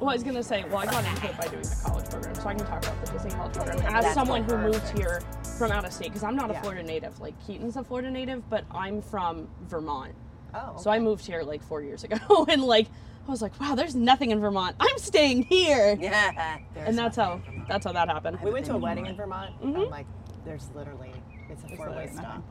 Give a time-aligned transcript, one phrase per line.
[0.00, 2.34] Well, I was gonna say, well, I got into it by doing the college program,
[2.34, 4.98] so I can talk about the Disney college program as That's someone who moved perfect.
[4.98, 5.20] here
[5.58, 6.62] from out of state because I'm not a Yeah.
[6.62, 7.20] Florida native.
[7.20, 10.14] Like Keaton's a Florida native, but I'm from Vermont.
[10.54, 10.76] Oh.
[10.78, 12.88] So I moved here like four years ago, and like
[13.26, 14.76] I was like, wow, there's nothing in Vermont.
[14.80, 16.58] I'm staying here, Yeah.
[16.76, 18.38] and that's how that's how that happened.
[18.42, 19.54] We went to a wedding in Vermont.
[19.62, 19.84] Mhm.
[19.84, 20.06] I'm like,
[20.44, 21.12] there's literally,
[21.48, 22.24] it's a four way literally stop.
[22.24, 22.42] nothing.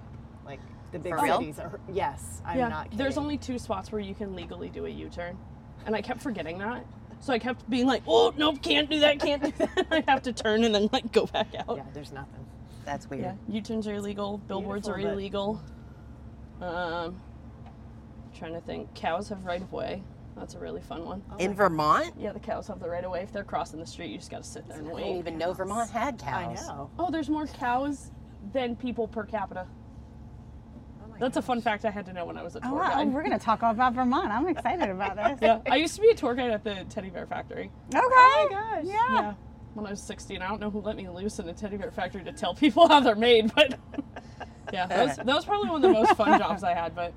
[0.45, 0.59] Like,
[0.91, 1.39] the big For real?
[1.39, 2.97] cities are, yes, I'm yeah, not kidding.
[2.97, 5.37] there's only two spots where you can legally do a U-turn,
[5.85, 6.85] and I kept forgetting that.
[7.23, 9.87] So I kept being like, oh nope, can't do that, can't do that.
[9.91, 11.77] I have to turn and then like go back out.
[11.77, 12.45] Yeah, there's nothing.
[12.83, 13.23] That's weird.
[13.23, 14.39] Yeah, U-turns are illegal.
[14.39, 15.61] Billboards are Beautiful, but- illegal.
[16.61, 17.21] Um,
[18.37, 18.93] trying to think.
[18.93, 20.03] Cows have right of way.
[20.35, 21.23] That's a really fun one.
[21.39, 22.13] In Vermont?
[22.19, 23.21] Yeah, the cows have the right of way.
[23.21, 25.19] If they're crossing the street, you just gotta sit there and I didn't wait.
[25.19, 26.61] even know Vermont had cows.
[26.61, 26.89] I know.
[26.99, 28.11] Oh, there's more cows
[28.51, 29.65] than people per capita.
[31.23, 32.79] Oh That's a fun fact I had to know when I was a Oh, tour
[32.79, 32.89] wow.
[32.89, 33.13] guide.
[33.13, 34.29] We're going to talk all about Vermont.
[34.29, 35.39] I'm excited about this.
[35.41, 37.71] yeah, I used to be a tour guide at the teddy bear factory.
[37.95, 38.01] Okay.
[38.03, 38.83] Oh my gosh.
[38.85, 39.13] Yeah.
[39.13, 39.33] Yeah,
[39.73, 40.41] when I was 16.
[40.41, 42.87] I don't know who let me loose in the teddy bear factory to tell people
[42.89, 43.79] how they're made, but
[44.73, 46.93] yeah, that was, that was probably one of the most fun jobs I had.
[46.93, 47.13] But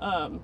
[0.00, 0.40] um,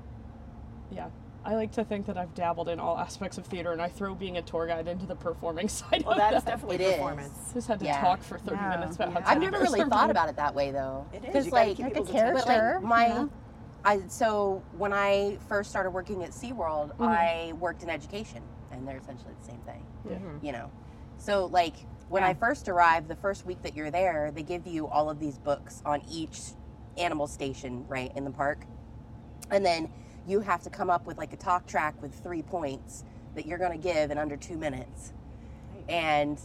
[0.90, 1.06] yeah,
[1.44, 4.14] I like to think that I've dabbled in all aspects of theater, and I throw
[4.14, 6.92] being a tour guide into the performing side Well, of that is definitely It is.
[6.94, 7.50] performance.
[7.52, 8.00] Just had to Yeah.
[8.00, 8.68] talk for 30 Yeah.
[8.70, 9.28] minutes about how Yeah.
[9.28, 11.06] I've never really are thought about it that way though.
[11.12, 11.26] It is.
[11.26, 12.34] Because like, keep Like a people's attention.
[12.34, 12.80] but character.
[12.80, 13.30] like my, you?
[13.84, 17.02] I so when I first started working at SeaWorld, Mm-hmm.
[17.02, 18.42] I worked in education,
[18.72, 19.84] and they're essentially the same thing.
[20.08, 20.18] Yeah.
[20.40, 20.70] You know,
[21.18, 21.74] so like
[22.08, 25.18] when I first arrived, the first week that you're there, they give you all of
[25.20, 26.40] these books on each
[26.96, 28.64] animal station, right in the park,
[29.50, 29.90] and then
[30.26, 33.58] you have to come up with like a talk track with three points that you're
[33.58, 35.12] going to give in under two minutes,
[35.88, 36.40] and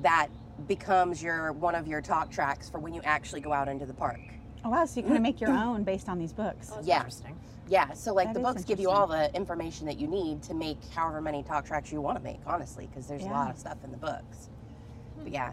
[0.00, 0.28] that
[0.68, 3.94] becomes your one of your talk tracks for when you actually go out into the
[3.94, 4.20] park.
[4.64, 4.84] Oh, wow.
[4.86, 6.70] So you kind of make your own based on these books.
[6.72, 6.96] Oh, that's Yeah.
[6.98, 7.38] interesting.
[7.68, 10.54] Yeah, so like That the books give you all the information that you need to
[10.54, 13.58] make however many talk tracks you want to make, honestly, because there's a lot of
[13.58, 14.50] stuff in the books.
[15.22, 15.52] But yeah,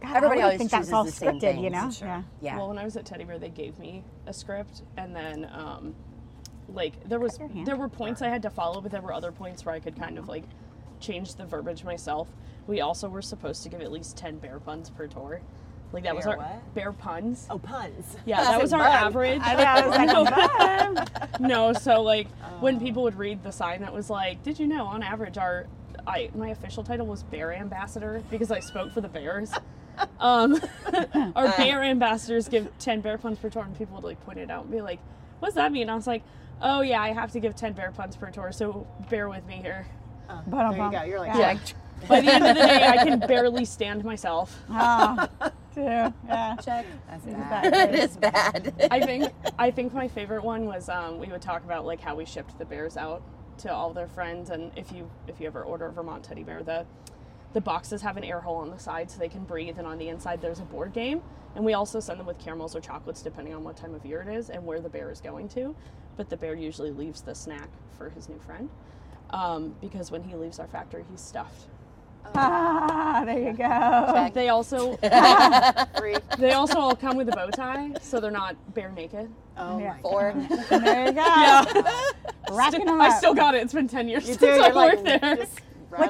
[0.00, 2.00] God, Everybody I always think that's all the same scripted, you things.
[2.00, 2.06] know?
[2.06, 2.22] Yeah.
[2.40, 2.56] yeah.
[2.58, 5.94] Well, when I was at Teddy Bear, they gave me a script, and then um,
[6.68, 9.64] like there was there were points I had to follow, but there were other points
[9.64, 10.44] where I could kind of like
[11.00, 12.28] change the verbiage myself.
[12.66, 15.40] We also were supposed to give at least ten bear puns per tour.
[15.90, 16.74] Like that was Bear our what?
[16.74, 17.46] bear puns.
[17.48, 18.16] Oh, puns.
[18.26, 18.92] Yeah, that was our Bun.
[18.92, 19.40] average.
[19.42, 19.62] I know.
[19.90, 21.08] I was like,
[21.38, 22.28] "Bun." no, so like
[22.60, 25.66] when people would read the sign that was like, "Did you know on average our
[26.06, 29.52] I my official title was bear ambassador because I spoke for the bears."
[30.20, 30.60] Um,
[31.34, 34.48] our bear ambassadors give 10 bear puns per tour and people would like point it
[34.50, 35.00] out and be like,
[35.40, 36.22] "What does that mean?" I was like,
[36.60, 39.56] "Oh yeah, I have to give 10 bear puns per tour, so bear with me
[39.56, 39.86] here."
[40.30, 41.02] Oh, But, there you go.
[41.04, 41.54] You're like, yeah.
[41.54, 41.74] check.
[42.06, 44.56] By the end of the day, I can barely stand myself.
[44.70, 45.26] Oh,
[45.74, 45.82] too.
[46.26, 46.56] Yeah.
[46.62, 46.86] Check.
[47.08, 47.72] That's Is bad.
[47.74, 48.88] that it is bad.
[48.90, 52.14] I think I think my favorite one was um, we would talk about like how
[52.14, 53.22] we shipped the bears out
[53.58, 56.62] to all their friends, and if you if you ever order a Vermont teddy bear,
[56.62, 56.86] the
[57.52, 59.98] the boxes have an air hole on the side so they can breathe, and on
[59.98, 61.20] the inside there's a board game.
[61.54, 64.20] And we also send them with caramels or chocolates depending on what time of year
[64.20, 65.74] it is and where the bear is going to.
[66.18, 68.68] But the bear usually leaves the snack for his new friend
[69.30, 71.68] um, because when he leaves our factory, he's stuffed.
[72.34, 74.30] Ah, there you go.
[74.34, 74.96] They also
[76.38, 79.30] they also all come with a bow tie, so they're not bare naked.
[79.56, 79.94] Oh Yeah.
[79.94, 80.34] my Four.
[80.68, 81.24] There you go.
[81.24, 81.64] Yeah.
[82.50, 83.62] Racking them I still got it.
[83.62, 84.42] It's been 10 years You since.
[84.60, 85.36] I You're like, worked there.
[85.36, 85.54] What's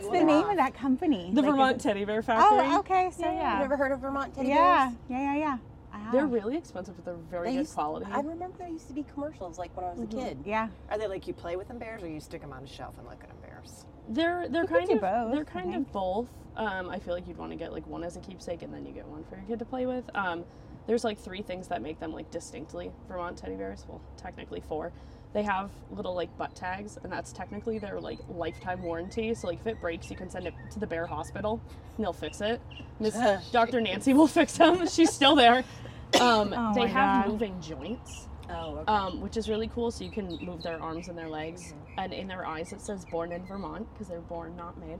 [0.06, 1.30] the rattling name of that company?
[1.34, 2.66] The Like, Vermont Teddy Bear Factory.
[2.72, 3.10] Oh, okay.
[3.16, 3.58] So You've yeah.
[3.60, 4.88] never heard of Vermont teddy Yeah.
[4.88, 4.98] bears?
[5.08, 5.56] Yeah, yeah, yeah.
[5.60, 5.68] I
[6.08, 6.12] have.
[6.12, 8.06] They're really expensive, but they're very They good used- quality.
[8.10, 10.38] I remember there used to be commercials like when I was a kid.
[10.44, 10.69] Yeah.
[10.91, 12.94] Are they like you play with them bears, or you stick them on a shelf
[12.98, 13.84] and look at them bears?
[14.08, 16.28] They're they're You kind of both, they're kind of both.
[16.56, 18.84] Um, I feel like you'd want to get like one as a keepsake, and then
[18.84, 20.04] you get one for your kid to play with.
[20.14, 20.44] Um,
[20.86, 23.84] there's like three things that make them like distinctly Vermont teddy bears.
[23.88, 24.90] Well, technically four.
[25.34, 29.34] They have little like butt tags, and that's technically their like lifetime warranty.
[29.34, 31.60] So like if it breaks, you can send it to the bear hospital,
[31.96, 32.62] and they'll fix it.
[32.98, 33.14] Miss
[33.52, 33.82] Dr.
[33.82, 34.88] Nancy will fix them.
[34.88, 35.64] She's still there.
[36.20, 37.32] Um, Oh they have God.
[37.32, 38.26] moving joints.
[38.50, 38.84] Oh, okay.
[38.92, 39.91] um, which is really cool.
[39.91, 43.04] So you can move their arms and their legs, and in their eyes it says
[43.04, 44.98] "Born in Vermont" because they're born, not made.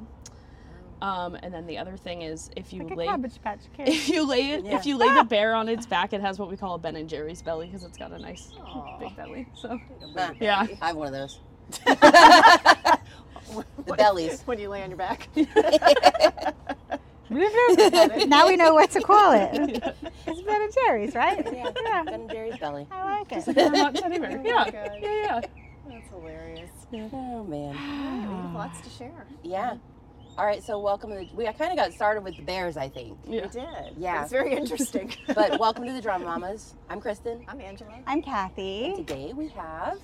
[1.01, 3.89] Um, and then the other thing is if you Like lay Cabbage Patch Kid.
[3.89, 4.77] if you lay it Yeah.
[4.77, 6.97] if you lay the bear on its back, it has what we call a Ben
[6.97, 8.99] and Jerry's belly because it's got a nice Aw.
[8.99, 9.47] big belly.
[9.55, 9.81] So
[10.17, 10.35] Huh.
[10.41, 11.39] yeah, I have one of those.
[11.87, 12.99] the
[13.97, 14.43] bellies.
[14.43, 15.29] when you lay on your back.
[17.31, 18.29] Mm-hmm.
[18.29, 19.83] now we know what to call it.
[20.27, 21.43] It's Ben and Jerry's, right?
[21.53, 21.71] Yeah.
[21.83, 22.03] Yeah.
[22.05, 22.87] Ben and Jerry's belly.
[22.91, 23.45] I like it.
[23.45, 24.39] Vermont teddy bear.
[24.39, 25.41] Oh Yeah, yeah, yeah.
[25.89, 26.71] That's hilarious.
[26.93, 27.75] Oh man.
[27.75, 29.27] Yeah, we have lots to share.
[29.43, 29.77] Yeah.
[30.37, 30.63] All right.
[30.63, 31.29] So welcome to the.
[31.35, 33.19] We kind of got started with the bears, I think.
[33.27, 33.43] yeah.
[33.43, 33.97] We did.
[33.99, 34.23] Yeah.
[34.23, 35.15] It's very interesting.
[35.35, 36.75] But welcome to the Drama Mamas.
[36.91, 37.45] I'm Kristen.
[37.49, 37.91] I'm Angela.
[38.07, 38.95] I'm Kathy.
[38.97, 39.99] Today we have.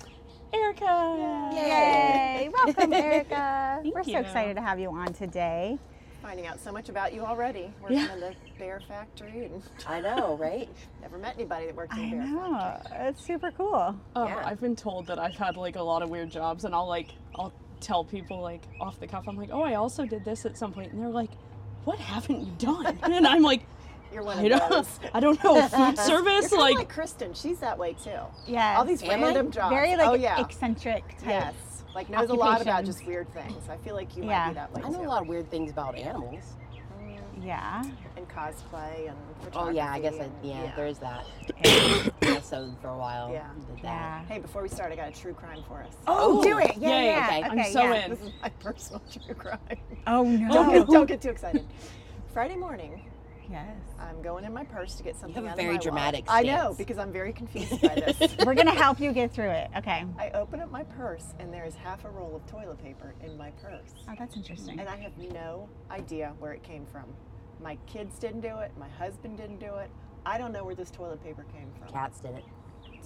[0.53, 1.53] Ericka.
[1.53, 2.49] Yay!
[2.53, 3.81] Welcome, Ericka.
[3.83, 5.77] Thank We're so excited to have you on today.
[6.25, 7.71] Finding out so much about you already.
[7.83, 8.13] Working Yeah.
[8.13, 10.67] in the bear factory and I know, right?
[10.99, 12.81] never met anybody that worked in I a bear know.
[13.09, 13.95] It's super cool.
[14.15, 14.41] Oh, Yeah.
[14.43, 17.09] I've been told that I've had like a lot of weird jobs, and I'll like
[17.35, 19.25] I'll tell people like off the cuff.
[19.27, 21.29] I'm like, oh, I also did this at some point, and they're like,
[21.83, 22.97] what haven't you done?
[23.03, 23.61] And I'm like,
[24.11, 24.99] You're one I of don't, those.
[25.13, 27.35] I don't know, food service, You're like, like, Kristen.
[27.35, 28.17] She's that way too.
[28.47, 28.77] Yeah.
[28.79, 29.27] All these Am I?
[29.27, 29.75] random jobs.
[29.75, 30.41] very like oh yeah.
[30.41, 31.27] eccentric type.
[31.27, 31.74] yes.
[31.95, 33.69] Like knows a lot about just weird things.
[33.69, 34.43] I feel like you Yeah.
[34.43, 35.05] might be that way I know too.
[35.05, 36.43] a lot of weird things about animals.
[37.41, 37.83] Yeah.
[38.17, 39.17] And cosplay and
[39.53, 41.25] Oh yeah, I guess I, and- yeah, there is that.
[41.63, 43.31] I sewed for a while.
[43.31, 43.47] Yeah.
[43.67, 43.83] Did that.
[43.83, 44.25] Yeah.
[44.25, 45.93] Hey, before we start, I got a true crime for us.
[46.07, 46.75] Oh, Oh, do it.
[46.77, 47.27] Yeah, yay, yeah.
[47.27, 47.43] okay.
[47.43, 48.05] I'm so yeah.
[48.05, 48.09] in.
[48.11, 49.59] This is my personal true crime.
[50.07, 50.49] Oh no.
[50.53, 51.65] Don't, get, don't get too excited.
[52.33, 53.05] Friday morning,
[53.49, 53.65] Yes.
[53.99, 56.45] I'm going in my purse to get something You have a very dramatic wallet.
[56.47, 58.35] I know because I'm very confused by this.
[58.45, 59.69] We're gonna help you get through it.
[59.77, 60.03] Okay.
[60.17, 63.37] I open up my purse and there is half a roll of toilet paper in
[63.37, 63.89] my purse.
[64.09, 64.79] Oh, that's interesting.
[64.79, 67.05] And I have no idea where it came from.
[67.61, 68.71] My kids didn't do it.
[68.77, 69.89] My husband didn't do it.
[70.25, 71.87] I don't know where this toilet paper came from.
[71.89, 72.43] Cats did it.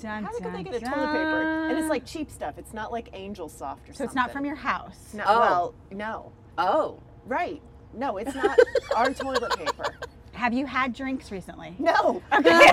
[0.01, 1.67] Dun, How could they dun, get a toilet paper?
[1.69, 2.57] And it's like cheap stuff.
[2.57, 4.05] It's not like Angel Soft or So something.
[4.05, 5.13] it's not from your house.
[5.13, 5.39] No, Oh.
[5.39, 6.31] Well, no.
[6.57, 7.61] Oh, Right.
[7.93, 8.57] No, it's not
[8.95, 9.95] our toilet paper.
[10.39, 11.75] Have you had drinks recently?
[11.79, 12.21] No.
[12.33, 12.71] Okay.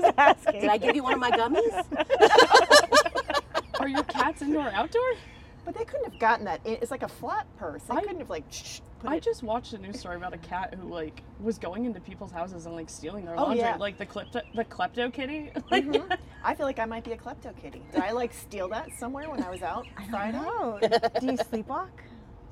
[0.00, 0.60] Just asking.
[0.60, 1.84] did I give you one of my gummies?
[3.80, 5.14] are your cats indoor or outdoor?
[5.64, 6.60] But they couldn't have gotten that.
[6.64, 7.82] It's like a flat purse.
[7.82, 8.44] They I- couldn't have like.
[8.50, 9.14] Shh, put it.
[9.14, 11.98] I it- just watched a news story about a cat who like was going into
[12.00, 13.76] people's houses and like stealing their laundry, Oh, laundry, yeah.
[13.76, 15.50] like the klepto, the klepto kitty.
[15.72, 16.16] Like, Mhm.
[16.44, 17.82] I feel like I might be a klepto kitty.
[17.92, 20.38] Did I like steal that somewhere when I was out I don't Friday?
[20.38, 20.78] know.
[21.20, 21.88] Do you sleepwalk?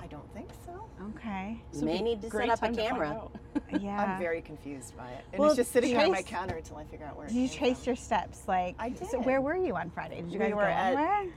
[0.00, 0.65] I don't think so.
[1.00, 1.60] Okay.
[1.74, 3.28] You may need to set up a time to find camera.
[3.80, 4.02] Yeah.
[4.14, 5.24] I'm very confused by it.
[5.32, 7.36] And Well, it's just sitting on my counter until I figure out where it Did
[7.38, 7.86] you came trace from.
[7.86, 8.42] your steps?
[8.46, 10.16] Like, I So where were you on Friday?
[10.22, 11.32] Did you We guys were go at- anywhere?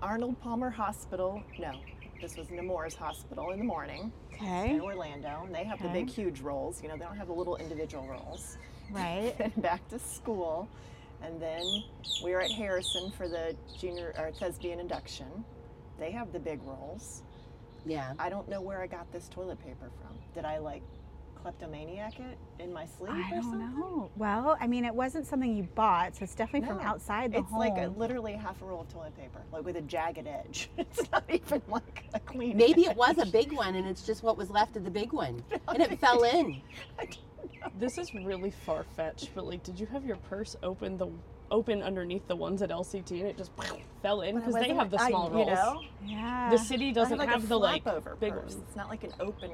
[0.00, 1.42] Arnold Palmer Hospital.
[1.58, 1.72] No,
[2.20, 4.70] this was Nemours Hospital in the morning Okay.
[4.74, 5.42] in Orlando.
[5.44, 6.80] And they have the big, huge rolls.
[6.82, 8.56] You know, they don't have the little individual rolls.
[8.90, 9.34] Right.
[9.40, 10.68] and back to school.
[11.22, 11.64] And then
[12.24, 15.44] we were at Harrison for the junior or thespian induction.
[15.98, 17.22] They have the big rolls.
[17.86, 18.12] Yeah.
[18.18, 20.16] I don't know where I got this toilet paper from.
[20.34, 20.82] Did I like
[21.40, 23.58] kleptomaniac it in my sleep I or don't something?
[23.78, 24.10] know.
[24.16, 27.50] Well, I mean, it wasn't something you bought, so it's definitely from outside the It's
[27.50, 27.60] home.
[27.60, 30.70] like a, literally half a roll of toilet paper, like with a jagged edge.
[30.78, 32.56] It's not even like a clean.
[32.56, 35.12] Maybe it was a big one and it's just what was left of the big
[35.12, 35.42] one.
[35.68, 36.60] And it fell in.
[36.98, 37.68] I don't know.
[37.78, 41.08] This is really far fetched, but like, did you have your purse open the
[41.50, 43.50] open underneath the ones at LCT and it just
[44.02, 45.48] fell in because they have the I- small you rolls.
[45.48, 46.50] know, yeah.
[46.50, 48.54] The city doesn't like have the like over big purse.
[48.54, 48.64] ones.
[48.66, 49.50] It's not like an open.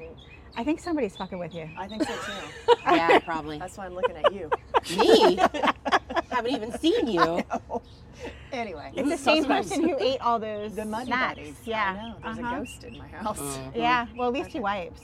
[0.57, 1.69] I think somebody's fucking with you.
[1.77, 2.73] I think so too.
[2.85, 3.57] Yeah, probably.
[3.59, 4.49] That's why I'm looking at you.
[4.97, 5.35] Me?
[6.31, 7.41] Haven't even seen you.
[8.53, 11.35] Anyway, It's the same person who ate all those the muddy snacks.
[11.35, 11.55] buddies.
[11.65, 11.91] Yeah.
[11.91, 12.15] I know.
[12.23, 12.55] There's uh-huh.
[12.55, 13.39] a ghost in my house.
[13.39, 13.75] Mm.
[13.75, 14.05] Yeah.
[14.15, 15.01] Well, at least he wipes.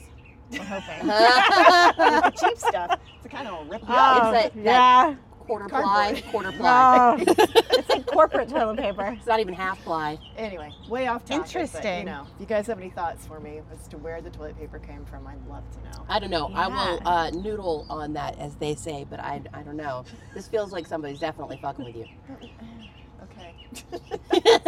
[0.50, 1.06] We're hoping.
[1.06, 2.98] the cheap stuff.
[3.18, 3.94] It's a kind of a rip you Oh.
[3.94, 4.32] off.
[4.32, 5.14] that- that- yeah.
[5.46, 6.22] Quarter Cardboard.
[6.22, 7.16] ply, quarter ply.
[7.18, 7.24] Oh,
[7.72, 9.14] it's like corporate toilet paper.
[9.16, 10.18] It's not even half ply.
[10.36, 11.44] Anyway, way off topic.
[11.46, 11.80] Interesting.
[11.82, 12.06] But, you Interesting.
[12.06, 14.78] know, if you guys have any thoughts for me as to where the toilet paper
[14.78, 16.06] came from, I'd love to know.
[16.08, 16.50] I don't know.
[16.54, 20.04] I will uh, noodle on that, as they say, but I, I don't know.
[20.34, 22.06] This feels like somebody's definitely fucking with you.
[24.34, 24.58] Okay.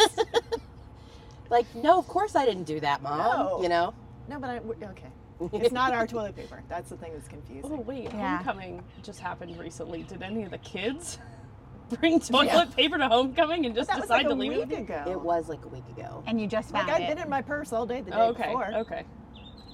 [1.51, 3.19] Like, no, of course I didn't do that, mom.
[3.19, 3.63] No.
[3.63, 3.95] You know?
[4.29, 4.57] no, but I.
[4.59, 5.09] Okay.
[5.53, 6.63] It's not our toilet paper.
[6.69, 7.71] That's the thing that's confusing.
[7.73, 8.39] Oh wait, Yeah.
[8.39, 10.03] homecoming just happened recently.
[10.05, 11.19] Did any of the kids
[12.01, 12.65] bring toilet Yeah.
[12.67, 14.69] paper to homecoming and just that decide like to leave week it?
[14.69, 14.85] with you?
[14.85, 15.05] ago.
[15.11, 16.23] It was like a week ago.
[16.27, 16.95] And you just Like it.
[16.95, 17.09] I've it.
[17.09, 18.75] been in my purse all day the day Oh, okay, before.
[18.75, 19.05] okay.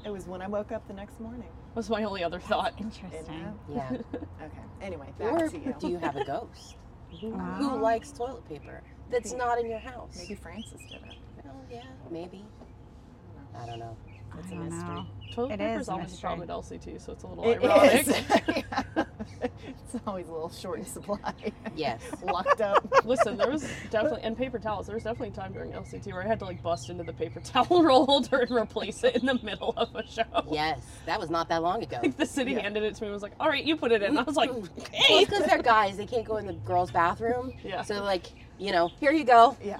[0.04, 1.48] It was when I woke up the next morning.
[1.74, 2.74] Was my only other thought.
[2.80, 3.54] Interesting.
[3.72, 3.90] Yeah.
[4.42, 4.62] Okay.
[4.80, 5.74] Anyway, back or to you.
[5.78, 6.76] do you have a ghost?
[7.22, 7.38] Wow.
[7.58, 10.16] Who likes toilet paper that's not in your house?
[10.18, 11.16] Maybe Francis did it.
[11.44, 12.42] Well, yeah, maybe.
[13.60, 13.94] I don't know.
[14.38, 14.94] It's I a don't mystery.
[14.94, 15.06] know.
[15.32, 17.44] Toilet It paper is is a always a problem at LCT, so it's a little
[17.48, 18.08] It ironic.
[18.08, 18.08] is.
[18.48, 18.82] Yeah.
[19.62, 21.34] it's always a little short in supply.
[21.76, 22.00] Yes.
[22.22, 22.84] Locked up.
[23.04, 24.86] Listen, there was definitely and paper towels.
[24.86, 27.38] There was definitely time during LCT where I had to like bust into the paper
[27.44, 30.24] towel roll holder and replace it in the middle of a show.
[30.50, 30.80] Yes.
[31.06, 31.98] That was not that long ago.
[32.02, 32.62] Like the city Yeah.
[32.62, 34.36] handed it to me and was like, "All right, you put it in." I was
[34.36, 37.52] like, Well, "Okay." because they're guys, they can't go in the girls' bathroom.
[37.62, 37.82] Yeah.
[37.82, 38.26] So, like,
[38.58, 39.56] you know, here you go.
[39.62, 39.78] Yeah.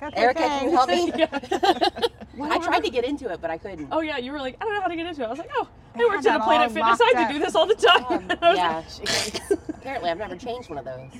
[0.00, 0.48] That's Ericka, okay.
[0.48, 1.12] can you help me?
[1.16, 2.48] Yeah.
[2.50, 3.88] I tried to get into it, but I couldn't.
[3.92, 5.38] Oh yeah, you were like, "I don't know how to get into it." I was
[5.38, 7.00] like, "Oh, They I worked at a Planet all Fitness.
[7.00, 8.82] I locked had to do this all the time." Um, yeah.
[9.02, 9.42] like,
[9.74, 11.10] Apparently, I've never changed one of those.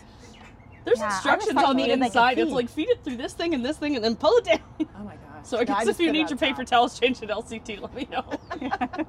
[0.85, 2.39] There's Yeah, instructions on the needed, like, a inside.
[2.39, 4.61] it's like feed it through this thing and this thing, and then pull it down.
[4.81, 5.45] Oh my gosh.
[5.45, 7.95] So I guess just if you need on your paper towels changed at LCT, let
[7.95, 8.25] me know.
[8.51, 9.05] I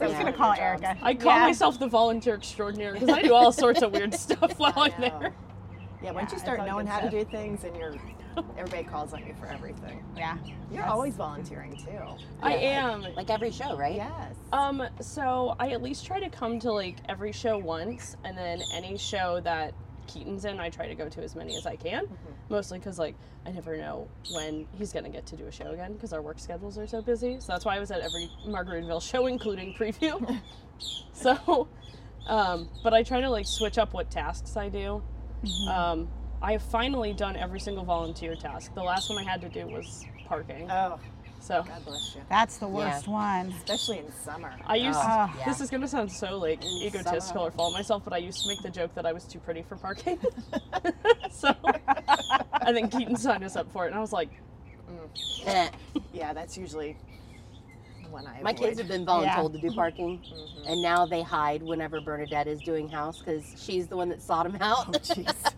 [0.00, 0.18] was Yeah.
[0.18, 0.96] gonna call Ericka.
[1.02, 1.46] I call Yeah.
[1.46, 5.00] myself the volunteer extraordinaire because I do all sorts of weird stuff while I I'm
[5.00, 5.34] there.
[6.02, 7.94] Yeah, once Yeah, you start knowing good how to do things and you're
[8.56, 10.04] Everybody calls on you for everything.
[10.16, 10.36] Yeah.
[10.70, 10.90] You're Yes.
[10.90, 11.98] always volunteering too.
[12.42, 12.90] I Yeah.
[12.92, 13.02] am.
[13.14, 13.94] Like every show, right?
[13.96, 14.34] Yes.
[14.52, 18.62] Um, so I at least try to come to like every show once, and then
[18.74, 19.74] any show that
[20.06, 22.06] Keaton's in, I try to go to as many as I can.
[22.48, 23.14] Mostly because like
[23.46, 26.38] I never know when he's gonna get to do a show again because our work
[26.38, 27.40] schedules are so busy.
[27.40, 30.40] So that's why I was at every Margaritaville show, including preview.
[31.12, 31.68] so,
[32.26, 35.02] um, but I try to like switch up what tasks I do.
[35.68, 36.08] Um,
[36.40, 38.74] I have finally done every single volunteer task.
[38.74, 40.70] The last one I had to do was parking.
[40.70, 40.98] Oh,
[41.40, 42.20] So God bless you.
[42.28, 43.48] That's the worst one.
[43.48, 44.52] Especially in summer.
[44.66, 44.98] I used.
[45.02, 45.32] Oh.
[45.38, 45.44] Yeah.
[45.46, 47.40] This is gonna sound so like egotistical summer.
[47.46, 49.38] or full of myself, but I used to make the joke that I was too
[49.40, 50.18] pretty for parking.
[51.30, 54.30] so I think Keaton signed us up for it, and I was like,
[55.46, 55.68] Eh.
[56.12, 56.96] Yeah, that's usually
[58.10, 58.40] when I.
[58.42, 58.56] My avoid.
[58.56, 59.42] kids have been Yeah.
[59.48, 60.70] to do parking, Mhm.
[60.72, 64.50] and now they hide whenever Bernadette is doing house because she's the one that sought
[64.50, 64.86] them out.
[64.88, 65.52] Oh, jeez.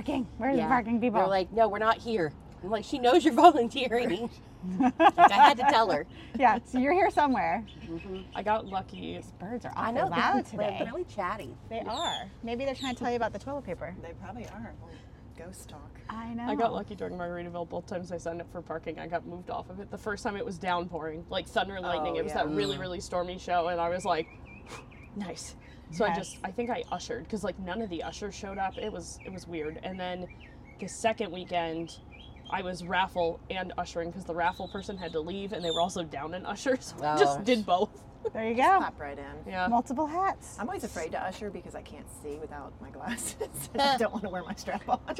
[0.00, 0.26] Parking.
[0.38, 0.62] Where's Yeah.
[0.64, 1.20] the parking people?
[1.20, 2.32] They're like, no, we're not here.
[2.64, 4.30] I'm like, she knows you're volunteering.
[4.78, 6.06] like, I had to tell her.
[6.38, 6.58] yeah.
[6.64, 7.66] So you're here somewhere.
[7.84, 8.24] Mhm.
[8.34, 9.16] I got lucky.
[9.16, 10.76] These birds are I know loud they're, today.
[10.78, 11.54] they're really chatty.
[11.68, 12.30] They are.
[12.42, 13.94] Maybe they're trying to tell you about the toilet paper.
[14.02, 14.72] they probably are.
[14.80, 14.90] Well,
[15.36, 16.00] ghost talk.
[16.08, 16.44] I know.
[16.44, 17.68] I got lucky during Margaritaville.
[17.68, 19.90] Both times I signed up for parking, I got moved off of it.
[19.90, 22.14] The first time it was downpouring, like thunder and lightning.
[22.16, 22.44] Oh, it was yeah.
[22.44, 24.26] that really really stormy show, and I was like,
[25.16, 25.56] nice.
[25.92, 28.78] So I just I think I ushered because like none of the ushers showed up.
[28.78, 29.80] It was it was weird.
[29.82, 30.26] And then
[30.78, 31.98] the second weekend,
[32.50, 35.80] I was raffle and ushering because the raffle person had to leave, and they were
[35.80, 36.76] also down an usher.
[36.80, 37.18] So I Oh.
[37.18, 37.90] just did both.
[38.34, 38.62] There you go.
[38.80, 39.24] Pop right in.
[39.50, 39.66] Yeah.
[39.68, 40.56] Multiple hats.
[40.60, 43.48] I'm always afraid to usher because I can't see without my glasses.
[43.78, 45.00] I don't want to wear my strap on.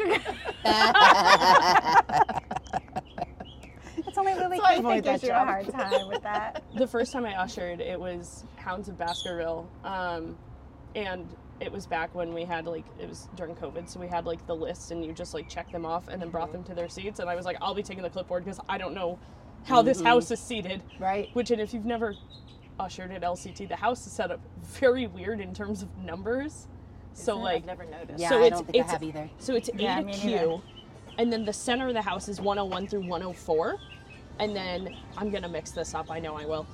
[4.07, 6.63] It's only Lily So I avoid that that gives you a hard time with that.
[6.77, 10.37] the first time I ushered, it was Hounds of Baskerville, um,
[10.95, 11.27] and
[11.61, 14.45] it was back when we had like it was during COVID, so we had like
[14.47, 16.53] the list, and you just like check them off and then brought mhm.
[16.53, 17.21] them to their seats.
[17.21, 19.19] And I was like, I'll be taking the clipboard because I don't know
[19.65, 20.07] how this mhm.
[20.07, 20.83] house is seated.
[20.99, 21.29] right.
[21.35, 22.15] Which, and if you've never
[22.79, 26.67] ushered at LCT, the house is set up very weird in terms of numbers.
[27.13, 27.45] So Isn't it?
[27.45, 28.19] like I've never noticed.
[28.19, 29.31] yeah, So I it's- don't think I have either.
[29.39, 30.57] so it's A Yeah, to me Q, neither.
[31.19, 33.77] and then the center of the house is 101 through 104,
[34.39, 36.11] and then I'm gonna mix this up.
[36.11, 36.67] I know I will.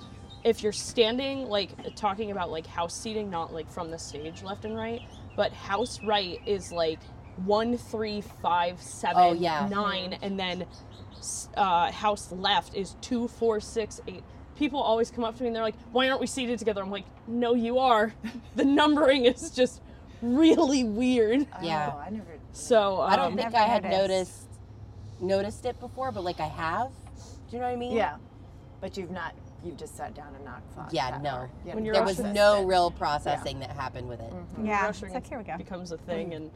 [0.47, 4.65] If you're standing, like talking about like house seating, not like from the stage left
[4.65, 5.01] and right,
[5.35, 7.01] but house right is like
[7.45, 9.69] one, three, five, seven, Oh, yeah.
[9.69, 10.65] nine, and then
[11.57, 14.23] uh, house left is two, four, six, eight.
[14.57, 16.93] People always come up to me and they're like, "Why aren't we seated together?" I'm
[16.93, 18.15] like, "No, you are.
[18.55, 19.83] the numbering is just
[20.23, 21.93] really weird." Yeah.
[21.93, 22.39] Oh, I never.
[22.53, 24.01] So I don't um, think I had noticed.
[24.01, 24.47] noticed
[25.21, 26.93] noticed it before, but like I have.
[27.51, 27.97] Do you know what I mean?
[27.97, 28.17] Yeah.
[28.81, 29.35] But you've not.
[29.65, 30.93] You've just sat down and not thought.
[30.93, 31.31] Yeah, no.
[31.31, 31.51] hard.
[31.67, 32.67] You When you're There was no it.
[32.67, 34.31] real processing that happened with it.
[34.31, 34.57] Mm-hmm.
[34.59, 35.57] when Yeah, it's rushing, like, here we go.
[35.59, 36.35] becomes a thing.
[36.35, 36.51] And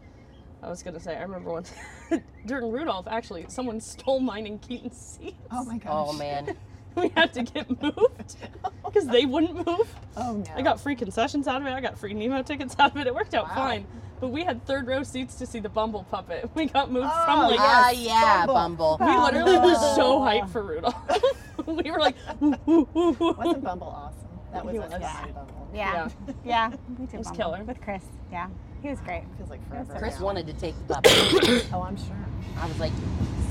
[0.62, 1.72] I was gonna say, I remember once
[2.46, 5.36] during Rudolph, actually, someone stole mine and Keaton's seats.
[5.50, 6.08] Oh my oh, gosh.
[6.08, 6.56] Oh man.
[6.96, 8.36] we had to get moved
[8.84, 9.94] because they wouldn't move.
[10.16, 10.52] Oh no.
[10.54, 11.70] I got free concessions out of it.
[11.70, 13.06] I got free Nemo tickets out of it.
[13.06, 13.54] It worked out Wow.
[13.54, 13.86] fine.
[14.20, 16.50] But we had third row seats to see the Bumble puppet.
[16.54, 17.58] We got moved Oh, from like.
[17.60, 18.98] Ah, yes, yeah, Bumble.
[18.98, 19.16] Bumble.
[19.16, 20.94] We literally were so hyped for Rudolph.
[21.66, 24.28] we were like, "Woo, woo, woo, woo." Wasn't Bumble awesome?
[24.52, 24.90] That was He a was.
[24.92, 25.68] fun Bumble.
[25.72, 26.08] Yeah.
[26.44, 26.72] Yeah.
[26.98, 27.64] We did was Bumble killer.
[27.64, 28.02] With Chris.
[28.30, 28.48] Yeah.
[28.82, 29.24] He was great.
[29.38, 29.94] Feels like forever.
[29.98, 30.24] Chris now.
[30.26, 31.68] wanted to take the puppy.
[31.72, 32.16] Oh, I'm sure.
[32.58, 32.92] I was like,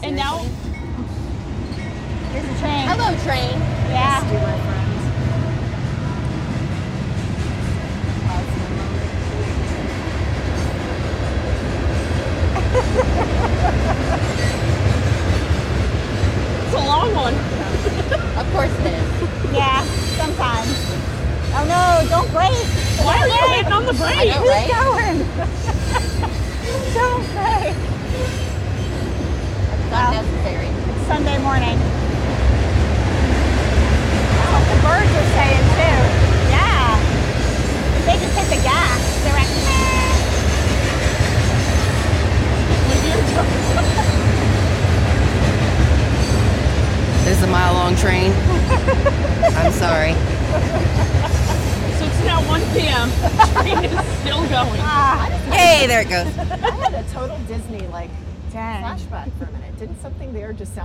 [0.03, 1.13] And now, "Seriously?"
[2.31, 2.87] Here's the train.
[2.87, 3.59] hello, train.
[3.89, 4.98] Yeah.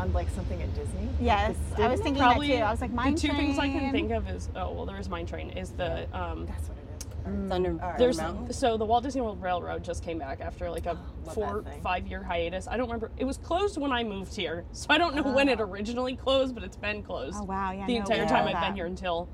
[0.04, 1.08] Sound like something at Disney?
[1.20, 2.62] Yes, I was thinking Probably that too.
[2.62, 4.98] I was like, mine the two things I can think of is oh well, there
[4.98, 5.50] is Mine Train.
[5.50, 7.48] Is the um, That's what it is.
[7.48, 7.98] Thunder, All right.
[7.98, 8.52] there's Mountain.
[8.52, 11.72] so the Walt Disney World Railroad just came back after like a Love four that
[11.72, 11.82] thing.
[11.82, 12.68] five year hiatus.
[12.68, 13.10] I don't remember.
[13.16, 15.64] It was closed when I moved here, so I don't know when it Oh.
[15.64, 17.86] originally closed, but it's been closed Oh wow, yeah.
[17.86, 19.28] the no, entire we time know I've been here until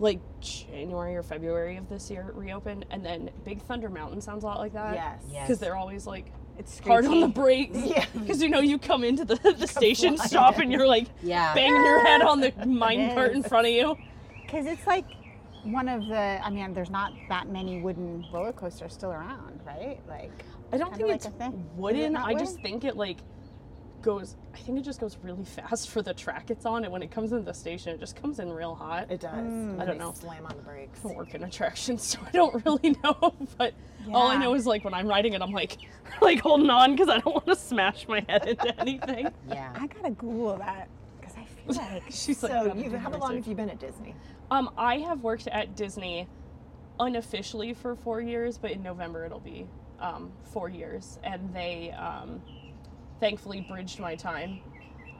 [0.00, 4.42] like January or February of this year it reopened, and then Big Thunder Mountain sounds
[4.44, 4.94] a lot like that.
[4.94, 5.22] Yes.
[5.30, 5.46] Yes.
[5.46, 7.76] because they're always like It's hard on the brakes.
[7.84, 8.06] Yeah.
[8.14, 11.54] Because you know you come into the, the station stop and you're like Yeah.
[11.54, 13.96] banging your head on the mine cart in front of you.
[14.42, 15.04] Because it's like
[15.64, 19.98] one of the, I mean, there's not that many wooden roller coasters still around, right?
[20.08, 20.30] Like,
[20.72, 21.52] I don't think like it's a thing.
[21.52, 22.16] It wooden.
[22.16, 23.18] I just think it like
[24.04, 24.36] goes.
[24.52, 27.10] I think it just goes really fast for the track it's on, and when it
[27.10, 29.10] comes into the station, it just comes in real hot.
[29.10, 29.34] It does.
[29.34, 29.80] Mm.
[29.80, 30.12] I don't know.
[30.12, 31.00] Slam on the brakes.
[31.04, 33.34] I work in attractions, so I don't really know.
[33.58, 33.74] But
[34.12, 35.78] all I know is like when I'm riding it, I'm like,
[36.20, 39.28] like holding on because I don't want to smash my head into anything.
[39.48, 39.72] Yeah.
[39.74, 43.10] I gotta Google that because I feel like She's like, So, "Gotta you, do how
[43.10, 44.14] long have you been at Disney?
[44.50, 46.28] Um, I have worked at Disney
[47.00, 49.66] unofficially for four years, but in November it'll be
[50.00, 51.18] um, four years.
[51.24, 52.42] And they um,
[53.20, 54.60] thankfully bridged my time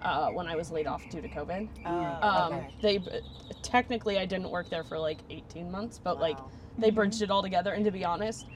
[0.02, 1.68] uh, when I was laid off due to COVID.
[1.86, 2.68] Oh, Um, okay.
[2.82, 3.20] They
[3.62, 6.38] technically I didn't work there for like 18 months, but like
[6.78, 7.72] they bridged it all together.
[7.72, 8.46] And to be honest,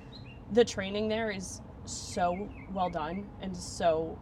[0.52, 4.18] the training there is so well done and so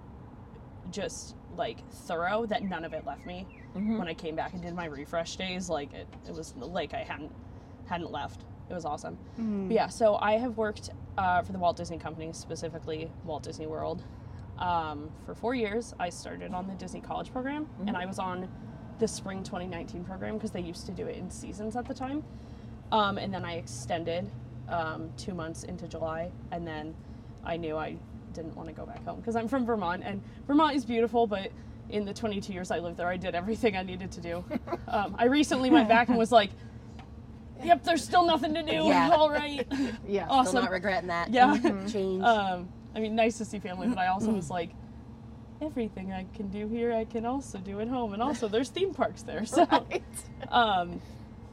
[0.91, 3.99] just like thorough that none of it left me Mhm.
[3.99, 5.69] when I came back and did my refresh days.
[5.69, 7.33] Like it, it was like I hadn't
[7.87, 8.45] hadn't left.
[8.69, 9.17] It was awesome.
[9.39, 9.71] Mm.
[9.73, 14.03] Yeah, so I have worked uh, for the Walt Disney Company, specifically Walt Disney World,
[14.59, 15.95] um, for four years.
[15.99, 18.49] I started on the Disney College program, and I was on
[18.99, 22.25] the Spring 2019 program because they used to do it in seasons at the time.
[22.93, 24.31] Um, and then I extended
[24.69, 26.95] um, two months into July, and then
[27.45, 27.97] I knew I
[28.33, 31.51] didn't want to go back home because I'm from Vermont, and Vermont is beautiful, but
[31.91, 34.45] in the 22 years I lived there, I did everything I needed to do.
[34.89, 36.51] um, I recently went back and was like,
[37.63, 38.85] "Yep, there's still nothing to do.
[38.85, 39.11] Yeah.
[39.15, 39.67] All right,
[40.07, 40.25] Yeah.
[40.25, 41.31] Still awesome." not regretting that.
[41.31, 41.57] Yeah.
[41.89, 42.23] Change.
[42.23, 44.71] Um, I mean, nice to see family, but I also was like,
[45.61, 48.95] everything I can do here, I can also do at home, and also there's theme
[48.95, 49.45] parks there.
[49.45, 50.03] So, Right.
[50.50, 51.00] um,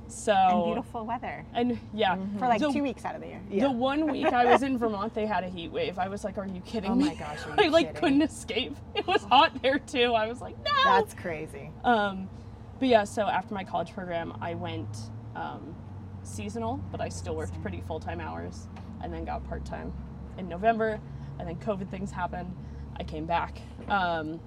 [0.08, 3.42] so and beautiful weather and yeah, for like the, two weeks out of the year.
[3.50, 3.64] Yeah.
[3.64, 5.98] the one week I was in Vermont, they had a heat wave.
[5.98, 8.02] I was like, "Are you kidding Oh me?" my gosh, are I you like kidding?
[8.02, 8.76] couldn't escape.
[8.96, 10.14] It was hot there too.
[10.14, 11.72] I was like, "No." That's crazy.
[11.84, 12.30] Um,
[12.80, 14.96] but yeah, so after my college program, I went
[15.36, 15.74] um,
[16.22, 18.68] seasonal, but I still worked pretty full time hours,
[19.02, 19.92] and then got part time
[20.38, 21.00] in November,
[21.40, 22.54] and then COVID things happened.
[23.00, 24.40] I came back, um,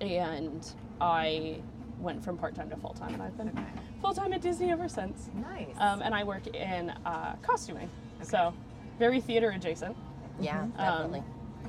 [0.00, 1.60] and I
[1.98, 3.52] went from part time to full time, and I've been
[4.00, 5.30] full time at Disney ever since.
[5.34, 5.68] Nice.
[5.78, 7.88] Um, and I work in uh, costuming,
[8.22, 8.52] so
[8.98, 9.96] very theater adjacent.
[10.40, 11.22] yeah, Um, definitely.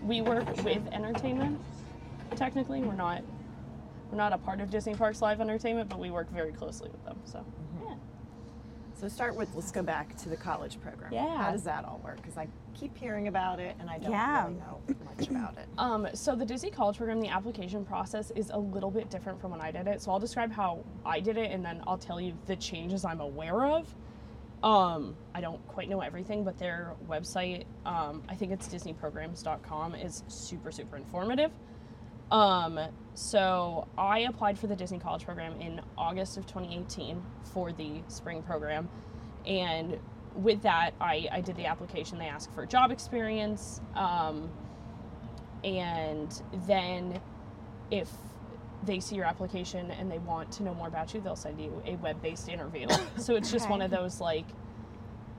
[0.03, 1.59] we work with entertainment.
[2.35, 3.21] Technically, we're not
[4.11, 7.03] we're not a part of Disney Parks Live Entertainment, but we work very closely with
[7.05, 7.17] them.
[7.25, 7.72] So yeah,
[9.03, 11.11] so start with, let's go back to the college program.
[11.11, 11.35] Yeah.
[11.37, 12.15] How does that all work?
[12.17, 14.43] Because I keep hearing about it and I don't Yeah.
[14.45, 14.79] really know
[15.17, 15.67] much about it.
[15.77, 19.51] um, so the Disney College Program, the application process is a little bit different from
[19.51, 20.01] when I did it.
[20.01, 23.19] So I'll describe how I did it, and then I'll tell you the changes I'm
[23.19, 23.93] aware of.
[24.63, 30.23] Um, I don't quite know everything, but their website, um, I think it's DisneyPrograms.com, is
[30.29, 31.51] super super informative.
[32.33, 32.79] Um,
[33.13, 38.41] so I applied for the Disney College Program in August of 2018 for the spring
[38.41, 38.89] program,
[39.45, 39.99] and
[40.35, 42.17] with that, I, I did the application.
[42.17, 44.49] They ask for job experience, um,
[45.63, 47.21] and then
[47.91, 48.09] if
[48.83, 51.83] they see your application and they want to know more about you, they'll send you
[51.85, 52.87] a web-based interview.
[53.17, 53.71] so it's just Okay.
[53.71, 54.45] one of those like,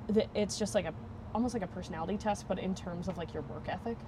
[0.06, 0.94] the, it's just like a
[1.34, 3.98] almost like a personality test, but in terms of like your work ethic.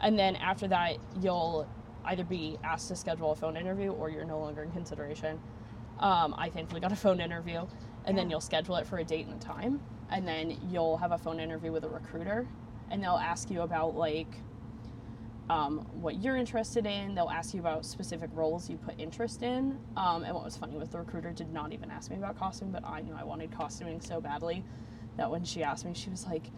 [0.00, 1.68] And then after that, you'll
[2.04, 5.40] either be asked to schedule a phone interview or you're no longer in consideration.
[5.98, 7.66] Um, I thankfully got a phone interview,
[8.06, 11.12] and then you'll schedule it for a date and a time, and then you'll have
[11.12, 12.46] a phone interview with a recruiter,
[12.90, 14.34] and they'll ask you about like
[15.50, 17.14] um, what you're interested in.
[17.14, 19.78] They'll ask you about specific roles you put interest in.
[19.96, 22.72] Um, and what was funny was the recruiter did not even ask me about costume,
[22.72, 24.64] but I knew I wanted costuming so badly
[25.16, 26.50] that when she asked me, she was like,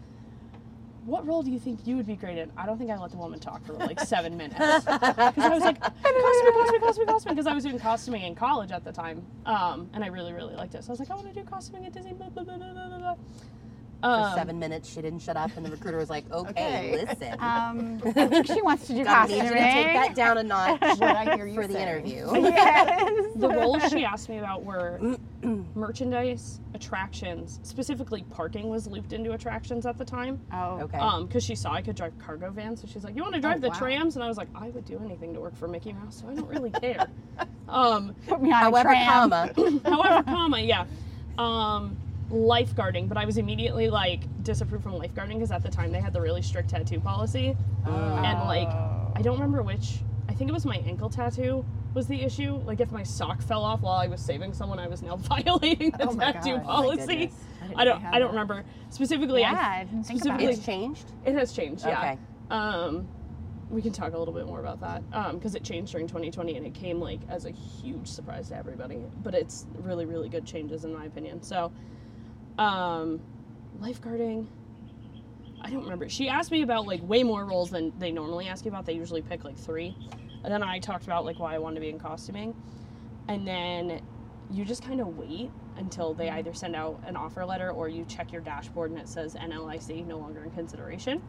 [1.05, 3.11] "What role do you think you would be great in?" I don't think I let
[3.11, 7.35] the woman talk for like seven minutes because I was like, costume, costume, costume, costume,
[7.35, 10.55] because I was doing costuming in college at the time, um, and I really, really
[10.55, 10.83] liked it.
[10.83, 12.73] So I was like, "I want to do costuming at Disney." Blah, blah, blah, blah,
[12.73, 13.15] blah, blah.
[14.05, 17.05] For Um, seven minutes, she didn't shut up, and the recruiter was like, "Okay, Okay.
[17.05, 20.37] listen, Um, I think she wants to do I need you to take that down
[20.37, 21.81] a notch What I hear you for the say.
[21.81, 23.25] interview." yes.
[23.35, 24.99] the roles she asked me about were
[25.75, 27.59] merchandise, attractions.
[27.63, 30.39] Specifically, parking was looped into attractions at the time.
[30.53, 30.97] Oh, Okay.
[30.99, 33.41] Um, because she saw I could drive cargo vans, so she's like, "You want to
[33.41, 33.73] drive the wow.
[33.75, 36.29] trams?" And I was like, "I would do anything to work for Mickey Mouse, so
[36.29, 37.07] I don't really care."
[37.69, 39.29] um, put me on However, a tram.
[39.29, 39.51] comma,
[39.85, 40.85] however, comma, yeah.
[41.37, 41.97] Um,
[42.29, 46.13] lifeguarding, but I was immediately like disapproved from lifeguarding because at the time they had
[46.13, 48.67] the really strict tattoo policy, and like
[49.15, 49.99] I don't remember which.
[50.27, 52.55] I think it was my ankle tattoo was the issue.
[52.65, 55.91] Like if my sock fell off while I was saving someone, I was now violating
[55.91, 56.61] the Oh tattoo gosh.
[56.63, 56.97] Oh policy.
[57.05, 57.33] goodness.
[57.61, 58.03] didn't I don't.
[58.03, 59.41] I don't had remember specifically.
[59.41, 61.11] Yeah, I, I didn't think about specifically- it's changed.
[61.25, 61.85] it has changed.
[61.85, 61.99] Yeah.
[61.99, 62.17] Okay.
[62.49, 63.07] Um,
[63.69, 66.65] we can talk a little bit more about that because it changed during 2020 and
[66.67, 68.99] it came like as a huge surprise to everybody.
[69.23, 71.41] But it's really, really good changes in my opinion.
[71.41, 71.71] So,
[72.57, 73.19] um,
[73.79, 74.47] lifeguarding.
[75.61, 76.09] I don't remember.
[76.09, 78.85] She asked me about like way more roles than they normally ask you about.
[78.85, 79.95] They usually pick like three,
[80.43, 82.55] and then I talked about like why I wanted to be in costuming,
[83.27, 84.01] and then
[84.51, 88.05] you just kind of wait until they either send out an offer letter or you
[88.05, 91.21] check your dashboard and it says NLIC no longer in consideration.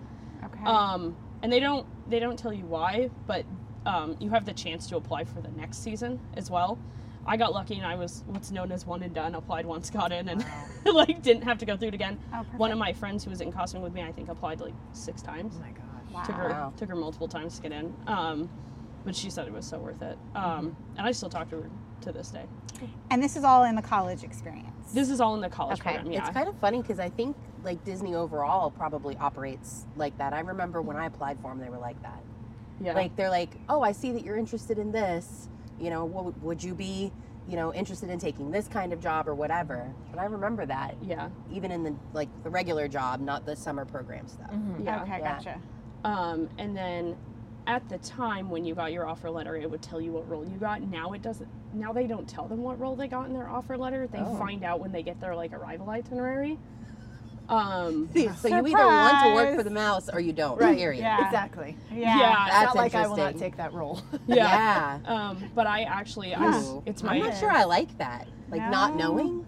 [0.45, 0.65] Okay.
[0.65, 3.45] Um, and they don't they don't tell you why, but
[3.87, 6.79] um, you have the chance to apply for the next season as well.
[7.27, 9.35] I got lucky and I was what's known as one and done.
[9.35, 10.45] Applied once, got in, and
[10.85, 12.19] like didn't have to go through it again.
[12.33, 14.75] Oh, One of my friends who was in costume with me, I think, applied like
[14.93, 15.55] six times.
[15.57, 16.13] Oh my gosh.
[16.13, 16.23] wow.
[16.25, 16.73] Took her Wow.
[16.77, 17.95] took her multiple times to get in.
[18.07, 18.49] Um,
[19.05, 20.19] but she said it was so worth it.
[20.35, 21.71] Um, and I still talk to her
[22.03, 22.45] to this day.
[23.11, 24.93] And this is all in the college experience.
[24.93, 25.95] This is all in the college Okay.
[25.95, 26.13] program.
[26.13, 26.21] Yeah.
[26.27, 30.33] It's kind of funny because I think like Disney overall probably operates like that.
[30.33, 32.21] I remember when I applied for them, they were like that.
[32.81, 32.93] yeah.
[32.95, 35.49] Like they're like, oh, I see that you're interested in this.
[35.81, 37.13] You know, what, would you be,
[37.49, 39.93] you know, interested in taking this kind of job or whatever?
[40.11, 41.29] And I remember that yeah.
[41.53, 44.51] even in the like the regular job, not the summer program stuff.
[44.51, 44.85] Mhm.
[44.85, 45.03] Yeah.
[45.03, 45.37] Okay, Yeah.
[45.37, 45.61] gotcha.
[46.05, 47.17] Um, and then
[47.67, 50.45] at the time when you got your offer letter, it would tell you what role
[50.45, 50.83] you got.
[50.83, 51.49] Now it doesn't.
[51.75, 54.07] Now they don't tell them what role they got in their offer letter.
[54.07, 54.37] They Oh.
[54.37, 56.59] find out when they get their like arrival itinerary.
[57.49, 60.61] Um, So you either want to work for the mouse or you don't.
[60.61, 60.77] Right.
[60.77, 61.01] Period.
[61.01, 61.25] Yeah.
[61.27, 61.77] Exactly.
[61.93, 62.19] Yeah.
[62.19, 62.45] Yeah.
[62.47, 64.03] It's That's not like I will not take that role.
[64.27, 64.99] yeah.
[65.05, 65.13] Yeah.
[65.31, 66.83] Um, but I actually, I, s- Ooh.
[66.87, 68.27] it's I'm not sure I like that.
[68.51, 69.13] Like not No.
[69.13, 69.47] knowing.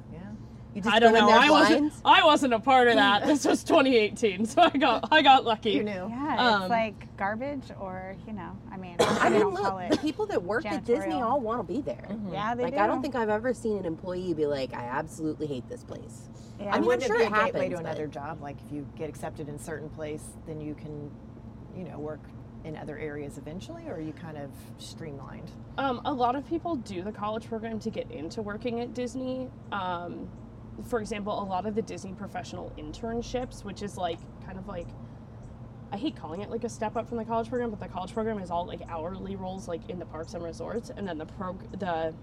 [0.72, 0.76] Yeah.
[0.76, 1.28] You just I don't know.
[1.30, 1.50] I blind.
[1.50, 1.92] wasn't.
[2.04, 3.26] I wasn't a part of that.
[3.26, 5.08] This was 2018, so I got.
[5.10, 5.72] I got lucky.
[5.72, 6.08] You knew.
[6.08, 10.26] Yeah, Um, it's like garbage or, you know, I mean, I mean, look, the people
[10.26, 12.06] that work at Disney all want to be there.
[12.10, 12.32] Mhm.
[12.32, 12.80] Yeah, they Like do.
[12.80, 16.28] I don't think I've ever seen an employee be like, I absolutely hate this place.
[16.60, 16.66] Yeah.
[16.66, 18.42] I mean, I'm wouldn't sure it be it a gateway happens, to but- another job?
[18.42, 21.10] Like if you get accepted in a certain place, then you can,
[21.76, 22.20] you know, work
[22.64, 25.50] in other areas eventually, or are you kind of streamlined?
[25.78, 29.48] Um, a lot of people do the college program to get into working at Disney.
[29.72, 30.28] Um,
[30.86, 34.86] for example, a lot of the Disney professional internships, which is like kind of like,
[35.92, 38.12] I hate calling it like a step up from the college program, but the college
[38.12, 41.26] program is all like hourly roles, like in the parks and resorts, and then the
[41.26, 42.14] pro the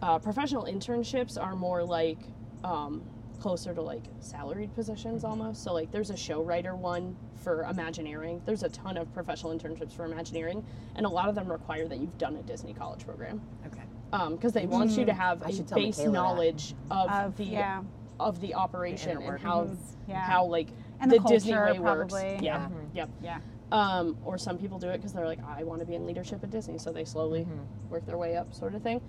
[0.00, 2.18] uh, professional internships are more like
[2.64, 3.02] um,
[3.40, 5.62] closer to like salaried positions almost.
[5.64, 8.42] So like there's a show writer one for Imagineering.
[8.44, 10.64] There's a ton of professional internships for Imagineering,
[10.96, 13.82] and a lot of them require that you've done a Disney college program Okay.
[14.10, 17.82] Because they want you to have I a base Michaela knowledge of, Of, the yeah.
[18.18, 19.70] of the operation inner and how.
[20.08, 20.20] Yeah.
[20.24, 20.68] how like
[21.00, 22.12] And the, the Disney culture, way works.
[22.14, 22.38] probably.
[22.44, 22.68] Yeah.
[22.68, 22.88] Mhm.
[22.94, 23.10] Yep.
[23.22, 23.38] Yeah.
[23.70, 26.42] Um, or some people do it because they're like, I want to be in leadership
[26.42, 27.90] at Disney, so they slowly Mhm.
[27.90, 29.02] work their way up, sort of thing.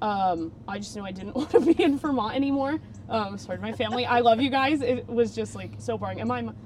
[0.00, 2.78] Um, I just knew I didn't want to be in Vermont anymore.
[3.08, 4.06] Um, sorry, my family.
[4.06, 4.80] I love you guys.
[4.80, 6.20] It was just like so boring.
[6.20, 6.56] And my m-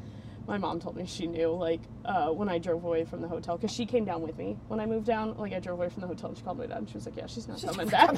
[0.47, 3.57] my mom told me she knew like uh, when I drove away from the hotel
[3.57, 5.37] because she came down with me when I moved down.
[5.39, 7.07] Like I drove away from the hotel and she called my dad and she was
[7.07, 8.17] like, "Yeah, she's not coming back."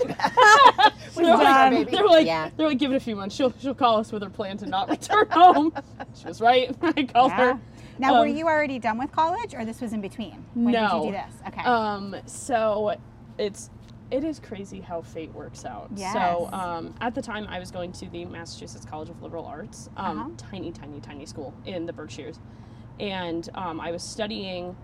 [1.13, 2.51] So they're, like, they're like, Yeah.
[2.57, 3.35] they're like, give it a few months.
[3.35, 5.73] She'll she'll call us with her plan to not return home.
[6.17, 6.75] She was right.
[6.83, 7.55] I called Yeah.
[7.55, 7.61] her.
[7.99, 10.45] Now, were Um, you already done with college, or this was in between?
[10.55, 11.05] When did No.
[11.05, 11.35] you do this?
[11.49, 11.63] Okay.
[11.63, 12.97] Um, so
[13.39, 13.71] it's
[14.15, 15.91] it is crazy how fate works out.
[16.13, 19.91] So um, at the time, I was going to the Massachusetts College of Liberal Arts,
[19.97, 20.31] um, Uh-huh.
[20.37, 22.39] tiny, tiny, tiny school in the Berkshires,
[23.01, 24.77] and um, I was studying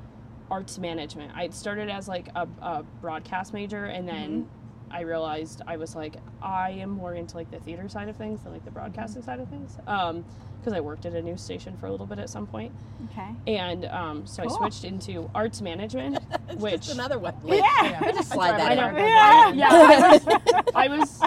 [0.51, 1.31] arts management.
[1.37, 4.49] I started as like a, a broadcast major, and then
[4.91, 8.43] I realized I was like, I am more into like the theater side of things
[8.43, 9.77] than like the broadcasting side of things.
[9.87, 10.25] Um,
[10.59, 12.71] because I worked at a news station for a little bit at some point,
[13.11, 13.31] okay.
[13.47, 14.53] and um, so Cool.
[14.53, 16.19] I switched into arts management,
[16.59, 17.35] which another one.
[17.47, 17.63] Yeah.
[18.03, 18.99] I just slide that I know.
[18.99, 19.53] Yeah.
[19.55, 21.21] yeah, I was, I was.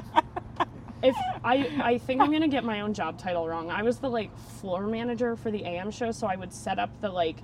[1.02, 3.72] If I, I think I'm gonna get my own job title wrong.
[3.72, 6.92] I was the like floor manager for the AM show, so I would set up
[7.02, 7.38] the like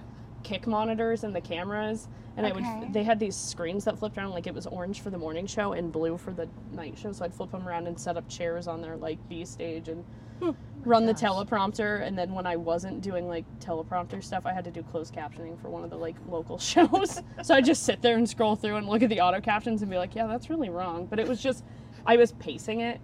[0.43, 2.93] kick monitors and the cameras, and I would.
[2.93, 5.73] They had these screens that flipped around, like it was orange for the morning show
[5.73, 7.11] and blue for the night show.
[7.11, 10.05] So I'd flip them around and set up chairs on their like B stage and
[10.41, 10.51] hmm.
[10.83, 12.01] run the teleprompter.
[12.05, 15.59] And then when I wasn't doing like teleprompter stuff, I had to do closed captioning
[15.61, 17.21] for one of the like local shows.
[17.43, 19.91] so I just sit there and scroll through and look at the auto captions and
[19.91, 21.07] be like, yeah, that's really wrong.
[21.07, 21.63] But it was just,
[22.05, 23.01] I was pacing it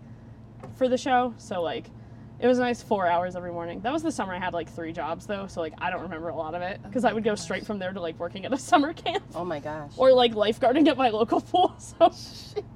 [0.75, 1.33] for the show.
[1.37, 1.89] So like,
[2.39, 3.79] it was a nice four hours every morning.
[3.81, 6.29] That was the summer I had like three jobs though, so like I don't remember
[6.29, 8.53] a lot of it because I would go straight from there to like working at
[8.53, 9.91] a summer camp Oh my gosh.
[9.97, 11.75] or like lifeguarding at my local pool.
[11.79, 12.11] So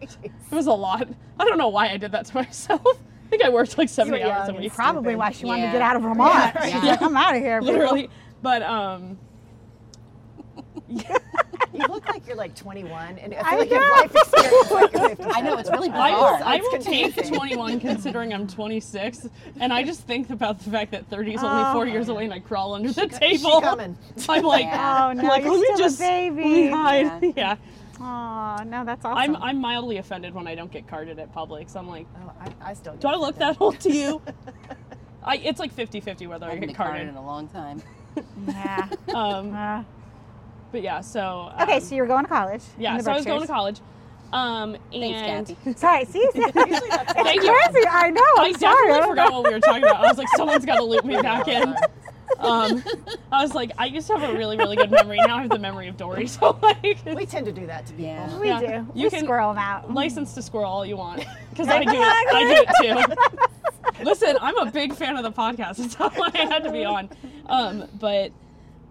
[0.01, 1.07] it was a lot.
[1.39, 2.81] I don't know why I did that to myself.
[2.85, 4.73] I think I worked like 70 hours a week.
[4.73, 5.17] Probably Stupid.
[5.19, 6.31] why she wanted to get out of Vermont.
[6.55, 6.83] Yeah, She's right.
[6.83, 7.59] like, I'm out of here.
[7.59, 8.09] people." literally.
[8.41, 9.17] But um
[11.73, 13.81] You look like you're like 21, and I I feel like you know.
[13.81, 15.31] have life experience like you're 57.
[15.35, 16.37] I know it's really I, bizarre.
[16.37, 19.27] will, I It's will take 21 considering I'm 26,
[19.59, 21.73] and I just think about the fact that 30 is only Oh.
[21.73, 23.61] four years away and I crawl under the She table.
[23.61, 23.97] coming.
[24.29, 25.07] I'm like, Yeah.
[25.09, 26.41] Oh no, like you're let me still just a baby.
[26.41, 27.33] let me hide.
[27.35, 27.55] Yeah.
[27.99, 28.01] Yeah.
[28.01, 29.35] Oh no, that's awesome.
[29.35, 31.75] I'm I'm mildly offended when I don't get carded at Publix.
[31.75, 32.95] I'm like, Oh, I, I still.
[32.95, 34.21] do I look that old to you?
[35.21, 37.09] I, it's like 50-50 whether I I get carded carded.
[37.09, 37.81] in a long time.
[38.47, 38.87] yeah.
[39.13, 39.83] Um, Uh,
[40.71, 42.63] but yeah, so okay, um, so you're going to college.
[42.77, 43.79] yeah, so I was going to college.
[44.31, 45.73] Um, Thanks, and Kathy.
[45.75, 46.51] Sorry, see, Thank you.
[46.53, 47.87] crazy.
[47.89, 48.21] I know.
[48.37, 48.87] I I'm sorry.
[48.87, 50.05] definitely forgot what we were talking about.
[50.05, 51.75] I was like, someone's got to loop me back in.
[52.37, 52.83] Um,
[53.31, 55.17] I was like, I used to have a really, really good memory.
[55.17, 56.27] Now I have the memory of Dory.
[56.27, 58.05] So like, We tend to do that to people.
[58.05, 58.39] Yeah.
[58.39, 58.59] We Yeah.
[58.59, 58.67] do.
[58.93, 59.91] You we can- squirrel them out.
[59.93, 61.97] license to squirrel all you want because I do it.
[61.99, 63.15] I do it
[63.97, 64.03] too.
[64.05, 65.77] Listen, I'm a big fan of the podcast.
[65.77, 67.09] That's how I had to be on.
[67.47, 68.31] Um, but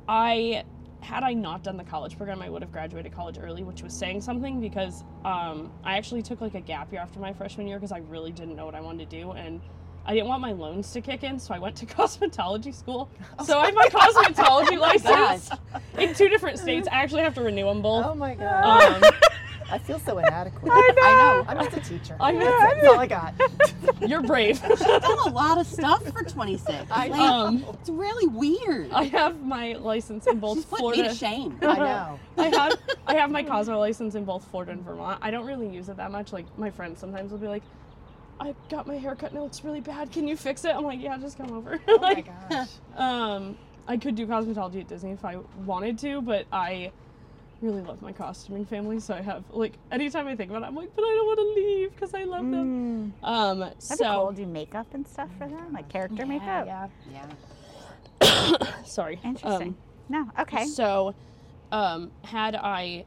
[0.08, 0.64] I
[1.00, 3.94] had I not done the college program, I would have graduated college early, which was
[3.94, 7.78] saying something because um, I actually took like a gap year after my freshman year
[7.78, 9.61] because I really didn't know what I wanted to do and.
[10.06, 13.11] I didn't want my loans to kick in, so I went to cosmetology school.
[13.44, 15.50] So I have my cosmetology license
[15.98, 16.88] in two different states.
[16.90, 18.06] I actually have to renew them both.
[18.06, 19.04] Oh my god.
[19.04, 19.11] Um,
[19.70, 20.72] I feel so inadequate.
[20.74, 21.44] I know.
[21.48, 22.16] I'm just a teacher.
[22.20, 22.44] I know.
[22.44, 23.35] That's all I got.
[24.09, 24.59] you're brave.
[24.66, 26.90] She's done a lot of stuff for 26.
[26.90, 28.90] I Like, Um, it's really weird.
[28.92, 31.59] I have my license in both She's put me to shame.
[31.62, 32.18] I know.
[32.38, 35.18] I have I have my Cosmo license in both Florida and Vermont.
[35.22, 36.33] I don't really use it that much.
[36.33, 37.62] Like my friends sometimes will be like,
[38.40, 40.12] "I got my hair cut and it looks really bad.
[40.12, 42.68] Can you fix it?" I'm like, "Yeah, just come over." Oh my gosh.
[42.96, 46.92] um, I could do cosmetology at Disney if I wanted to, but I
[47.61, 50.75] really love my costuming family, so I have like anytime I think about it, I'm
[50.77, 53.27] like, "But I don't want to leave because I love them." Mm.
[53.27, 54.33] Um, That'd so be cool.
[54.33, 56.66] Do makeup and stuff for them, like character makeup.
[56.66, 56.88] yeah.
[58.21, 58.73] Yeah.
[58.85, 59.21] Sorry.
[59.25, 59.68] Interesting.
[59.68, 59.77] Um,
[60.09, 60.31] no.
[60.40, 60.64] Okay.
[60.66, 61.14] So,
[61.73, 63.05] um, had I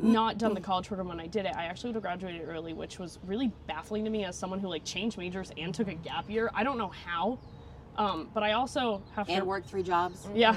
[0.00, 2.72] not done the college program when I did it, I actually would have graduated early,
[2.72, 5.94] which was really baffling to me as someone who like changed majors and took a
[5.94, 6.50] gap year.
[6.54, 7.38] I don't know how,
[7.96, 10.28] um, but I also have And to work three jobs.
[10.34, 10.56] Yeah.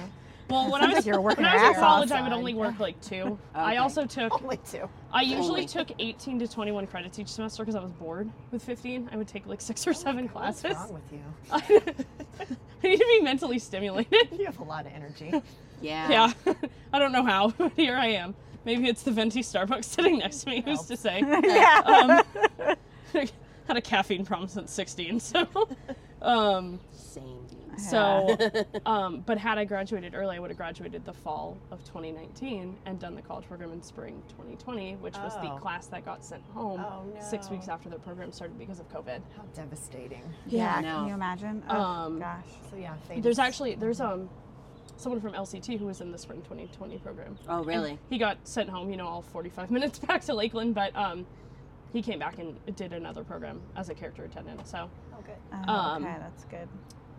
[0.52, 2.12] Well, when I was like working when I was in college.
[2.12, 3.38] I would only work like two.
[3.56, 4.90] I also took Only two.
[5.14, 5.66] I usually Only.
[5.66, 9.10] took 18 to 21 credits each semester because I was bored with 15.
[9.12, 10.78] I would take like six or seven What's classes.
[10.78, 11.22] wrong with you?
[12.84, 14.30] I need to be mentally stimulated.
[14.32, 15.32] You have a lot of energy.
[15.84, 16.32] Yeah.
[16.46, 16.54] Yeah,
[16.94, 18.36] I don't know how, but here I am.
[18.66, 20.62] Maybe it's the venti Starbucks sitting next to me.
[20.62, 21.22] Who's to say?
[21.44, 22.22] yeah.
[22.54, 22.76] Um,
[23.68, 25.48] had a caffeine problem since 16, so.
[26.22, 27.41] Um, Same.
[27.82, 27.90] Dude.
[27.90, 32.78] so, um, but had I graduated early, I would have graduated the fall of 2019
[32.86, 35.58] and done the college program in spring 2020, which was the Oh.
[35.58, 37.54] class that got sent home Oh, six no.
[37.56, 39.22] weeks after the program started because of COVID.
[39.36, 40.24] How devastating.
[40.48, 40.76] yeah.
[40.78, 41.00] I know.
[41.00, 41.64] Can you imagine?
[41.70, 42.46] Oh Um, gosh.
[42.70, 44.30] So yeah, fate There's actually there's um
[44.98, 47.36] someone from LCT who was in the spring 2020 program.
[47.50, 47.98] Oh, really?
[48.10, 51.26] he got sent home, you know, all 45 minutes back to Lakeland, but um,
[51.92, 54.68] he came back and did another program as a character attendant.
[54.68, 55.36] So, Oh, good.
[55.68, 56.68] Oh, um, okay, that's good.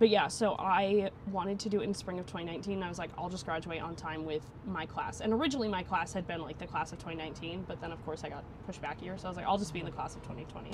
[0.02, 2.74] But yeah, so I wanted to do it in spring of 2019.
[2.74, 5.20] And I was like, I'll just graduate on time with my class.
[5.20, 8.24] And originally, my class had been like the class of 2019, but then of course
[8.24, 9.16] I got pushed back a year.
[9.16, 10.72] So I was like, I'll just be in the class of 2020.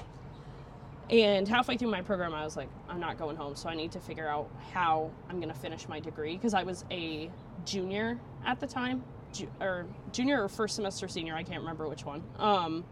[1.11, 3.93] And halfway through my program, I was like, I'm not going home, so I need
[3.93, 7.31] to figure out how I'm going to finish my degree because I was a
[7.67, 12.07] junior at the time, ju- or junior or first semester senior, I can't remember which
[12.07, 12.23] one.
[12.39, 12.83] Um,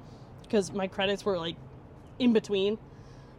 [0.43, 1.57] because my credits were like
[2.19, 2.77] in between.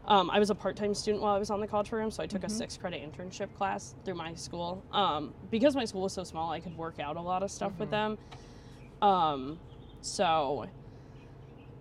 [0.07, 2.27] Um, I was a part-time student while I was on the college program, so I
[2.27, 4.81] took a six-credit internship class through my school.
[4.93, 7.73] Um, because my school was so small, I could work out a lot of stuff
[7.77, 8.17] with them.
[9.01, 9.59] Um,
[10.01, 10.67] so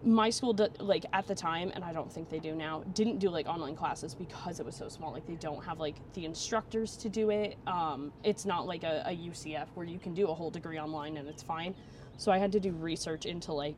[0.02, 3.18] my school did, like at the time and i don't think they do now didn't
[3.18, 5.12] do like online classes because it was so small.
[5.12, 7.56] Like they don't have like the instructors to do it.
[7.66, 11.16] Um, it's not like a, a ucf where you can do a whole degree online
[11.16, 11.74] and it's fine.
[12.18, 13.76] So i had to do research into like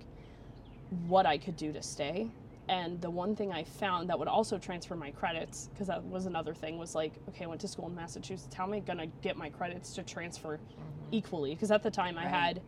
[1.06, 2.30] what i could do to stay
[2.68, 6.26] and the one thing i found that would also transfer my credits because that was
[6.26, 8.98] another thing was like okay i went to school in massachusetts how am i going
[8.98, 10.58] to get my credits to transfer
[11.10, 12.60] equally because at the time i had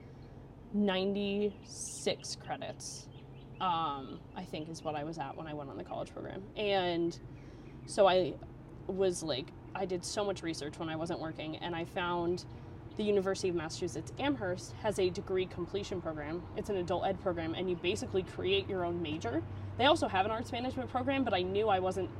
[0.72, 3.08] 96 credits
[3.60, 6.42] um, I think is what I was at when I went on the college program.
[6.56, 7.18] And
[7.86, 8.34] so I
[8.86, 12.44] was like, I did so much research when I wasn't working, and I found
[12.96, 16.42] the University of Massachusetts Amherst has a degree completion program.
[16.56, 19.42] It's an adult ed program, and you basically create your own major.
[19.78, 22.10] They also have an arts management program, but I knew I wasn't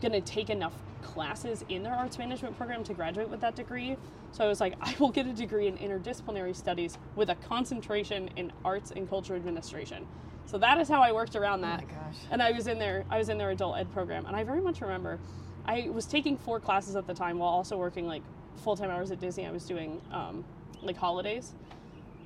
[0.00, 3.96] going to take enough classes in their arts management program to graduate with that degree.
[4.32, 8.28] So I was like, I will get a degree in interdisciplinary studies with a concentration
[8.36, 10.06] in arts and culture administration.
[10.46, 11.86] So that is how I worked around Oh that.
[11.86, 12.16] my gosh.
[12.30, 14.60] And I was in there, I was in their adult ed program, and I very
[14.60, 15.18] much remember,
[15.66, 18.22] I was taking four classes at the time while also working like
[18.56, 19.46] full time hours at Disney.
[19.46, 20.44] I was doing um,
[20.82, 21.52] like holidays,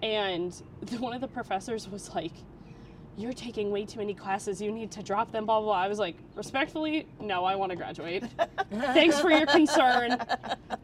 [0.03, 2.33] and the, one of the professors was like,
[3.17, 4.61] "You're taking way too many classes.
[4.61, 5.67] You need to drop them." Blah blah.
[5.67, 5.83] blah.
[5.83, 8.25] I was like, respectfully, no, I want to graduate.
[8.71, 10.17] Thanks for your concern.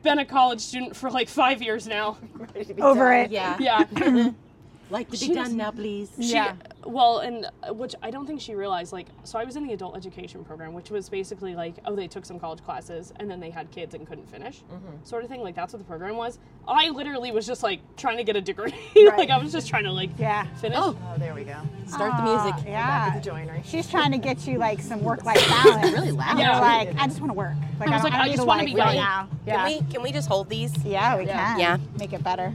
[0.02, 2.18] Been a college student for like five years now.
[2.34, 3.20] Ready to be Over done.
[3.26, 3.30] it.
[3.30, 3.56] Yeah.
[3.58, 4.30] Yeah.
[4.90, 6.10] Like to She be was- done now, please.
[6.20, 6.54] She, Yeah.
[6.86, 8.92] Well, and uh, which I don't think she realized.
[8.92, 12.06] Like, so I was in the adult education program, which was basically like, oh, they
[12.08, 14.62] took some college classes and then they had kids and couldn't finish,
[15.04, 15.42] sort of thing.
[15.42, 16.38] Like that's what the program was.
[16.66, 18.72] I literally was just like trying to get a degree.
[18.96, 19.18] Right.
[19.18, 20.44] like I was just trying to like Yeah.
[20.56, 20.78] finish.
[20.80, 20.96] Oh.
[21.12, 21.56] Oh, there we go.
[21.86, 22.64] Start the Aw, music.
[22.64, 23.10] Back Yeah.
[23.14, 23.62] at the joinery.
[23.64, 25.92] She's trying to get you like some work-life balance.
[25.92, 26.38] Really loud.
[26.38, 26.58] Yeah.
[26.60, 27.54] like, I just want to work.
[27.80, 28.96] Like I was don't- like, don't I just wanna be right right.
[28.96, 29.28] now.
[29.44, 29.66] Can Yeah.
[29.66, 30.72] we can we just hold these?
[30.84, 31.46] Yeah, we Yeah.
[31.52, 31.60] can.
[31.60, 31.76] Yeah.
[31.98, 32.52] Make it better.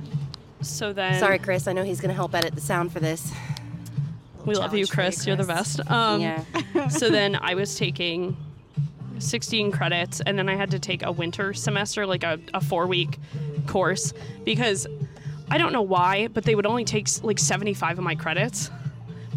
[0.63, 1.67] So then, Sorry, Chris.
[1.67, 3.31] I know he's gonna help edit the sound for this.
[4.45, 5.27] we love you, challenge you, Chris.
[5.27, 5.79] You're the best.
[5.91, 6.43] Um, yeah.
[6.89, 8.35] so then I was taking
[9.19, 12.87] 16 credits, and then I had to take a winter semester, like a, a four
[12.87, 13.19] week
[13.67, 14.87] course, because
[15.49, 18.69] I don't know why, but they would only take like 75 of my credits.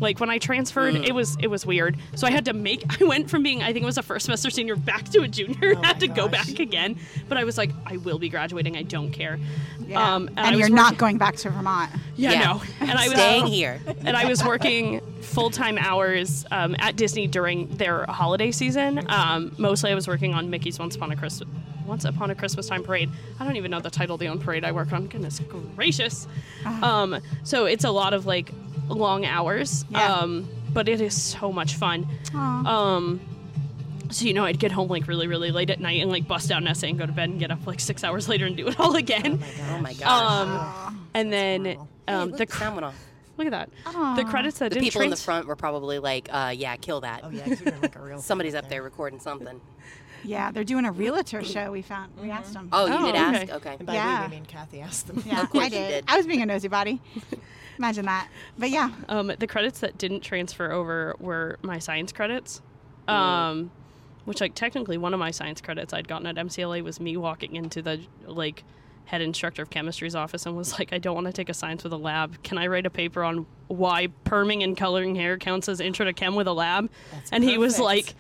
[0.01, 1.97] Like when I transferred, it was it was weird.
[2.15, 2.85] So I had to make.
[3.01, 5.29] I went from being I think it was a first semester senior back to a
[5.29, 5.75] junior.
[5.77, 8.77] Oh had my to go back again, but I was like, I will be graduating.
[8.77, 9.39] I don't care.
[9.87, 10.15] Yeah.
[10.15, 11.91] Um, and I was you're working- not going back to Vermont.
[12.17, 12.45] Yeah, Yeah.
[12.45, 12.63] no.
[12.81, 13.81] And I was Staying here.
[14.05, 19.05] and I was working full time hours um, at Disney during their holiday season.
[19.09, 21.49] Um, mostly, I was working on Mickey's Once Upon a Christmas.
[21.87, 23.09] Once Upon a Christmas Time Parade.
[23.39, 25.07] I don't even know the title of the own parade I work on.
[25.07, 25.41] Goodness
[25.77, 26.27] gracious.
[26.65, 28.51] Um, so it's a lot of like
[28.89, 29.85] long hours.
[29.91, 30.13] Yeah.
[30.15, 32.07] Um, but it is so much fun.
[32.35, 32.67] Aw.
[32.97, 33.21] Um,
[34.11, 36.51] so you know, I'd get home like really, really late at night and like bust
[36.53, 38.57] out an essay and go to bed and get up like six hours later and
[38.57, 39.43] do it all again.
[39.73, 40.31] Oh my gosh.
[40.89, 41.89] Um, and then horrible.
[42.09, 43.05] um, Hey, the look, cr- sound went off.
[43.37, 43.71] look at that.
[43.87, 44.15] Aw.
[44.17, 47.01] The credits that The didn't people in the front were probably like, uh, "Yeah, kill
[47.01, 48.19] that." Oh yeah, 'cause like a real.
[48.21, 49.61] Somebody's up there recording something.
[50.25, 51.71] Yeah, they're doing a realtor show.
[51.73, 52.13] We found.
[52.21, 52.69] We asked them.
[52.73, 53.19] Oh, you Oh, did okay.
[53.19, 53.53] ask?
[53.55, 53.77] Okay.
[53.79, 54.23] And by Yeah.
[54.23, 55.23] we, we mean Kathy asked them.
[55.27, 55.89] yeah, of course I did.
[55.89, 56.05] did.
[56.09, 57.01] I was being a nosy body.
[57.79, 58.29] Imagine that.
[58.59, 58.91] But yeah.
[59.09, 62.63] Um, the credits that didn't transfer over were my science credits.
[63.09, 63.71] Um,
[64.25, 67.55] which like technically one of my science credits I'd gotten at MCLA was me walking
[67.55, 68.65] into the like
[69.05, 71.85] head instructor of chemistry's office and was like, I don't want to take a science
[71.85, 72.43] with a lab.
[72.43, 76.13] Can I write a paper on why perming and coloring hair counts as intro to
[76.13, 76.91] chem with a lab?
[77.13, 78.15] That's and he was like,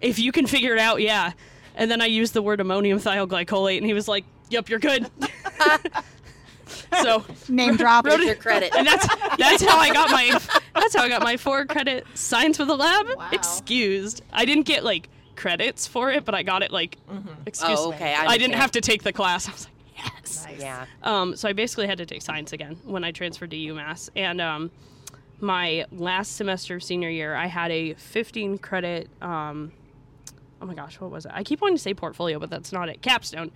[0.00, 1.32] if you can figure it out, yeah.
[1.76, 5.10] And then I used the word ammonium thioglycolate, and he was like, "Yep, you're good."
[7.02, 8.06] so Name drop.
[8.06, 8.74] Wrote Your credit.
[8.76, 10.38] and that's that's how I got my
[10.74, 13.06] that's how I got my four credit science with a lab.
[13.16, 13.28] Wow.
[13.32, 14.22] Excused.
[14.32, 16.96] I didn't get like credits for it, but I got it like
[17.46, 17.78] excuse.
[17.78, 18.14] Oh, okay.
[18.14, 19.48] I, I didn't have to take the class.
[19.48, 20.44] I was like, yes.
[20.46, 20.60] Nice.
[20.60, 20.86] Yeah.
[21.02, 24.40] Um, so I basically had to take science again when I transferred to UMass, and
[24.40, 24.70] um,
[25.40, 29.08] my last semester of senior year, I had a 15 credit.
[29.20, 29.72] Um,
[30.60, 31.32] oh my gosh, what was it?
[31.34, 33.02] I keep wanting to say portfolio, but that's not it.
[33.02, 33.50] Capstone.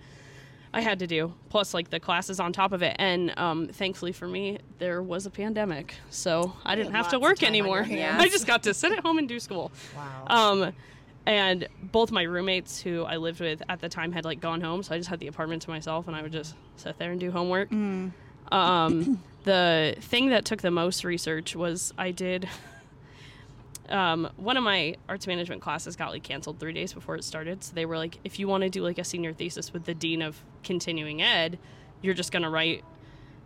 [0.73, 4.11] I had to do plus like the classes on top of it, and um, thankfully
[4.11, 7.83] for me, there was a pandemic, so I didn't have to work time on your
[7.83, 8.17] anymore.
[8.19, 9.71] I just got to sit at home and do school.
[9.95, 10.25] Wow.
[10.27, 10.73] Um,
[11.25, 14.81] and both my roommates who I lived with at the time had like gone home,
[14.81, 17.19] so I just had the apartment to myself, and I would just sit there and
[17.19, 17.71] do homework.
[17.71, 22.47] Um, the thing that took the most research was I did.
[23.91, 27.63] Um, one of my arts management classes got like canceled three days before it started,
[27.63, 29.93] so they were like, if you want to do like a senior thesis with the
[29.93, 31.59] dean of continuing ed,
[32.01, 32.83] you're just gonna write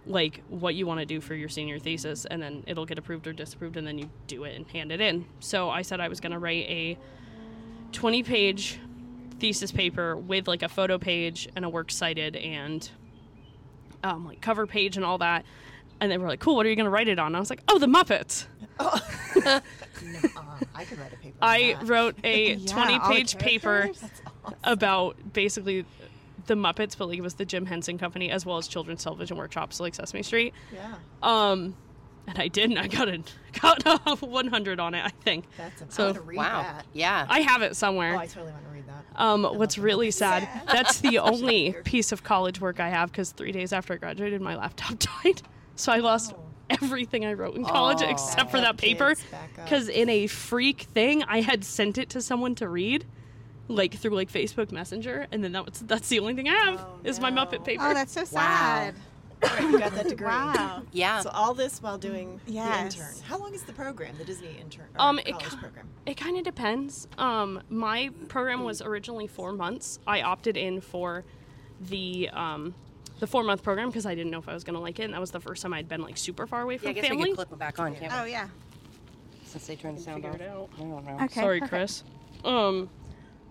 [0.07, 3.27] like what you want to do for your senior thesis and then it'll get approved
[3.27, 5.25] or disapproved and then you do it and hand it in.
[5.39, 6.97] So i said i was going to write a
[7.91, 8.79] 20 page
[9.39, 12.89] thesis paper with like a photo page and a works cited and
[14.03, 15.45] um, like cover page and all that.
[15.99, 17.27] And they were like cool what are you going to write it on?
[17.27, 18.45] And i was like oh the muppets
[20.03, 20.41] No, uh,
[20.73, 21.37] I could write a paper.
[21.41, 21.87] i that.
[21.87, 24.55] wrote a Yeah, 20 page paper awesome.
[24.63, 25.85] about basically
[26.47, 29.35] the muppets but like it was the jim henson company as well as children's television
[29.37, 31.75] workshops like sesame street Yeah, Um,
[32.27, 32.79] and I didn't.
[32.79, 33.21] I got a
[33.61, 35.05] got a 100 on it.
[35.05, 35.45] I think.
[35.57, 35.81] that's.
[35.81, 36.61] An, So- I want to read Wow.
[36.63, 36.85] that.
[36.91, 37.23] Yeah.
[37.29, 38.15] I have it somewhere.
[38.15, 38.17] Oh.
[38.17, 39.05] I totally want to read that.
[39.21, 40.13] Um, love what's really Muppets.
[40.13, 40.49] sad?
[40.65, 44.41] That's the only piece of college work I have because three days after I graduated,
[44.41, 45.43] my laptop died,
[45.75, 46.41] so I lost Oh.
[46.69, 48.09] Everything I wrote in college Oh.
[48.09, 49.09] except for that paper.
[49.09, 49.65] kids, back up.
[49.65, 53.05] Because in a freak thing, I had sent it to someone to read,
[53.67, 56.79] like through like Facebook Messenger, and then that was that's the only thing I have
[56.79, 57.31] Oh, is my.
[57.31, 57.83] Muppet paper.
[57.85, 58.95] Oh, that's so sad.
[59.43, 60.25] Right, you got that degree.
[60.27, 60.83] Wow.
[60.91, 61.19] yeah.
[61.21, 62.95] So all this while doing Yes.
[62.95, 63.15] the intern.
[63.27, 64.15] How long is the program?
[64.17, 65.89] The Disney intern or Um, it college co- program.
[66.05, 67.07] It kind of depends.
[67.17, 69.99] Um, my program was originally four months.
[70.07, 71.25] I opted in for
[71.81, 72.73] the um,
[73.19, 75.13] the four month program because I didn't know if I was gonna like it, and
[75.13, 77.01] that was the first time I'd been like super far away from Yeah, from I
[77.01, 77.29] guess we family.
[77.31, 78.19] could clip it back on, can't we?
[78.19, 78.47] Oh yeah.
[79.45, 80.41] Since they turned the sound Figure off.
[80.41, 80.69] it out.
[80.77, 81.15] I don't know.
[81.25, 81.39] Okay.
[81.41, 81.69] Sorry, perfect.
[81.69, 82.03] Chris.
[82.43, 82.89] Um,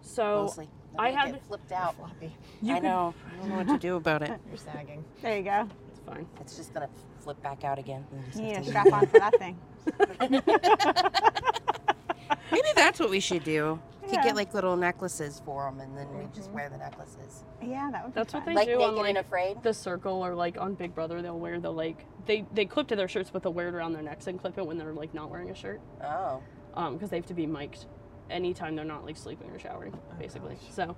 [0.02, 0.68] so Mostly.
[0.98, 1.96] I They had- get flipped out.
[1.96, 2.36] Floppy.
[2.62, 3.14] you I could- know.
[3.32, 4.38] I don't know what to do about it.
[4.48, 5.04] You're sagging.
[5.22, 5.68] There you go.
[5.90, 6.26] it's fine.
[6.40, 6.88] It's just gonna
[7.20, 8.04] flip back out again.
[8.12, 9.58] and just You need a to strap on for that thing.
[12.52, 13.80] Maybe that's what we should do.
[14.08, 17.44] Could get like little necklaces for them, and then we just wear the necklaces.
[17.62, 18.54] Yeah, that would be That's what fun.
[18.54, 19.62] they Like do on naked and like afraid.
[19.62, 21.22] the circle or like on Big Brother.
[21.22, 23.94] They'll wear the like they they clip to their shirts, but they'll wear it around
[23.94, 25.80] their necks and clip it when they're like not wearing a shirt.
[26.04, 26.42] Oh,
[26.74, 27.86] um because they have to be mic'd
[28.30, 30.96] anytime they're not like sleeping or showering basically so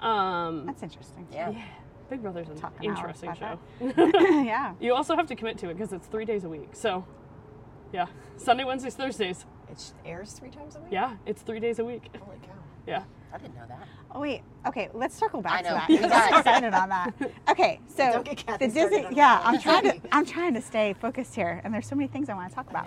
[0.00, 1.26] um That's interesting.
[1.32, 1.50] yeah.
[1.50, 1.62] yeah
[2.10, 4.14] big brother's an Talk an hour interesting show about
[4.46, 4.74] yeah.
[4.80, 7.04] you also have to commit to it because it's three days a week so
[7.92, 8.06] yeah
[8.38, 10.88] sunday wednesdays thursdays It airs three times a week.
[10.92, 12.52] yeah it's three days a week Holy cow.
[12.86, 13.02] yeah
[13.32, 13.88] I didn't know that.
[14.12, 14.42] Oh wait.
[14.64, 15.74] Okay, let's circle back I to know.
[15.74, 15.88] that.
[15.88, 17.14] We I'm got excited on that.
[17.50, 19.04] Okay, so Don't get the Disney.
[19.06, 19.46] on Yeah, that.
[19.46, 20.00] I'm trying to.
[20.12, 22.70] I'm trying to stay focused here, and there's so many things I want to talk
[22.70, 22.86] about.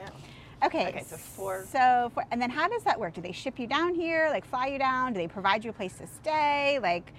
[0.63, 0.87] Okay.
[0.87, 3.13] Okay, so for- So for, and then how does that work?
[3.13, 4.29] Do they ship you down here?
[4.29, 5.11] Like fly you down?
[5.11, 6.79] Do they provide you a place to stay?
[6.81, 7.11] Like,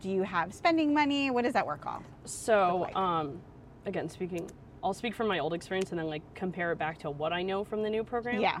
[0.00, 1.30] do you have spending money?
[1.30, 2.02] What does that work all?
[2.24, 2.96] so like?
[2.96, 3.38] um
[3.84, 4.48] again speaking
[4.82, 7.42] i'll speak from my old experience and then like compare it back to what i
[7.42, 8.58] know from the new program Yeah.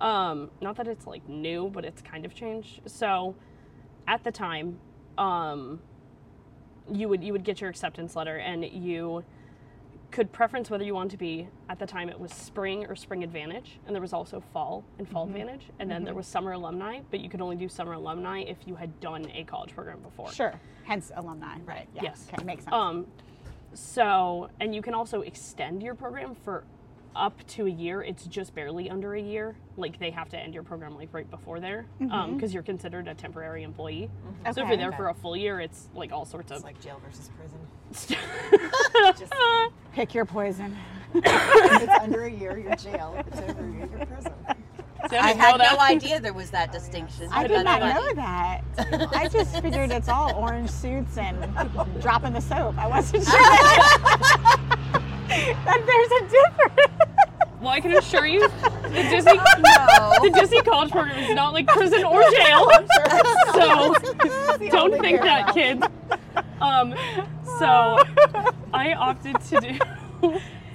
[0.00, 2.80] Um, not that it's like new, but it's kind of changed.
[2.86, 3.34] So,
[4.08, 4.78] at the time,
[5.18, 5.80] um,
[6.90, 9.24] you would you would get your acceptance letter, and you
[10.10, 11.46] could preference whether you want to be.
[11.68, 15.08] At the time, it was spring or spring advantage, and there was also fall and
[15.08, 18.40] fall advantage, and then there was summer alumni, but you could only do summer alumni
[18.40, 20.32] if you had done a college program before.
[20.32, 20.58] Sure.
[20.84, 21.58] Hence alumni.
[21.64, 21.88] Right.
[21.94, 22.02] Yeah.
[22.04, 22.26] Yes.
[22.32, 22.74] Okay, makes sense.
[22.74, 23.06] Um,
[23.72, 26.64] so, and you can also extend your program for
[27.14, 28.02] up to a year.
[28.02, 29.56] It's just barely under a year.
[29.76, 32.34] Like they have to end your program like right before there, um, mm-hmm.
[32.34, 34.10] because you're considered a temporary employee.
[34.10, 34.52] Mm-hmm.
[34.52, 36.64] So if you're there for a full year, it's like all sorts It's of.
[36.64, 37.58] like jail versus prison.
[39.18, 39.32] Just
[39.92, 40.76] Pick your poison.
[41.14, 43.14] if it's under a year, you're jail.
[43.18, 44.32] If it's over a year, you're prison.
[45.08, 45.72] See, I had that.
[45.72, 47.28] no idea there was that distinction.
[47.32, 47.94] I did not funny.
[47.94, 48.62] know that.
[49.14, 51.40] I just figured it's all orange suits and
[52.00, 52.76] dropping the soap.
[52.76, 53.24] I wasn't
[54.68, 54.76] sure
[55.30, 57.10] that, that there's a difference.
[57.60, 60.12] Well, I can assure you, the Disney No.
[60.22, 62.70] the Disney college program is not like prison or jail.
[63.52, 63.94] so
[64.70, 65.54] don't only think that, parallel.
[65.54, 65.86] kids.
[66.60, 66.94] Um,
[67.58, 67.98] so
[68.72, 69.78] I opted to do.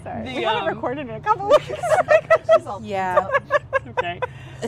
[0.03, 0.25] Sorry.
[0.29, 1.65] The, we haven't um, recorded in a couple weeks.
[2.55, 3.27] She's all Yeah.
[3.87, 4.19] okay.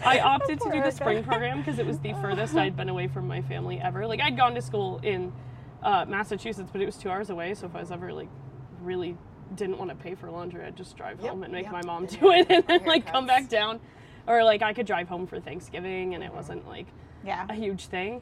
[0.03, 3.07] I opted to do the spring program because it was the furthest I'd been away
[3.07, 4.07] from my family ever.
[4.07, 5.31] Like I'd gone to school in
[5.83, 7.53] uh, Massachusetts, but it was two hours away.
[7.53, 8.29] So if I was ever like
[8.81, 9.15] really
[9.55, 11.71] didn't want to pay for laundry, I'd just drive Yep, home and make yep.
[11.73, 12.87] my mom And do it, and then haircuts.
[12.87, 13.79] like come back down,
[14.27, 16.87] or like I could drive home for Thanksgiving, and it wasn't like
[17.23, 17.45] yeah.
[17.49, 18.21] a huge thing.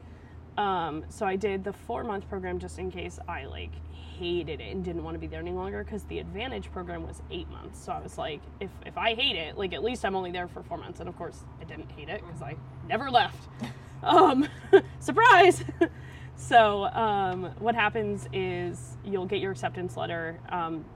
[0.56, 4.72] Um, so I did the four month program just in case I like hated it
[4.72, 7.84] and didn't want to be there any longer because the advantage program was eight months.
[7.84, 10.48] So I was like, if, if I hate it, like at least I'm only there
[10.48, 11.00] for four months.
[11.00, 12.56] And of course, I didn't hate it because I
[12.88, 13.48] never left.
[14.02, 14.48] um,
[15.00, 15.62] surprise!
[16.36, 20.86] so um, what happens is you'll get your acceptance letter, um,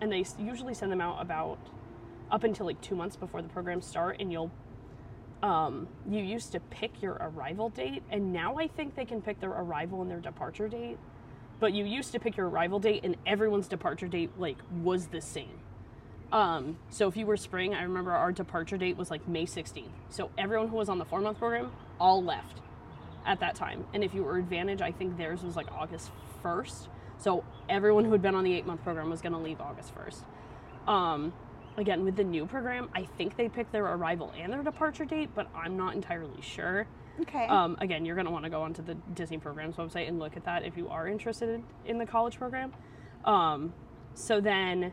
[0.00, 1.58] and they usually send them out about
[2.30, 4.50] up until like two months before the programs start, and you'll
[5.42, 9.40] um, you used to pick your arrival date, and now I think they can pick
[9.40, 10.98] their arrival and their departure date.
[11.60, 15.20] But you used to pick your arrival date, and everyone's departure date like was the
[15.20, 15.60] same.
[16.32, 19.88] Um, so if you were spring, I remember our departure date was like May 16th.
[20.10, 22.60] So everyone who was on the four month program all left
[23.26, 23.84] at that time.
[23.92, 26.10] And if you were advantage, I think theirs was like August
[26.44, 26.86] 1st.
[27.20, 29.92] So everyone who had been on the eight month program was going to leave August
[29.94, 30.90] 1st.
[30.90, 31.32] Um,
[31.76, 35.28] again, with the new program, I think they pick their arrival and their departure date,
[35.34, 36.86] but I'm not entirely sure.
[37.20, 37.46] Okay.
[37.46, 40.36] Um, again, you're going to want to go onto the Disney Programs website and look
[40.36, 42.72] at that if you are interested in the college program.
[43.26, 43.74] Um,
[44.14, 44.90] so then,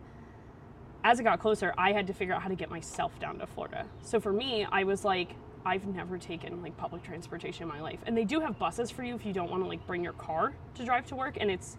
[1.06, 3.48] as it got closer, I had to figure out how to get myself down to
[3.48, 3.86] Florida.
[4.02, 5.30] So for me, I was like,
[5.66, 9.04] I've never taken like public transportation in my life, and they do have buses for
[9.04, 11.50] you if you don't want to like bring your car to drive to work, and
[11.50, 11.78] it's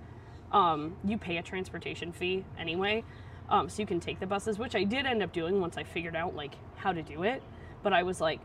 [0.52, 3.04] um, you pay a transportation fee anyway,
[3.48, 5.84] um, so you can take the buses, which I did end up doing once I
[5.84, 7.42] figured out like how to do it.
[7.82, 8.40] But I was like,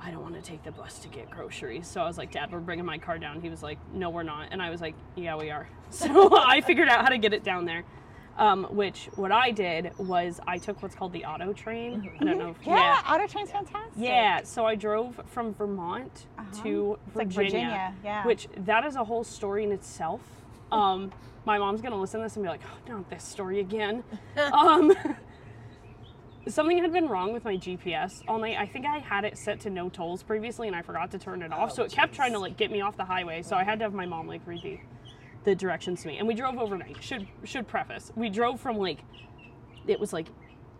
[0.00, 1.86] I don't want to take the bus to get groceries.
[1.88, 3.40] So I was like, Dad, we're bringing my car down.
[3.40, 4.48] He was like, No, we're not.
[4.52, 5.68] And I was like, Yeah, we are.
[5.90, 7.82] So I figured out how to get it down there.
[8.36, 12.08] Um, which what I did was I took what's called the auto train.
[12.20, 12.50] I don't know.
[12.50, 13.90] If, yeah, auto train's fantastic.
[13.96, 16.26] yeah, so I drove from Vermont
[16.62, 17.10] to Uh-huh.
[17.16, 18.24] Like Virginia, Virginia, yeah.
[18.26, 20.20] which that is a whole story in itself.
[20.70, 21.10] Um,
[21.48, 24.04] my mom's gonna listen to this and be like, "Oh, not this story again."
[24.52, 24.92] um,
[26.46, 28.58] something had been wrong with my GPS all night.
[28.58, 31.40] I think I had it set to no tolls previously, and I forgot to turn
[31.40, 33.40] it off, Oh, so it kept trying to like get me off the highway.
[33.42, 34.78] So I had to have my mom like read the,
[35.44, 37.02] the directions to me, and we drove overnight.
[37.02, 38.98] Should should preface, we drove from like
[39.86, 40.26] it was like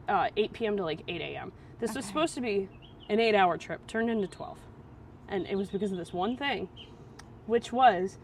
[0.07, 0.77] uh, 8 p.m.
[0.77, 1.51] to like 8 a.m.
[1.81, 2.69] This was supposed to be
[3.09, 4.59] an eight hour trip, turned into 12.
[5.31, 6.69] And it was because of this one thing,
[7.47, 8.19] which was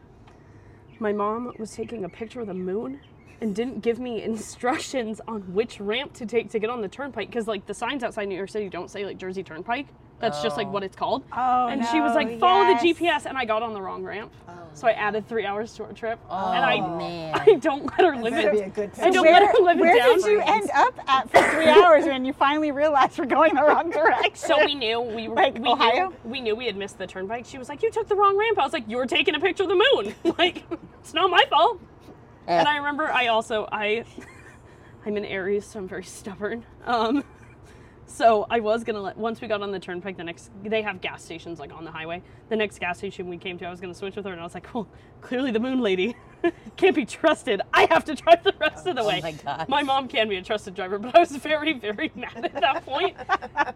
[1.01, 3.01] my mom was taking a picture of the moon
[3.41, 7.29] and didn't give me instructions on which ramp to take to get on the turnpike
[7.29, 9.87] because like the signs outside New York City don't say like Jersey Turnpike.
[10.25, 11.23] That's just like what it's called.
[11.33, 12.83] Oh, and she was like, follow yes.
[12.83, 14.33] the GPS, and I got on the wrong ramp.
[14.49, 14.53] Oh.
[14.73, 17.35] So I added three hours to our trip, Oh, and I man.
[17.47, 18.67] I don't let her live That'd be it.
[18.67, 19.41] a good I don't picture.
[19.41, 22.33] let her live it where did you end up at for three hours when you
[22.33, 24.35] finally realized we're going the wrong direction?
[24.35, 26.09] So we knew we were Like we Ohio?
[26.09, 27.45] Knew, we knew we had missed the turnpike.
[27.47, 29.41] She was like, "You took the wrong ramp." I was like, "You were taking a
[29.41, 30.15] picture of the moon.
[30.39, 30.65] like,
[31.01, 31.81] it's not my fault."
[32.49, 34.05] And I remember I also I
[35.07, 36.65] I'm an Aries, so I'm very stubborn.
[36.87, 37.23] Um,
[38.07, 41.01] so I was gonna let once we got on the turnpike, the next they have
[41.01, 42.23] gas stations like on the highway.
[42.49, 44.45] The next gas station we came to, I was gonna switch with her, and I
[44.45, 44.87] was like, "Well,
[45.21, 46.15] clearly the moon lady
[46.77, 47.63] can't be trusted.
[47.73, 49.69] I have to drive the rest of the oh way." my gosh.
[49.69, 52.85] My mom can be a trusted driver, but I was very, very mad at that
[52.85, 53.17] point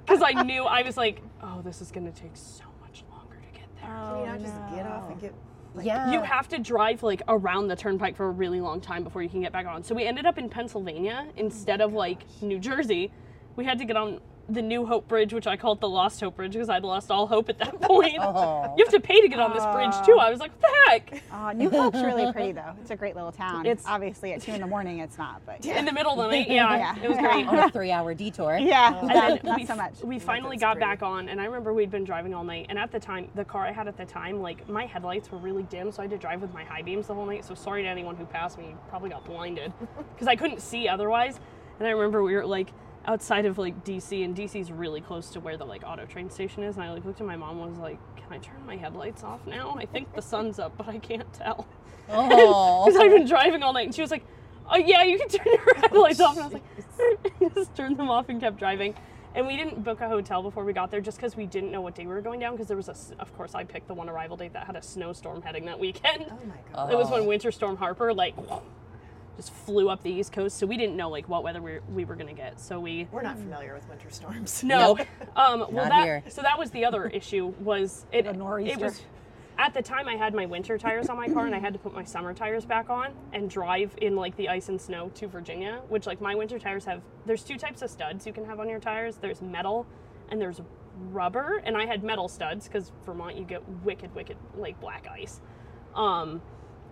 [0.07, 3.59] because I knew I was like, "Oh, this is gonna take so much longer to
[3.59, 5.35] get there." Can you not just get off and get?
[5.83, 6.13] yeah.
[6.13, 9.29] You have to drive like around the turnpike for a really long time before you
[9.29, 9.83] can get back on.
[9.83, 13.11] So we ended up in Pennsylvania instead of oh like New Jersey.
[13.59, 16.37] We had to get on the New Hope Bridge, which I called the Lost Hope
[16.37, 17.87] Bridge because I'd lost all hope at that oh.
[17.89, 18.17] point.
[18.21, 18.73] Oh.
[18.79, 20.17] You have to pay to get on this bridge too.
[20.17, 21.23] I was like, what the heck?
[21.33, 22.73] Oh, New Hope's really pretty though.
[22.81, 23.67] It's a great little town.
[23.67, 25.01] It's- It's obviously at two in the morning.
[25.01, 27.03] It's not, but In the middle of the night, yeah, Yeah.
[27.05, 27.49] it was great.
[27.49, 28.59] on a three-hour detour.
[28.59, 30.03] yeah, And not, then not we, so much.
[30.05, 30.87] we finally got pretty.
[30.89, 32.67] back on, and I remember we'd been driving all night.
[32.69, 35.39] And at the time, the car I had at the time, like my headlights were
[35.39, 37.45] really dim, so I had to drive with my high beams the whole night.
[37.45, 39.73] So sorry to anyone who passed me, probably got blinded
[40.15, 41.41] because I couldn't see otherwise.
[41.81, 42.71] And I remember we were like
[43.07, 46.63] outside of like DC, and DC's really close to where the like auto train station
[46.63, 46.77] is.
[46.77, 49.23] And I like looked at my mom, and was like, "Can I turn my headlights
[49.25, 49.75] off now?
[49.79, 51.67] I think the sun's up, but I can't tell."
[52.11, 52.87] Oh.
[52.87, 53.85] because I've been driving all night.
[53.85, 54.25] And she was like,
[54.71, 56.63] "Oh yeah, you can turn your headlights off." And I was like,
[57.43, 58.95] oh, "Just turned them off and kept driving."
[59.35, 61.83] And we didn't book a hotel before we got there, just because we didn't know
[61.83, 62.53] what day we were going down.
[62.55, 64.81] Because there was a, of course, I picked the one arrival date that had a
[64.83, 66.27] snowstorm heading that weekend.
[66.31, 66.91] Oh my god.
[66.93, 67.29] It was when Oh.
[67.29, 68.35] Winter Storm Harper like
[69.39, 72.05] just flew up the East Coast, so we didn't know like what weather we, we
[72.05, 72.61] were gonna get.
[72.61, 74.63] So we We're not familiar with winter storms.
[74.65, 74.79] no.
[74.99, 75.07] Nope.
[75.37, 76.23] Um, well, Not that here.
[76.29, 78.25] so that was the other issue was it.
[78.25, 78.73] The nor'easter.
[78.73, 79.03] It was
[79.59, 81.79] at the time I had my winter tires on my car and I had to
[81.79, 85.29] put my summer tires back on and drive in like the ice and snow to
[85.29, 85.83] Virginia.
[85.89, 87.03] Which like my winter tires have.
[87.27, 89.17] There's two types of studs you can have on your tires.
[89.17, 89.87] There's metal
[90.31, 90.61] and there's
[91.11, 91.61] rubber.
[91.65, 95.41] And I had metal studs because Vermont you get wicked wicked like black ice.
[95.95, 96.41] Um,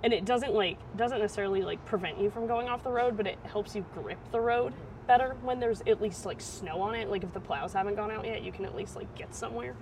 [0.03, 3.27] and it doesn't like doesn't necessarily like prevent you from going off the road, but
[3.27, 4.73] it helps you grip the road
[5.07, 7.09] better when there's at least like snow on it.
[7.09, 9.75] Like if the plows haven't gone out yet, you can at least like get somewhere.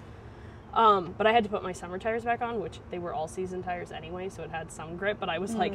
[0.75, 3.29] Um, but I had to put my summer tires back on, which they were all
[3.29, 5.19] season tires anyway, so it had some grip.
[5.21, 5.73] But I was like,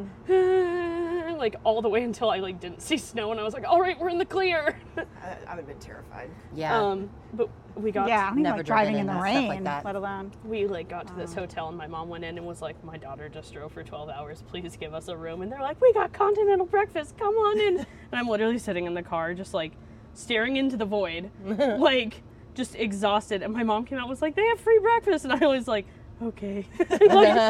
[1.37, 3.79] like all the way until I like didn't see snow, and I was like, all
[3.81, 4.77] right, we're in the clear.
[4.97, 5.03] I,
[5.47, 6.29] I would have been terrified.
[6.53, 6.77] Yeah.
[6.77, 9.33] um, but we got yeah, I don't Never like driving in in the that stuff
[9.35, 9.85] like rain, that.
[9.85, 10.31] let alone.
[10.43, 12.97] we like got to this hotel and my mom went in and was like my
[12.97, 15.93] daughter just drove for 12 hours please give us a room and they're like we
[15.93, 19.71] got continental breakfast come on in and i'm literally sitting in the car just like
[20.13, 22.21] staring into the void like
[22.55, 25.33] just exhausted and my mom came out and was like they have free breakfast and
[25.33, 25.85] i was like
[26.21, 26.97] okay like,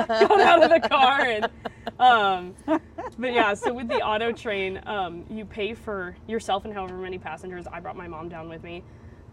[0.08, 1.48] got out of the car and
[2.00, 2.54] um
[3.18, 7.18] but yeah so with the auto train um you pay for yourself and however many
[7.18, 8.84] passengers i brought my mom down with me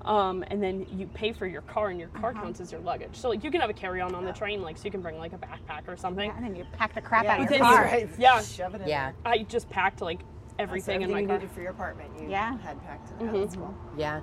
[0.05, 3.17] um, and then you pay for your car, and your car counts as your luggage.
[3.17, 5.19] So like you can have a carry-on on the train, like so you can bring
[5.19, 6.31] like a backpack or something.
[6.31, 7.85] And then you pack the crap Yeah, out of then your you- car.
[7.87, 8.09] right.
[8.17, 8.41] Yeah.
[8.41, 9.11] Shove it in yeah.
[9.25, 9.33] there.
[9.33, 10.21] I just packed like
[10.61, 11.39] everything So in my you car.
[11.39, 12.11] needed for your apartment.
[12.21, 12.57] You Yeah.
[12.59, 13.19] had packed it.
[13.25, 13.35] Mhm.
[13.35, 13.75] Oh, that's cool.
[13.99, 14.21] Yeah.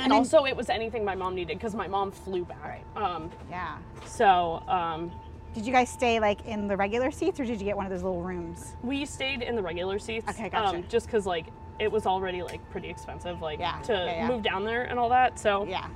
[0.00, 2.84] And also, it was anything my mom needed because my mom flew back.
[2.96, 3.78] Um, Yeah.
[4.06, 5.10] so um,
[5.54, 7.90] Did you guys stay like in the regular seats, or did you get one of
[7.90, 8.74] those little rooms?
[8.82, 10.28] we stayed in the regular seats.
[10.28, 10.76] Okay, gotcha.
[10.78, 11.46] Um, just because like
[11.78, 14.28] it was already like pretty expensive, like Yeah, to yeah, yeah.
[14.28, 15.38] move down there and all that.
[15.38, 15.86] So Yeah.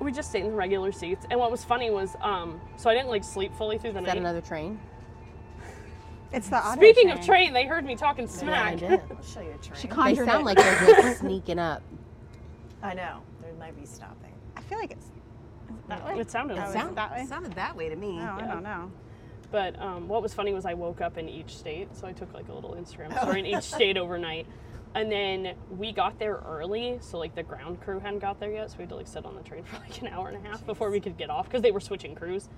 [0.00, 1.26] we just stayed in the regular seats.
[1.30, 4.08] And what was funny was, um, so I didn't like sleep fully through the night.
[4.08, 4.14] Is night.
[4.14, 4.80] that another train?
[6.32, 7.26] It's the auto Speaking of train.
[7.26, 8.78] train, they heard me talking smack.
[8.78, 8.90] did.
[9.10, 9.78] I'll show you a train.
[9.80, 10.46] She They conjured sound it.
[10.46, 11.82] like they're just sneaking up.
[12.82, 13.20] I know.
[13.40, 14.32] There might be stopping.
[14.56, 15.10] I feel like it's is
[15.78, 16.14] it that way.
[16.20, 17.12] It sounded Oh, like is that.
[17.12, 17.26] it way?
[17.26, 18.18] sounded that way to me.
[18.20, 18.46] Oh, I Yeah.
[18.48, 18.90] don't know.
[19.50, 22.32] But um, what was funny was I woke up in each state, so I took
[22.34, 23.22] like a little Instagram Oh.
[23.22, 24.46] story in each state overnight.
[24.94, 28.70] And then we got there early, so like the ground crew hadn't got there yet,
[28.70, 30.48] so we had to like sit on the train for like an hour and a
[30.48, 32.48] half before we could get off because they were switching crews.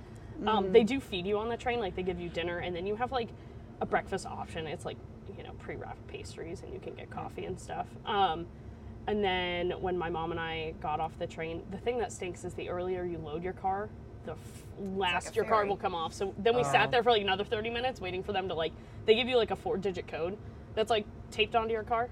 [0.47, 2.87] Um, they do feed you on the train, like they give you dinner, and then
[2.87, 3.29] you have like
[3.81, 4.67] a breakfast option.
[4.67, 4.97] It's like
[5.39, 7.87] you know pre-wrapped pastries, and you can get coffee and stuff.
[8.05, 8.47] Um,
[9.07, 12.45] and then when my mom and I got off the train, the thing that stinks
[12.45, 13.89] is the earlier you load your car,
[14.25, 14.39] the f-
[14.81, 16.13] last your car will come off.
[16.15, 16.73] So then we Oh.
[16.73, 18.73] sat there for like another 30 minutes waiting for them to like,
[19.05, 20.39] they give you like a four digit code
[20.75, 22.09] that's like taped onto your car.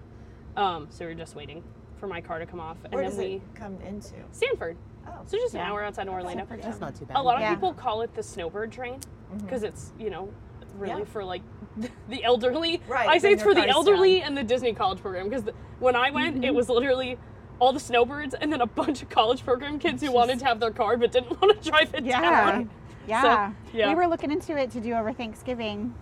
[0.56, 1.64] Um, so we are just waiting
[1.96, 2.76] for my car to come off.
[2.84, 4.12] And Where then does we, it come into?
[4.32, 4.76] Sanford.
[5.06, 5.12] Oh.
[5.24, 5.70] So just an Yeah.
[5.70, 6.44] hour outside of Orlando.
[6.48, 7.16] That's not too bad.
[7.16, 7.54] A lot of Yeah.
[7.54, 9.00] people call it the snowbird train
[9.38, 10.28] because it's, you know,
[10.76, 11.06] really Yeah.
[11.06, 11.42] for like
[12.08, 12.80] the elderly.
[12.88, 14.28] Right, I say it's for the elderly down.
[14.28, 15.44] and the Disney College program because
[15.78, 16.44] when I went, Mm-hmm.
[16.44, 17.18] it was literally
[17.58, 20.58] all the snowbirds and then a bunch of college program kids who wanted to have
[20.60, 22.20] their car but didn't want to drive it Yeah.
[22.20, 22.70] down.
[23.06, 23.52] Yeah.
[23.72, 23.88] yeah.
[23.88, 25.94] We were looking into it to do over Thanksgiving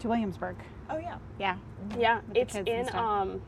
[0.00, 0.56] to Williamsburg.
[0.90, 1.18] Oh yeah.
[1.38, 1.56] Yeah.
[1.98, 2.94] Yeah, the it's in.
[2.94, 3.40] Um,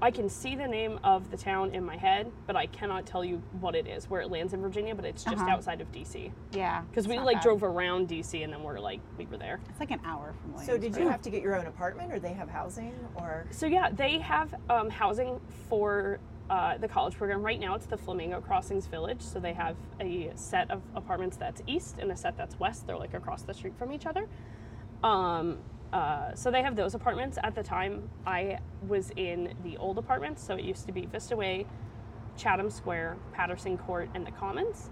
[0.00, 3.24] I can see the name of the town in my head, but I cannot tell
[3.24, 4.94] you what it is, where it lands in Virginia.
[4.94, 5.50] But it's just Uh-huh.
[5.50, 6.82] outside of DC Yeah.
[6.90, 7.42] because we like bad.
[7.42, 9.60] drove around DC and then we're like we were there.
[9.68, 12.18] It's like an hour from So did you have to get your own apartment, or
[12.18, 16.18] they have housing, or So yeah, they have um, housing for
[16.50, 17.42] uh, the college program.
[17.42, 19.22] Right now, it's the Flamingo Crossings Village.
[19.22, 22.86] So they have a set of apartments that's east and a set that's west.
[22.86, 24.28] They're like across the street from each other.
[25.02, 25.58] Um,
[25.92, 27.38] uh, so they have those apartments.
[27.42, 30.42] At the time, I was in the old apartments.
[30.44, 31.66] So it used to be Vista Way,
[32.36, 34.90] Chatham Square, Patterson Court, and the Commons.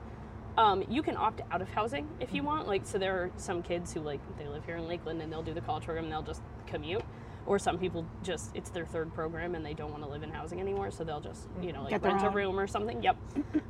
[0.58, 2.66] Um, you can opt out of housing if you want.
[2.66, 5.42] Like, so there are some kids who like they live here in Lakeland and they'll
[5.42, 7.02] do the college program and they'll just commute.
[7.46, 10.30] Or some people just it's their third program and they don't want to live in
[10.30, 13.02] housing anymore, so they'll just you know like Get their rent a room or something.
[13.02, 13.16] Yep.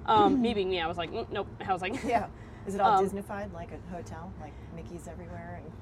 [0.07, 1.97] Um, me being me, I was like, "Mm, nope, housing.
[2.05, 2.27] yeah?
[2.67, 5.61] Is it all Um, Disneyfied, like a hotel, like Mickey's everywhere?
[5.63, 5.73] And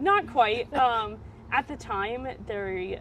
[0.00, 0.72] Not quite.
[0.74, 1.18] Um,
[1.52, 2.98] at the time, there,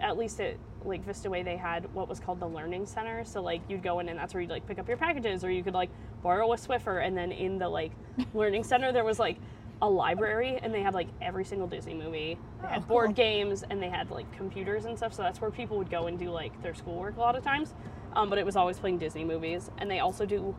[0.00, 3.24] at least at like Vista Way, they had what was called the Learning Center.
[3.24, 5.50] So like you'd go in and that's where you'd like pick up your packages, or
[5.50, 5.90] you could like
[6.22, 7.04] borrow a Swiffer.
[7.06, 7.92] And then in the like
[8.34, 9.36] Learning Center, there was like
[9.82, 12.38] a library, and they had like every single Disney movie.
[12.62, 13.14] They had Oh, board cool.
[13.14, 15.12] games, and they had like computers and stuff.
[15.12, 17.74] So that's where people would go and do like their schoolwork a lot of times.
[18.14, 20.54] Um, but it was always playing Disney movies, and they also do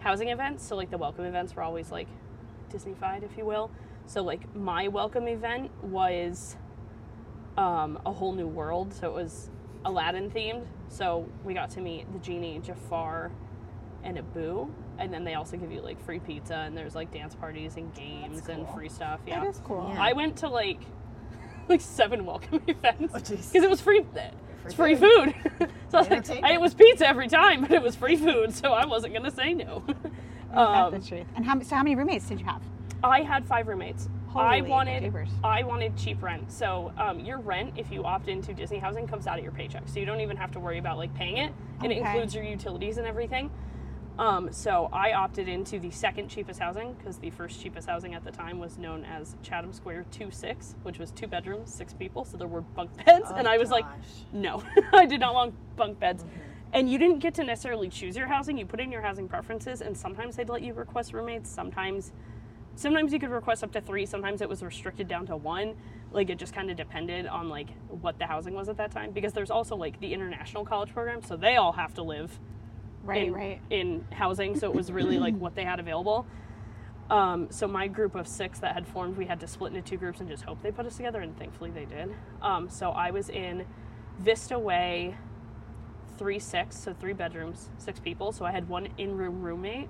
[0.00, 0.66] housing events.
[0.66, 2.08] So like the welcome events were always like
[2.72, 3.70] Disneyfied, if you will.
[4.06, 6.56] So like my welcome event was
[7.56, 8.94] um, a whole new world.
[8.94, 9.50] So it was
[9.84, 10.64] Aladdin themed.
[10.88, 13.32] So we got to meet the genie, Jafar,
[14.04, 14.68] and Abu.
[14.98, 17.92] And then they also give you like free pizza and there's like dance parties and
[17.94, 19.20] games That's and free stuff.
[19.26, 19.40] Yeah.
[19.40, 19.90] That is cool.
[19.92, 20.00] Yeah.
[20.02, 20.80] I went to like
[21.68, 24.04] like seven welcome events Oh, because it was free.
[24.64, 25.34] It's free food.
[25.90, 26.54] so I was like, Entertainment.
[26.54, 29.54] it was pizza every time, but it was free food, so I wasn't gonna say
[29.54, 29.84] no.
[30.52, 31.26] That's Um, the truth.
[31.36, 32.62] And how, so how many roommates did you have?
[33.02, 34.08] I had five roommates.
[34.34, 35.14] I wanted.
[35.42, 36.52] I wanted cheap rent.
[36.52, 39.84] So um, your rent, if you opt into Disney housing, comes out of your paycheck.
[39.88, 42.44] So you don't even have to worry about like paying it, and it includes your
[42.44, 43.50] utilities and everything.
[44.18, 48.24] Um, so I opted into the second cheapest housing because the first cheapest housing at
[48.24, 52.24] the time was known as Chatham Square Two Six, which was two bedrooms, six people.
[52.24, 53.84] So there were bunk beds, and Oh, I was like,
[54.32, 56.24] no, I did not want bunk beds.
[56.24, 56.40] Mm-hmm.
[56.72, 58.58] And you didn't get to necessarily choose your housing.
[58.58, 61.48] You put in your housing preferences, and sometimes they'd let you request roommates.
[61.48, 62.12] Sometimes,
[62.76, 64.06] sometimes you could request up to three.
[64.06, 65.74] Sometimes it was restricted down to one.
[66.12, 69.10] Like it just kind of depended on like what the housing was at that time.
[69.10, 72.38] Because there's also like the international college program, so they all have to live
[73.02, 73.60] Right, in, right.
[73.70, 74.58] in housing.
[74.58, 76.26] So it was really like what they had available.
[77.08, 79.96] Um, so my group of six that had formed, we had to split into two
[79.96, 82.12] groups and just hope they put us together, and thankfully they did.
[82.42, 83.64] Um, so I was in
[84.18, 85.16] Vista Way,
[86.18, 88.32] three six, so three bedrooms, six people.
[88.32, 89.88] So I had one in-room roommate,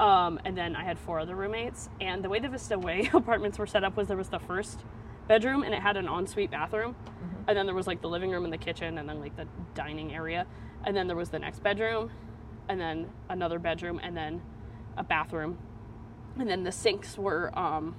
[0.00, 1.88] um, and then I had four other roommates.
[2.00, 4.84] And the way the Vista Way apartments were set up was there was the first
[5.28, 6.94] bedroom, and it had an ensuite bathroom,
[7.46, 9.46] and then there was like the living room and the kitchen, and then like the
[9.74, 10.46] dining area,
[10.84, 12.10] and then there was the next bedroom,
[12.68, 14.42] and then another bedroom, and then
[14.96, 15.58] a bathroom,
[16.38, 17.94] and then the sinks were um,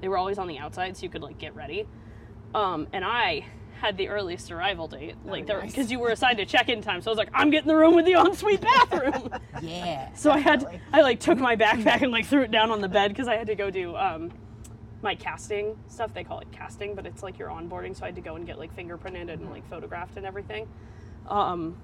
[0.00, 1.86] they were always on the outside, so you could like get ready.
[2.54, 3.46] Um, and I
[3.82, 5.72] had the earliest arrival date, like there nice.
[5.72, 7.02] because you were assigned a check-in time.
[7.02, 9.28] So I was like, I'm getting the room with the ensuite bathroom.
[9.60, 10.12] Yeah.
[10.14, 12.88] so I had I like took my backpack and like threw it down on the
[12.88, 14.32] bed because I had to go do um,
[15.02, 16.12] my casting stuff.
[16.14, 17.96] They call it casting, but it's like your onboarding.
[17.96, 20.68] So I had to go and get like fingerprinted and like photographed and everything.
[21.28, 21.76] Um,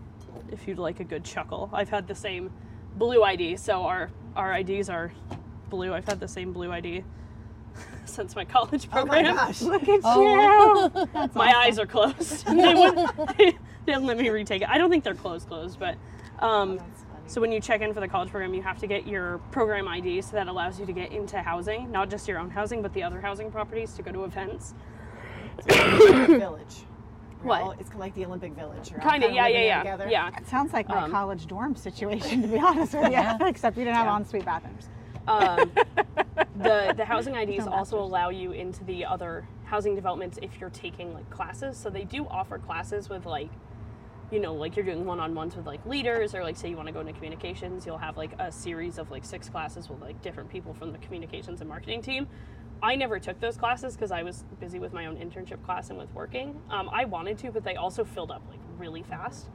[0.51, 2.51] if you'd like a good chuckle, I've had the same
[2.97, 3.57] blue ID.
[3.57, 5.13] So our our IDs are
[5.71, 5.95] blue.
[5.95, 7.05] I've had the same blue ID
[8.05, 9.37] since my college Oh my program.
[9.37, 9.63] gosh.
[9.63, 10.91] Look at Oh.
[10.95, 11.07] you.
[11.13, 12.47] That's my eyes are closed.
[12.47, 13.57] they wouldn't they
[13.87, 14.69] didn't let me retake it.
[14.69, 15.97] I don't think they're closed closed, but
[16.41, 17.23] um, That's funny.
[17.27, 19.89] so when you check in for the college program, you have to get your program
[19.89, 22.93] ID, so that allows you to get into housing, not just your own housing, but
[22.95, 24.75] the other housing properties to go to events.
[25.67, 26.77] village.
[27.43, 27.63] We're What?
[27.63, 28.91] all- it's like the Olympic Village.
[28.91, 30.09] You're Kind of, kinda yeah, living yeah, yeah, together.
[30.11, 30.31] yeah.
[30.39, 33.13] It sounds like my Um, college dorm situation, to be honest with you.
[33.13, 33.39] Yeah.
[33.47, 34.17] Except we didn't have Yeah.
[34.17, 34.89] ensuite bathrooms.
[35.29, 35.71] Um,
[36.59, 40.71] the the housing IDs No also allow you into the other housing developments if you're
[40.71, 41.77] taking like classes.
[41.77, 43.51] So they do offer classes with like,
[44.31, 46.77] you know, like you're doing one on ones with like leaders, or like say you
[46.77, 50.01] want to go into communications, you'll have like a series of like six classes with
[50.01, 52.27] like different people from the communications and marketing team.
[52.83, 55.99] I never took those classes because I was busy with my own internship class and
[55.99, 56.61] with working.
[56.71, 59.49] Um, I wanted to, but they also filled up like really fast.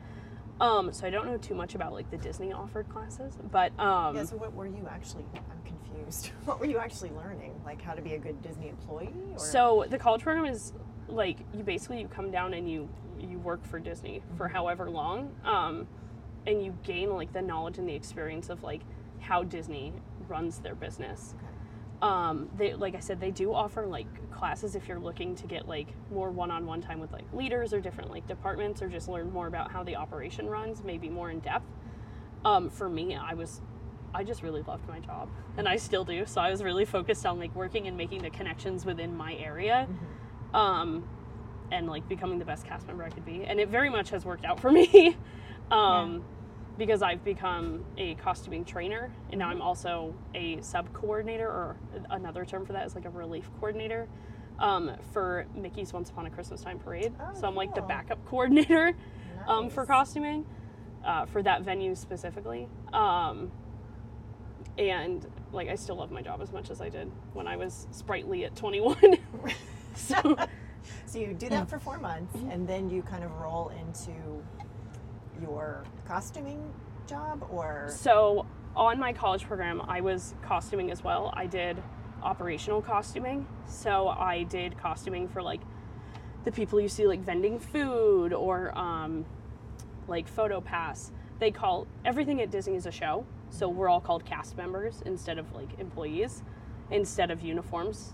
[0.61, 4.15] Um, so I don't know too much about like the Disney offered classes, but um,
[4.15, 4.23] yeah.
[4.25, 5.25] So what were you actually?
[5.35, 6.31] I'm confused.
[6.45, 7.59] What were you actually learning?
[7.65, 9.13] Like how to be a good Disney employee?
[9.33, 9.39] Or?
[9.39, 10.73] So the college program is
[11.07, 12.89] like you basically you come down and you
[13.19, 15.87] you work for Disney for however long, um,
[16.45, 18.81] and you gain like the knowledge and the experience of like
[19.19, 19.93] how Disney
[20.27, 21.35] runs their business.
[21.37, 21.52] Okay.
[22.03, 25.69] Um, they like I said they do offer like classes if you're looking to get
[25.69, 29.47] like more one-on-one time with like leaders or different like departments or just learn more
[29.47, 31.65] about how the operation runs, maybe more in depth.
[32.43, 33.61] Um, for me, I was
[34.13, 36.25] I just really loved my job and I still do.
[36.25, 39.87] So I was really focused on like working and making the connections within my area.
[40.53, 41.07] Um,
[41.71, 43.45] and like becoming the best cast member I could be.
[43.45, 45.15] And it very much has worked out for me.
[45.71, 46.25] um,
[46.77, 51.77] because I've become a costuming trainer and now I'm also a sub coordinator or
[52.09, 54.07] another term for that is like a relief coordinator
[54.59, 57.13] um, for Mickey's Once Upon a Christmas Time parade.
[57.19, 58.93] Oh, so I'm like the backup coordinator
[59.47, 60.45] um, for costuming
[61.05, 62.67] uh, for that venue specifically.
[62.91, 63.51] Um,
[64.77, 67.87] and like I still love my job as much as I did when I was
[67.91, 68.97] sprightly at 21.
[69.95, 70.37] so
[71.05, 74.11] So you do that for four months, and then you kind of roll into
[75.43, 76.73] your costuming
[77.07, 81.31] job, or So, on my college program, I was costuming as well.
[81.35, 81.81] I did
[82.23, 83.45] operational costuming.
[83.67, 85.61] So, I did costuming for like
[86.45, 89.25] the people you see like vending food or um,
[90.07, 91.11] like photo pass.
[91.39, 93.25] They call everything at Disney is a show.
[93.49, 96.41] So, we're all called cast members instead of like employees,
[96.89, 98.13] instead of uniforms,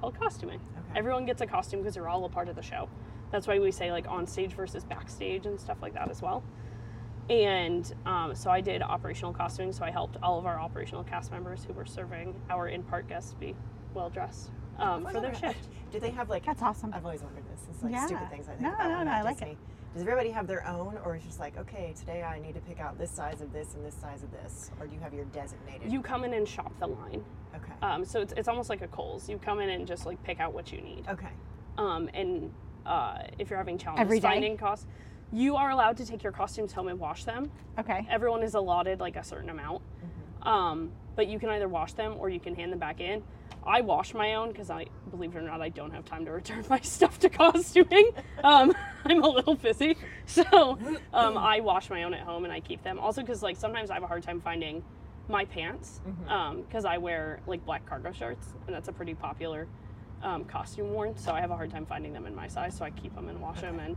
[0.00, 0.60] called costuming.
[0.78, 0.98] Okay.
[0.98, 2.88] Everyone gets a costume because they're all a part of the show.
[3.32, 6.44] That's why we say like on stage versus backstage and stuff like that as well.
[7.30, 9.72] And um, so I did operational costuming.
[9.72, 13.34] So I helped all of our operational cast members who were serving our in-part guests
[13.34, 13.54] be
[13.94, 15.68] well dressed um, for their shift.
[15.90, 16.44] Do they have like?
[16.44, 16.92] That's awesome.
[16.94, 17.60] I've always wondered this.
[17.70, 18.06] It's like Yeah.
[18.06, 19.56] stupid things I think No, about no, when no, I'm I at like Disney.
[19.94, 22.62] Does everybody have their own, or is it just like, okay, today I need to
[22.62, 25.12] pick out this size of this and this size of this, or do you have
[25.12, 25.92] your designated?
[25.92, 27.22] You come in and shop the line.
[27.54, 27.72] okay.
[27.82, 29.28] Um, so it's, it's almost like a Kohl's.
[29.28, 31.04] You come in and just like pick out what you need.
[31.10, 31.28] okay.
[31.76, 32.50] Um, and
[32.86, 34.28] uh, if you're having challenges Every day?
[34.28, 34.86] finding costs,
[35.32, 37.50] you are allowed to take your costumes home and wash them.
[37.78, 38.06] Okay.
[38.10, 39.82] everyone is allotted like a certain amount.
[40.42, 43.22] Um, but you can either wash them or you can hand them back in.
[43.64, 46.32] I wash my own because i believe it or not i don't have time to
[46.40, 48.10] return my stuff to costuming.
[48.42, 48.74] Um,
[49.04, 50.78] i'm a little busy so
[51.14, 52.98] um, i wash my own at home and i keep them.
[52.98, 54.82] Also because like sometimes i have a hard time finding
[55.28, 56.00] my pants
[56.66, 59.68] because i wear like black cargo shorts and that's a pretty popular
[60.22, 62.84] um, costume worn so i have a hard time finding them in my size so
[62.84, 63.96] i keep them and wash them and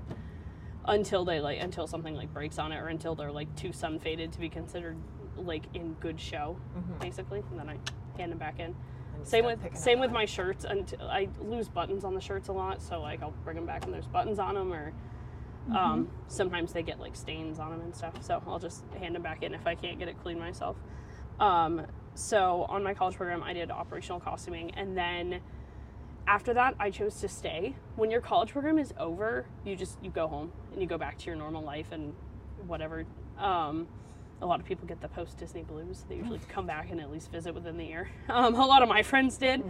[0.85, 3.99] until they like until something like breaks on it or until they're like too sun
[3.99, 4.97] faded to be considered
[5.37, 6.57] like in good show
[6.99, 7.77] basically and then i
[8.17, 8.73] hand them back in.
[9.15, 12.53] And same with same with my shirts until i lose buttons on the shirts a
[12.53, 14.93] lot so like i'll bring them back and there's buttons on them or
[15.75, 19.23] um, sometimes they get like stains on them and stuff so i'll just hand them
[19.23, 20.77] back in if i can't get it clean myself.
[21.39, 25.41] Um, so on my college program i did operational costuming and then
[26.27, 27.75] after that i chose to stay.
[27.95, 31.17] When your college program is over you just you go home and you go back
[31.19, 32.13] to your normal life and
[32.67, 33.05] whatever.
[33.37, 33.87] Um,
[34.41, 36.05] a lot of people get the post disney blues.
[36.09, 38.09] They usually come back and at least visit within the year.
[38.29, 39.63] Um, a lot of my friends did.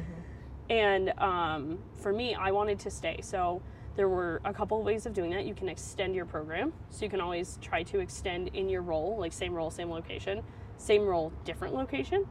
[0.70, 3.20] And um, for me i wanted to stay.
[3.22, 3.62] So
[3.95, 5.45] there were a couple of ways of doing that.
[5.45, 6.74] You can extend your program.
[6.89, 10.43] So you can always try to extend in your role like same role same location
[10.78, 12.26] same role different location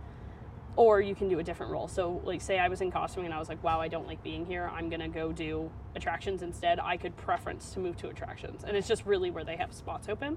[0.77, 1.87] or you can do a different role.
[1.89, 4.22] So, like, say I was in costuming and I was like, wow, I don't like
[4.22, 4.70] being here.
[4.75, 6.81] I'm going to go do attractions instead.
[6.81, 8.64] I could preference to move to attractions.
[8.64, 10.37] And it's just really where they have spots open.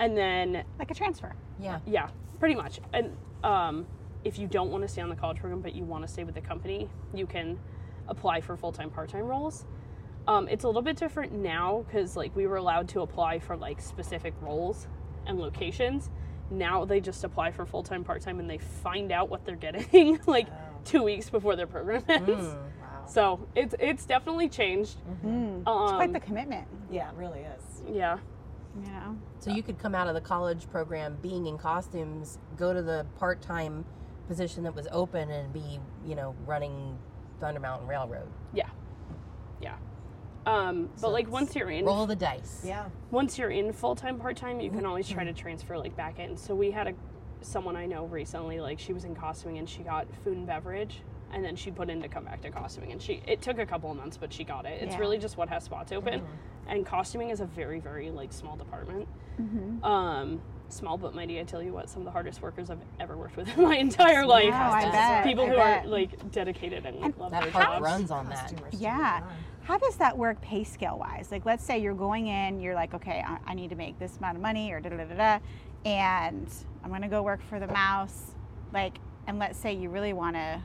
[0.00, 1.34] And then, Like a transfer.
[1.60, 1.78] Yeah.
[1.86, 2.08] yeah,
[2.40, 2.80] pretty much.
[2.92, 3.86] And um,
[4.24, 6.24] if you don't want to stay on the college program, but you want to stay
[6.24, 7.58] with the company, you can
[8.08, 9.64] apply for full time, part time roles.
[10.26, 13.56] Um, it's a little bit different now because like we were allowed to apply for
[13.56, 14.88] like specific roles
[15.26, 16.10] and locations.
[16.50, 19.56] Now they just apply for full time, part time, and they find out what they're
[19.56, 20.54] getting like Oh.
[20.84, 22.28] two weeks before their program ends.
[22.30, 22.54] Mm.
[22.54, 23.06] Wow.
[23.06, 24.96] So it's it's definitely changed.
[25.24, 25.60] Mm.
[25.60, 26.66] it's Um, quite the commitment.
[26.90, 27.82] Yeah, it really is.
[27.90, 28.18] yeah.
[28.84, 29.16] You know.
[29.38, 33.04] So you could come out of the college program being in costumes, go to the
[33.18, 33.84] part-time
[34.28, 36.96] position that was open, and be, you know, running
[37.38, 38.28] Thunder Mountain Railroad.
[38.54, 38.68] Yeah.
[39.60, 39.74] Yeah.
[40.46, 42.62] Um, but So like once you're in Roll the dice.
[42.66, 42.86] Yeah.
[43.10, 46.18] once you're in full time, part time, you can always try to transfer like back
[46.18, 46.36] in.
[46.36, 46.94] So we had a
[47.42, 51.02] someone I know recently, like she was in costuming and she got food and beverage,
[51.32, 53.66] and then she put in to come back to costuming, and she it took a
[53.66, 54.82] couple of months, but she got it.
[54.82, 55.00] It's Yeah.
[55.00, 56.22] really just what has spots open,
[56.68, 59.06] and costuming is a very very like small department.
[59.40, 59.84] Mm-hmm.
[59.84, 61.38] Um, small but mighty.
[61.40, 63.76] I tell you what, some of the hardest workers I've ever worked with in my
[63.76, 64.50] entire life.
[64.50, 65.24] No, I bet.
[65.24, 65.84] People I who bet.
[65.84, 67.82] are like dedicated and like, love That their park jobs.
[67.82, 68.50] runs on that.
[68.50, 69.22] Costumers do Yeah.
[69.64, 71.28] How does that work pay scale wise?
[71.30, 74.16] Like, let's say you're going in, you're like, okay, I, I need to make this
[74.18, 75.38] amount of money or da da da da, da,
[75.84, 76.48] and
[76.82, 78.32] I'm gonna go work for the mouse.
[78.72, 80.60] Like, and let's say you really want to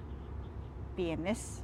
[0.95, 1.61] be in this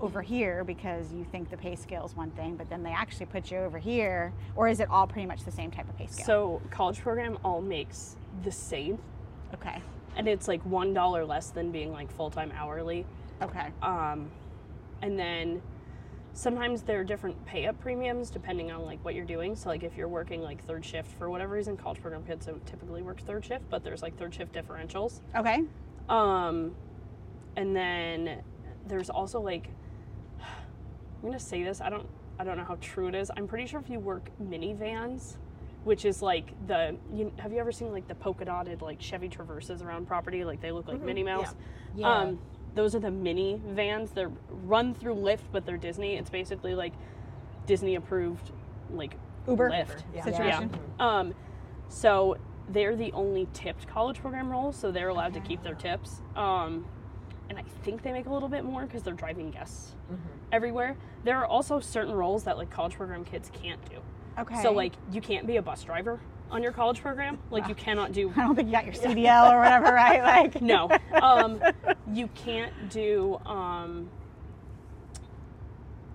[0.00, 3.26] over here because you think the pay scale is one thing, but then they actually
[3.26, 6.06] put you over here, or is it all pretty much the same type of pay
[6.06, 6.24] scale?
[6.26, 8.98] So college program all makes the same,
[9.54, 9.82] okay,
[10.16, 13.04] and it's like one dollar less than being like full time hourly.
[13.42, 14.30] okay, Um,
[15.02, 15.60] and then
[16.34, 19.54] sometimes there are different pay up premiums depending on like what you're doing.
[19.54, 22.64] So like if you're working like third shift for whatever reason, college program kids don't
[22.66, 25.20] typically work third shift, but there's like third shift differentials.
[25.36, 25.62] okay,
[26.08, 26.74] Um,
[27.56, 28.42] and then
[28.86, 29.68] there's also like
[30.40, 31.80] I'm gonna say this.
[31.80, 32.06] I don't
[32.38, 33.30] I don't know how true it is.
[33.36, 35.36] I'm pretty sure if you work Minnie Vans,
[35.84, 39.28] which is like the you, have you ever seen like the polka dotted like Chevy
[39.28, 40.44] Traverses around property?
[40.44, 41.54] Like they look like Minnie Mouse.
[41.94, 42.10] Yeah.
[42.10, 42.38] Um,
[42.74, 44.10] those are the Minnie Vans.
[44.10, 46.16] They're run through Lyft, but they're Disney.
[46.16, 46.92] It's basically like
[47.66, 48.50] Disney approved
[48.90, 49.16] like
[49.48, 50.02] Uber Lyft.
[50.14, 50.24] Yeah.
[50.24, 50.70] situation.
[50.98, 51.34] Um,
[51.88, 52.36] so
[52.68, 56.22] they're the only tipped college program roles, so they're allowed to keep their tips.
[56.36, 56.86] Um,
[57.50, 59.94] and I think they make a little bit more because they're driving guests
[60.52, 60.96] everywhere.
[61.24, 63.96] There are also certain roles that like college program kids can't do.
[64.38, 64.62] Okay.
[64.62, 66.20] So like you can't be a bus driver
[66.52, 67.38] on your college program.
[67.50, 70.22] Like you cannot do I don't think you got your CDL or whatever, right?
[70.22, 70.90] Like, no.
[71.20, 71.60] Um,
[72.12, 74.08] you can't do um,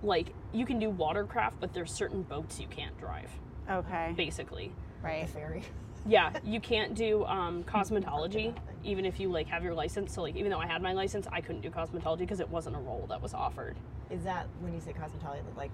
[0.02, 3.30] like you can do watercraft, but there's certain boats you can't drive.
[3.70, 4.14] Okay.
[4.16, 4.72] Basically,
[5.02, 5.26] Right.
[5.26, 5.62] The ferry.
[6.06, 10.14] yeah, you can't do um, cosmetology even if you like have your license.
[10.14, 12.76] So like even though I had my license, I couldn't do cosmetology because it wasn't
[12.76, 13.76] a role that was offered.
[14.10, 15.70] Is that when you say cosmetology, like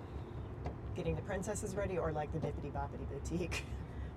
[0.97, 3.65] getting the princesses ready, or like the Bibbidi Bobbidi Boutique?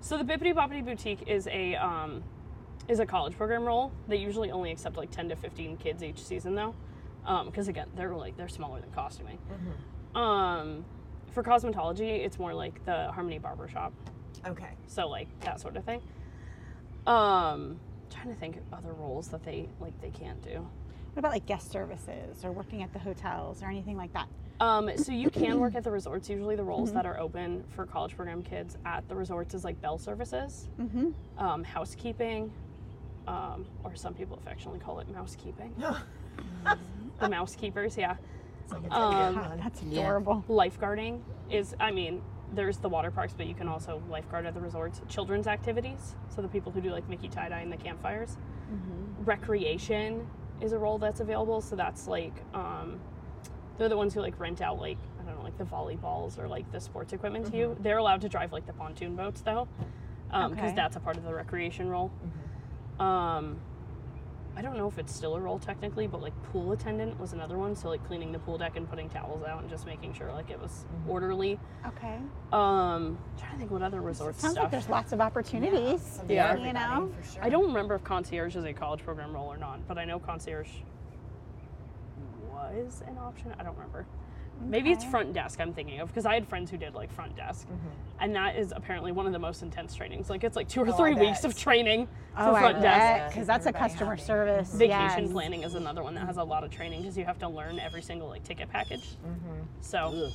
[0.00, 2.22] So the Bibbidi Bobbidi Boutique is a um,
[2.88, 3.92] is a college program role.
[4.06, 6.74] They usually only accept like ten to fifteen kids each season though,
[7.44, 9.38] because again they're like they're smaller than costuming.
[10.14, 10.84] Um,
[11.32, 13.92] for cosmetology, it's more like the Harmony Barber Shop,
[14.46, 14.70] Okay.
[14.86, 16.00] so like that sort of thing.
[17.06, 17.78] Um,
[18.10, 20.66] trying to think of other roles that they like they can't do.
[21.12, 24.28] What about like guest services or working at the hotels or anything like that?
[24.60, 26.28] Um, so you can work at the resorts.
[26.28, 29.80] Usually, the roles that are open for college program kids at the resorts is like
[29.80, 31.10] bell services, Mm-hmm.
[31.38, 32.50] um, housekeeping,
[33.26, 35.72] um, or some people affectionately call it mousekeeping.
[37.20, 38.16] the mousekeepers, yeah.
[38.70, 40.00] Like Um, That's Yeah.
[40.00, 40.44] adorable.
[40.48, 42.20] Lifeguarding is, I mean,
[42.54, 45.00] there's the water parks, but you can also lifeguard at the resorts.
[45.08, 48.36] Children's activities, so the people who do like Mickey tie dye and the campfires.
[49.24, 50.26] Recreation
[50.60, 52.98] is a role that's available, so that's like, um,
[53.78, 56.48] they're the ones who like rent out like I don't know, like the volleyballs or
[56.48, 57.76] like the sports equipment to you.
[57.80, 59.68] They're allowed to drive like the pontoon boats though,
[60.28, 60.72] because Okay.
[60.74, 62.10] that's a part of the recreation role.
[62.98, 63.58] Um,
[64.56, 67.56] I don't know if it's still a role technically, but like pool attendant was another
[67.56, 67.76] one.
[67.76, 70.50] So like cleaning the pool deck and putting towels out and just making sure like
[70.50, 71.60] it was orderly.
[71.86, 72.18] Okay.
[72.52, 74.64] Um, trying to think what other resort Sounds stuff.
[74.64, 76.00] like there's lots of opportunities.
[76.02, 76.56] Something Yeah.
[76.56, 77.12] You know?
[77.22, 77.44] for sure.
[77.44, 80.18] I don't remember if concierge is a college program role or not, but I know
[80.18, 80.68] concierge
[82.76, 83.54] was an option.
[83.58, 84.06] I don't remember.
[84.60, 87.36] Maybe it's front desk I'm thinking of because I had friends who did like front
[87.36, 87.88] desk, mm-hmm.
[88.20, 90.28] and that is apparently one of the most intense trainings.
[90.28, 92.60] Like it's like two or Oh, I three weeks of training oh, for Oh, I
[92.60, 93.34] front desk.
[93.34, 94.22] because that's a customer happy.
[94.22, 94.72] service.
[94.74, 95.32] Vacation yes.
[95.32, 97.78] planning is another one that has a lot of training because you have to learn
[97.78, 99.16] every single like ticket package.
[99.24, 99.60] Mm-hmm.
[99.80, 100.30] So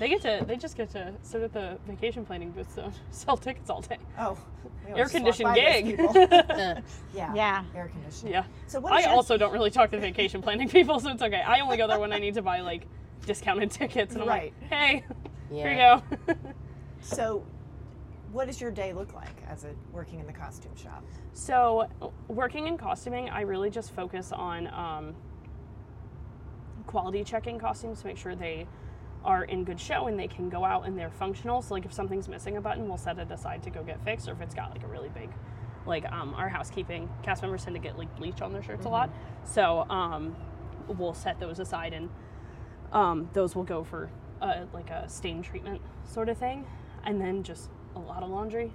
[0.00, 3.36] they get to they just get to sit at the vacation planning booth to sell
[3.36, 3.98] tickets all day.
[4.18, 4.36] Oh,
[4.88, 6.00] Air always just walk conditioned gig.
[6.00, 6.80] Uh,
[7.14, 7.34] yeah.
[7.34, 7.64] Yeah.
[7.76, 8.30] Air conditioned.
[8.32, 8.44] Yeah.
[8.66, 11.22] So what I is your- also don't really talk to vacation planning people, so it's
[11.22, 11.42] okay.
[11.42, 12.86] I only go there when I need to buy like
[13.26, 14.54] discounted tickets, and I'm Right.
[14.62, 15.04] like, hey,
[15.50, 15.56] yeah.
[15.62, 16.34] here you go.
[17.02, 17.44] So,
[18.32, 21.04] what does your day look like as a working in the costume shop?
[21.34, 21.88] so,
[22.28, 25.14] working in costuming, I really just focus on um,
[26.86, 28.66] quality checking costumes to make sure they
[29.24, 31.62] are in good show and they can go out and they're functional.
[31.62, 34.28] So, like if something's missing a button, we'll set it aside to go get fixed,
[34.28, 35.30] or if it's got like a really big
[35.86, 38.88] like um, our housekeeping cast members tend to get like bleach on their shirts a
[38.88, 39.10] lot
[39.44, 40.36] so um,
[40.88, 42.08] we'll set those aside and
[42.92, 44.10] um, those will go for
[44.42, 46.66] uh, like a stain treatment sort of thing
[47.04, 48.72] and then just a lot of laundry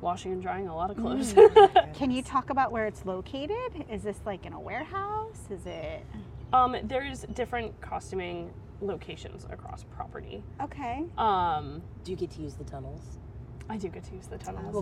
[0.00, 1.34] washing and drying a lot of clothes
[1.94, 3.84] Can you talk about where it's located?
[3.90, 5.40] Is this like in a warehouse?
[5.50, 6.06] Is it
[6.52, 8.50] um, there's different costuming
[8.80, 11.04] locations across property okay?
[11.18, 13.18] um, Do you get to use the tunnels?
[13.68, 14.74] i do get to use the tunnels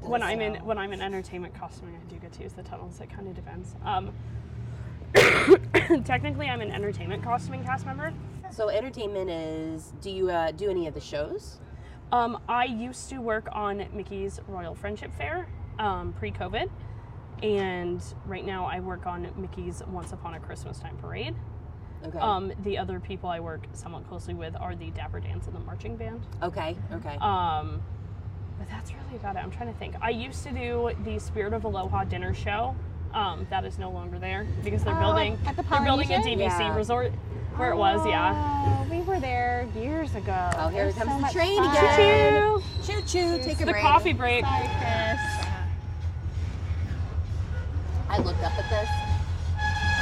[0.00, 2.98] when I'm in when I'm in entertainment costuming, I do get to use the tunnels.
[3.00, 3.74] It kind of depends.
[3.84, 4.14] Um,
[6.04, 8.14] technically, I'm an entertainment costuming cast member.
[8.50, 9.92] So entertainment is.
[10.00, 11.58] Do you uh, do any of the shows?
[12.12, 15.46] Um, I used to work on Mickey's Royal Friendship Fair
[15.78, 16.68] um, pre-COVID,
[17.42, 21.36] and right now I work on Mickey's Once Upon a Christmas Time Parade.
[22.06, 22.18] Okay.
[22.18, 25.60] Um, the other people I work somewhat closely with are the Dapper Dans and the
[25.60, 26.22] Marching Band.
[26.42, 26.76] okay.
[26.92, 27.16] Okay.
[27.20, 27.82] Um,
[28.58, 29.40] but that's really about it.
[29.40, 29.94] I'm trying to think.
[30.00, 32.74] I used to do the Spirit of Aloha dinner show.
[33.12, 36.18] Um, that is no longer there because they're Oh, building at the they're building a
[36.18, 36.76] DVC Yeah.
[36.76, 37.12] resort
[37.56, 38.06] where it was.
[38.06, 38.34] Yeah.
[38.36, 40.50] Oh, we were there years ago.
[40.56, 41.70] Oh, here It comes so the train fun.
[41.76, 42.32] again.
[42.32, 43.38] Choo choo choo.
[43.38, 43.42] Choo.
[43.44, 43.82] Take a The break.
[43.82, 44.44] coffee break.
[44.44, 45.20] Sorry, Chris.
[48.08, 48.88] I looked up at this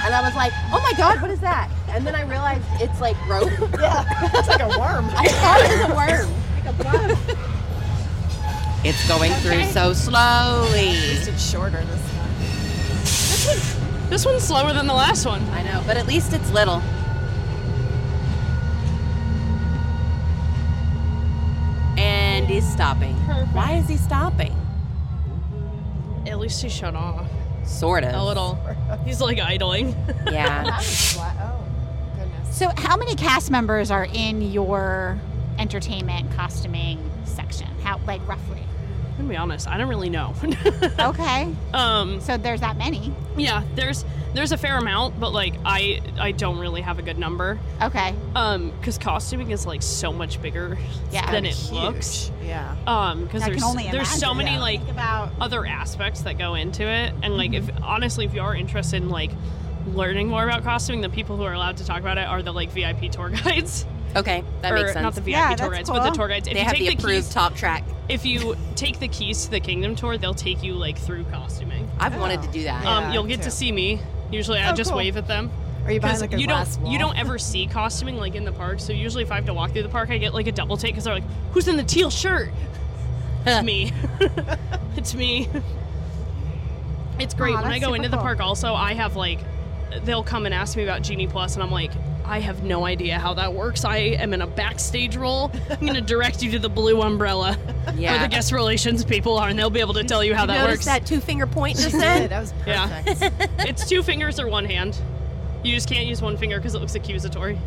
[0.05, 1.71] and I was like, oh my god, what is that?
[1.89, 3.51] And then I realized it's like rope.
[3.81, 5.07] Yeah, it's like a worm.
[5.11, 6.29] I thought it was a worm.
[8.85, 10.91] It's going through so slowly.
[10.91, 12.31] It's shorter this time.
[14.09, 15.43] This one's slower than the last one.
[15.51, 16.81] I know, but at least it's little.
[21.99, 23.17] And he's stopping.
[23.27, 23.55] Perfect.
[23.55, 24.55] Why is he stopping?
[26.27, 27.27] At least he shut off
[27.69, 28.15] Sort of.
[28.15, 28.59] a little.
[29.05, 29.89] He's like idling.
[30.31, 30.65] Yeah.
[30.65, 31.37] That was flat.
[31.41, 31.65] Oh,
[32.17, 32.57] goodness.
[32.59, 35.19] So, how many cast members are in your
[35.59, 37.69] entertainment costuming section?
[37.83, 38.63] How, like, roughly?
[39.11, 40.35] I'm gonna be honest, I don't really know.
[40.99, 41.53] Okay.
[41.75, 43.13] um, So there's that many.
[43.37, 44.05] yeah, there's
[44.35, 47.59] there's a fair amount, but like I I don't really have a good number.
[47.83, 48.15] Okay.
[48.35, 50.79] Um, because costuming is like so much bigger
[51.11, 51.31] Yeah.
[51.31, 51.71] than it Huge.
[51.73, 52.31] looks.
[52.45, 52.77] Yeah.
[52.87, 54.61] Um, because there's there's so many Yeah.
[54.61, 55.31] like Think about.
[55.41, 59.09] other aspects that go into it, and like if honestly, if you are interested in
[59.09, 59.31] like
[59.95, 62.53] learning more about costuming, the people who are allowed to talk about it are the
[62.53, 65.03] like VIP tour guides, Okay, that or makes sense.
[65.03, 66.47] not the VIP Yeah, tour that's guides, but the tour guides.
[66.49, 67.85] If they you have take the the approved keys, talk track.
[68.09, 71.91] if you take the keys to the Kingdom tour, they'll take you like through costuming.
[71.99, 72.21] I've Oh.
[72.21, 72.85] wanted to do that.
[72.85, 73.45] Yeah, um, you'll get too.
[73.45, 74.01] to see me.
[74.31, 74.99] Usually, I Oh, just cool.
[74.99, 75.51] wave at them
[75.87, 76.93] Are you behind like a you don't wall?
[76.93, 78.81] you don't ever see costuming like in the park.
[78.81, 80.77] So usually, if I have to walk through the park, I get like a double
[80.77, 82.51] take because they're like, "Who's in the teal shirt?"
[83.47, 83.93] It's me.
[84.97, 85.49] it's me.
[87.19, 88.41] It's great Aw, when I go into the park.
[88.41, 89.39] Also, I have like,
[90.05, 91.91] they'll come and ask me about Genie Plus, and I'm like,
[92.29, 93.85] I have no idea how that works.
[93.85, 95.51] I am in a backstage role.
[95.71, 99.59] I'm gonna direct you to the blue umbrella where the guest relations people are, and
[99.59, 100.85] they'll be able to tell you how you that notice works.
[100.85, 102.29] that two finger point just Yeah, then?
[102.29, 103.03] that was Yeah.
[103.03, 103.51] perfect.
[103.61, 104.97] it's two fingers or one hand.
[105.65, 107.59] You just can't use one finger because it looks accusatory.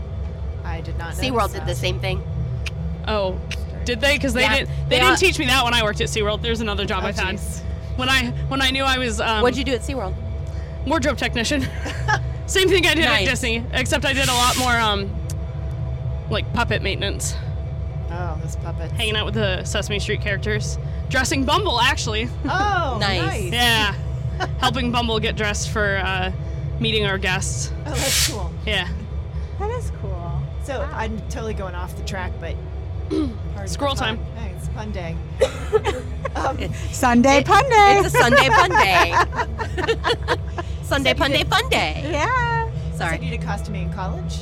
[0.63, 1.23] I did not know.
[1.23, 2.23] SeaWorld did the same thing.
[3.07, 3.37] Oh,
[3.83, 4.13] did they?
[4.15, 4.69] Because they Yeah, didn't.
[4.69, 6.41] They, they didn't all- teach me that when I worked at SeaWorld.
[6.43, 7.39] There's another job Oh, I've had.
[7.95, 10.13] When I when I knew I was um, What'd you do at SeaWorld?
[10.85, 11.67] wardrobe technician.
[12.51, 13.25] Same thing I did Nice.
[13.25, 15.09] at Disney, except I did a lot more um,
[16.29, 17.33] like puppet maintenance,
[18.11, 18.91] Oh, those puppets.
[18.93, 20.77] hanging out with the Sesame Street characters,
[21.09, 22.27] dressing Bumble actually.
[22.45, 23.21] Oh, Nice.
[23.21, 23.53] nice.
[23.53, 23.93] yeah,
[24.59, 26.31] helping Bumble get dressed for uh,
[26.81, 27.71] meeting our guests.
[27.85, 28.51] Oh, that's cool.
[28.65, 28.89] Yeah,
[29.57, 30.41] That is cool.
[30.65, 32.55] So I'm totally going off the track, but
[33.09, 34.17] pardon the Squirrel time.
[34.35, 35.15] Hey, it's pun day.
[36.35, 36.57] um,
[36.91, 38.01] Sunday It- Pun Day.
[38.03, 39.15] It's a Sunday pun day.
[40.91, 42.01] Sunday fun day fun day.
[42.11, 42.69] yeah.
[42.95, 43.15] Sorry.
[43.15, 44.39] So you did costuming in college?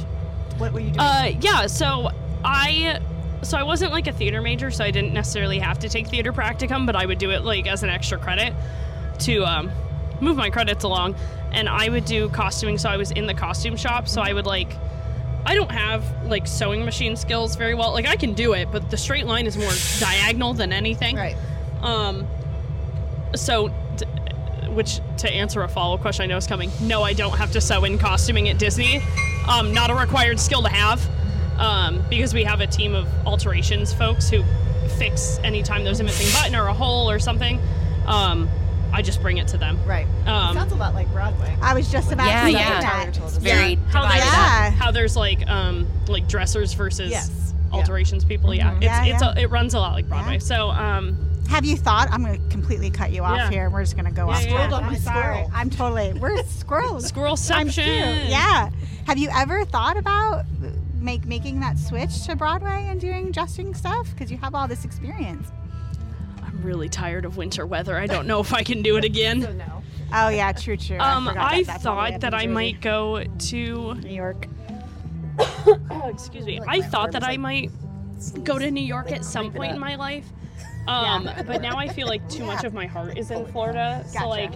[0.58, 1.00] What were you doing?
[1.00, 1.68] Uh, yeah.
[1.68, 2.10] So
[2.44, 3.00] I,
[3.44, 6.34] so I wasn't like a theater major, so I didn't necessarily have to take theater
[6.34, 8.56] practicum, but I would do it like as an extra credit
[9.20, 9.72] to um,
[10.22, 11.16] move my credits along.
[11.52, 14.48] And I would do costuming, so I was in the costume shop, so I would
[14.48, 14.74] like.
[15.46, 17.92] I don't have like sewing machine skills very well.
[17.92, 21.16] Like I can do it, but the straight line is more diagonal than anything.
[21.16, 21.38] right.
[21.82, 22.28] Um,
[23.36, 23.74] so, t-
[24.80, 26.72] which to answer a follow up question I know is coming.
[26.80, 29.02] No, I don't have to sew in costuming at Disney.
[29.46, 31.06] Um, not a required skill to have,
[31.60, 34.42] um, because we have a team of alterations folks who
[34.98, 37.60] fix anytime there's a missing button or a hole or something.
[38.06, 38.48] Um,
[38.94, 39.78] I just bring it to them.
[39.86, 40.08] Right.
[40.26, 41.54] Um, Sounds a lot like Broadway.
[41.62, 42.80] I was just about Yeah, to say yeah.
[42.80, 43.14] that.
[43.14, 43.36] Told us.
[43.38, 44.24] Very How there's.
[44.24, 44.70] Yeah.
[44.72, 47.54] how there's like um, like dressers versus Yes.
[47.70, 47.78] Yeah.
[47.78, 48.54] alterations people.
[48.54, 49.34] Yeah, it's Yeah, it's yeah.
[49.36, 50.34] A, it runs a lot like Broadway.
[50.36, 50.40] Yeah.
[50.40, 51.18] So um,
[51.50, 52.10] Have you thought?
[52.12, 53.50] I'm going to completely cut you off Yeah.
[53.50, 53.70] here.
[53.70, 55.46] We're just going to go Yeah, off yeah, on I'm my sorry.
[55.54, 56.14] I'm totally.
[56.14, 57.12] We're squirrels.
[57.12, 57.18] I'm
[57.70, 58.30] squirrelception.
[58.30, 58.70] Yeah.
[59.08, 60.46] Have you ever thought about
[61.00, 64.08] make making that switch to Broadway and doing dressing stuff?
[64.12, 65.52] Because you have all this experience.
[66.44, 67.98] I'm really tired of winter weather.
[67.98, 69.42] I don't know if I can do it again.
[69.42, 69.84] So no.
[70.14, 71.00] Oh yeah, true, true.
[71.00, 73.94] Um, forgot I that that's all the way thought that I might go to.
[73.96, 74.48] New York.
[75.40, 76.60] Oh, excuse me.
[76.68, 77.72] I thought that I might
[78.44, 80.26] go to New York at some point in my life.
[80.88, 84.02] Um, but now I feel like too much of my heart is in Florida.
[84.08, 84.20] Gotcha.
[84.20, 84.54] So like,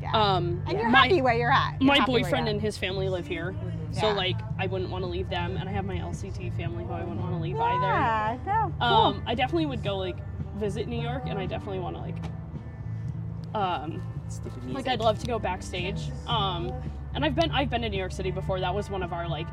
[0.00, 0.10] Yeah.
[0.14, 1.80] um, and you're my happy where you're at.
[1.80, 3.54] You're my boyfriend and his family live here.
[3.92, 4.12] So Yeah.
[4.14, 7.00] like, I wouldn't want to leave them, and I have my LCT family who I
[7.00, 7.86] wouldn't want to leave either.
[7.86, 8.38] Yeah.
[8.46, 8.72] No.
[8.80, 8.86] Cool.
[8.88, 10.16] Um, I definitely would go like
[10.56, 12.16] visit New York, and I definitely want to like,
[13.54, 14.02] um,
[14.68, 14.88] like.
[14.88, 16.10] I'd love to go backstage.
[16.26, 16.72] Um,
[17.14, 18.60] and I've been I've been to New York City before.
[18.60, 19.46] That was one of our like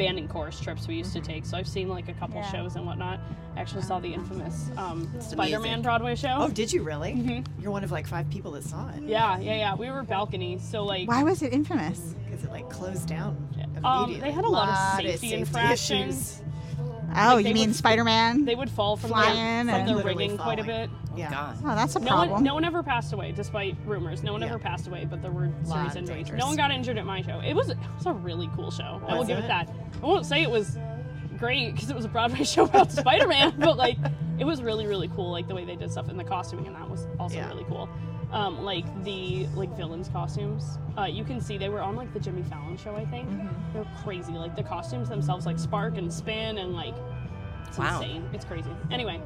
[0.00, 1.44] band and chorus trips we used to take.
[1.44, 2.50] So I've seen like a couple Yeah.
[2.50, 3.20] shows and whatnot.
[3.56, 5.82] I actually saw the infamous um, Spider-Man.
[5.82, 6.36] Broadway show.
[6.38, 7.12] Oh, did you really?
[7.12, 7.46] Mhm.
[7.60, 9.02] You're one of like five people that saw it.
[9.02, 9.74] Yeah, yeah, yeah.
[9.74, 12.14] We were balcony, so like Why was it infamous?
[12.24, 13.36] Because it like closed down.
[13.84, 16.14] Um, they had a lot of safety infractions.
[16.40, 16.42] issues.
[17.16, 18.44] Oh, Like, you mean Spider Man?
[18.44, 20.88] they would fall from Flying the, from and- the Literally rigging quite a falling.
[20.88, 20.90] bit.
[21.16, 21.30] Yeah.
[21.30, 21.56] God.
[21.64, 22.30] Oh, that's a No problem.
[22.30, 24.22] one, no one ever passed away, despite rumors.
[24.22, 24.48] No one Yeah.
[24.50, 26.30] ever passed away, but there were serious injuries.
[26.30, 27.40] No one got injured at my show.
[27.40, 29.02] It was it was a really cool show.
[29.08, 29.44] I will Was give it?
[29.44, 29.68] it that.
[30.02, 30.78] I won't say it was
[31.38, 33.98] great because it was a Broadway show about Spider-Man, but like
[34.38, 35.30] it was really really cool.
[35.30, 37.48] Like the way they did stuff and the costuming and that was also Yeah.
[37.48, 37.88] really cool.
[38.32, 42.20] Um, like the like villains costumes, uh, you can see they were on like the
[42.20, 42.94] Jimmy Fallon show.
[42.94, 43.72] I think Mm-hmm.
[43.72, 44.32] they're crazy.
[44.32, 46.94] Like the costumes themselves like spark and spin and like
[47.66, 48.00] it's Wow.
[48.00, 48.28] insane.
[48.32, 48.70] It's crazy.
[48.90, 49.20] Anyway,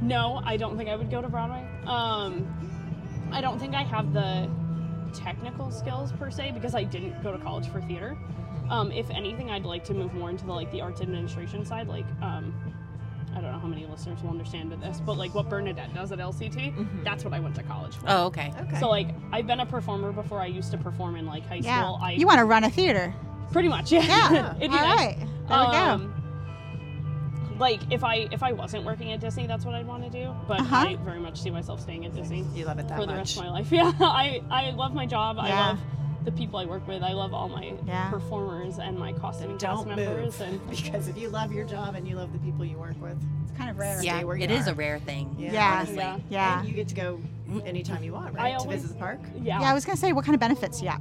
[0.00, 1.66] no, I don't think I would go to Broadway.
[1.86, 2.46] Um,
[3.32, 4.48] I don't think I have the
[5.14, 8.16] technical skills per se because I didn't go to college for theater.
[8.70, 11.88] Um, if anything, I'd like to move more into the like the arts administration side.
[11.88, 12.54] Like, um,
[13.34, 16.10] I don't know how many listeners will understand with this, but like what Bernadette does
[16.12, 18.06] at LCT, that's what I went to college for.
[18.08, 18.52] Oh, okay.
[18.60, 18.78] Okay.
[18.80, 20.40] So like I've been a performer before.
[20.40, 21.82] I used to perform in like high yeah.
[21.82, 21.98] school.
[22.02, 23.12] I you want to run a theater?
[23.52, 24.02] pretty much yeah.
[24.32, 24.54] Yeah.
[24.58, 24.96] It'd All nice.
[24.98, 25.16] right.
[25.18, 25.78] There we go.
[25.78, 26.14] Um,
[27.58, 30.32] Like if I if I wasn't working at Disney, that's what I'd want to do.
[30.48, 30.76] But Uh-huh.
[30.76, 33.16] I very much see myself staying at Disney you love it that for the much.
[33.18, 33.68] rest of my life.
[33.72, 35.36] Yeah, I I love my job.
[35.38, 35.78] I love
[36.24, 37.02] the people I work with.
[37.02, 38.10] I love all my Yeah.
[38.10, 40.40] performers and my costume cast members.
[40.40, 43.16] And because if you love your job and you love the people you work with,
[43.42, 44.02] It's kind of rare.
[44.02, 44.72] Yeah, Stay where you it is are.
[44.72, 45.34] a rare thing.
[45.38, 45.52] Yeah.
[45.52, 45.76] Yeah.
[45.78, 45.96] Honestly.
[45.96, 46.58] yeah, Yeah.
[46.60, 47.20] and you get to go
[47.64, 48.46] anytime you want, right?
[48.46, 49.20] I to always- visit the park.
[49.42, 49.60] yeah.
[49.60, 50.82] Yeah, I was gonna say, what kind of benefits?
[50.82, 50.98] Yeah.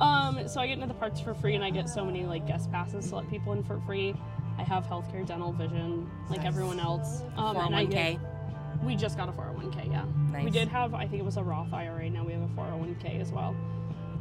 [0.00, 2.46] Um, so I get into the parks for free, and I get so many like
[2.46, 4.14] guest passes to let people in for free.
[4.58, 6.48] I have healthcare, dental, vision, like Nice.
[6.48, 7.22] everyone else.
[7.36, 7.90] Um, and I 401k.
[7.90, 10.04] get, we just got a 401k, yeah.
[10.32, 10.44] Nice.
[10.44, 12.10] We did have, I think it was a Roth IRA.
[12.10, 13.54] Now we have a 401k as well.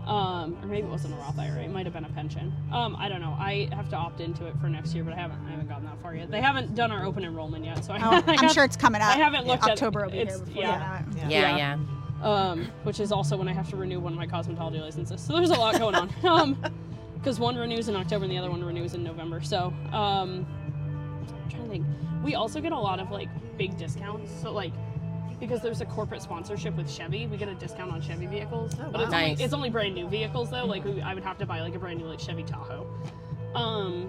[0.07, 1.63] Um, or maybe it wasn't a Roth IRA.
[1.63, 2.51] It might have been a pension.
[2.71, 3.35] Um, I don't know.
[3.39, 5.39] I have to opt into it for next year, but I haven't.
[5.47, 6.31] I haven't gotten that far yet.
[6.31, 8.75] They haven't done our open enrollment yet, so I, Oh, I I'm have- sure it's
[8.75, 9.09] coming up.
[9.09, 11.03] I haven't looked at October will be it's- here yeah.
[11.09, 11.21] you know.
[11.29, 11.77] Yeah, Yeah.
[12.21, 12.27] yeah.
[12.27, 15.21] um, which is also when I have to renew one of my cosmetology licenses.
[15.21, 16.09] So there's a lot going on.
[16.23, 16.57] Um,
[17.15, 19.41] because one renews in October and the other one renews in November.
[19.41, 20.47] So, um,
[21.23, 21.85] I'm trying to think.
[22.23, 24.31] We also get a lot of like big discounts.
[24.41, 24.73] So like.
[25.41, 28.75] Because there's a corporate sponsorship with Chevy, we get a discount on Chevy vehicles.
[28.79, 29.17] Oh, But it's, wow.
[29.17, 29.39] only, Nice.
[29.41, 30.65] it's only brand new vehicles though.
[30.65, 32.85] Like we, I would have to buy like a brand new like Chevy Tahoe.
[33.55, 34.07] Um,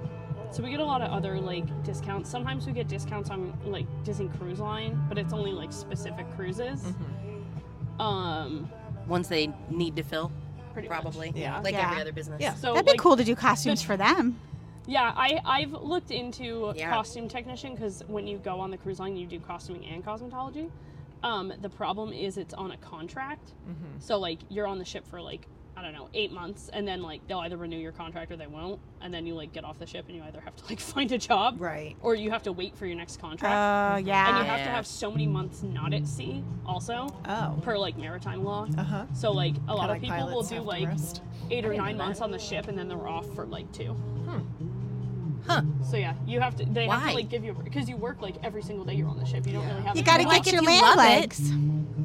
[0.50, 2.28] so we get a lot of other like discounts.
[2.30, 6.84] Sometimes we get discounts on like Disney Cruise Line, but it's only like specific cruises.
[7.98, 8.68] Um,
[9.08, 10.30] Ones they need to fill,
[10.74, 11.00] pretty much.
[11.00, 11.32] probably.
[11.34, 11.60] Yeah.
[11.60, 11.88] Like Yeah.
[11.90, 12.42] every other business.
[12.42, 12.54] Yeah.
[12.54, 14.38] So That'd be like, cool to do costumes for them.
[14.86, 16.90] Yeah, I I've looked into Yeah.
[16.90, 20.68] costume technician because when you go on the cruise line, you do costuming and cosmetology.
[21.22, 23.98] Um, the problem is it's on a contract, Mm-hmm.
[24.00, 27.00] so like you're on the ship for like I don't know eight months, and then
[27.02, 29.78] like they'll either renew your contract or they won't, and then you like get off
[29.78, 31.96] the ship and you either have to like find a job Right.
[32.02, 33.52] or you have to wait for your next contract.
[33.54, 34.56] Oh, contract, and you yeah.
[34.56, 37.58] have to have so many months not at sea also Oh.
[37.62, 38.66] per like maritime law.
[38.76, 39.06] Uh huh.
[39.14, 40.88] So like a lot Kinda of like people will do like
[41.50, 43.96] eight or nine months on the ship and then they're off for like two.
[45.47, 45.62] Huh.
[45.90, 46.64] So yeah, you have to.
[46.64, 47.09] They have Why?
[47.11, 49.47] to like give you because you work like every single day you're on the ship.
[49.47, 49.97] You don't really have.
[49.97, 51.51] You got to Like, get if your you land love it- legs.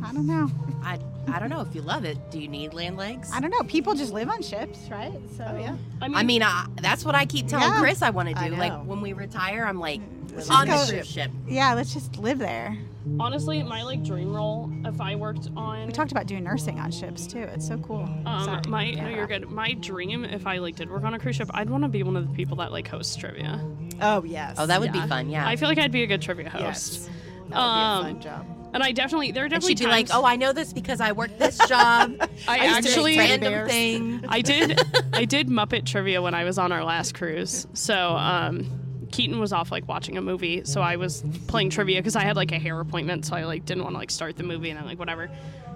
[0.03, 0.49] I don't know.
[0.83, 2.17] I, I don't know if you love it.
[2.31, 3.29] Do you need land legs?
[3.33, 3.61] I don't know.
[3.63, 5.11] People just live on ships, right?
[5.35, 5.75] So Oh yeah.
[6.01, 7.79] I mean, I mean, I, that's what I keep telling Yeah.
[7.79, 8.55] Chris I want to I do.
[8.55, 10.01] Like when we retire, I'm like
[10.37, 11.31] Let's on the go- cruise ship.
[11.47, 12.77] Yeah, let's just live there.
[13.19, 15.85] honestly, my like dream role if I worked on.
[15.87, 17.39] We talked about doing nursing on ships too.
[17.43, 18.07] It's so cool.
[18.25, 18.61] Um, Sorry.
[18.67, 19.49] my no, you're good.
[19.49, 22.03] My dream, if I like did work on a cruise ship, I'd want to be
[22.03, 23.61] one of the people that like hosts trivia.
[24.01, 24.55] Oh yes.
[24.59, 25.01] Oh, that would Yeah.
[25.03, 25.29] be fun.
[25.29, 25.47] Yeah.
[25.47, 26.61] I feel like I'd be a good trivia host.
[26.63, 26.97] Yes.
[26.99, 27.09] That
[27.43, 28.45] would be a Um, fun job.
[28.73, 30.99] And I definitely there are and definitely she'd be like, "Oh, I know this because
[31.01, 32.11] I worked this job.
[32.47, 33.71] I used to actually random bears.
[33.71, 34.79] thing." I did
[35.13, 37.65] I did Muppet trivia when I was on our last cruise.
[37.73, 38.67] So um
[39.11, 42.35] Keaton was off like watching a movie, so I was playing trivia because I had
[42.35, 44.79] like a hair appointment, so I like didn't want to like start the movie and
[44.79, 45.29] then like whatever.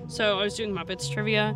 [0.08, 1.56] So I was doing Muppets trivia,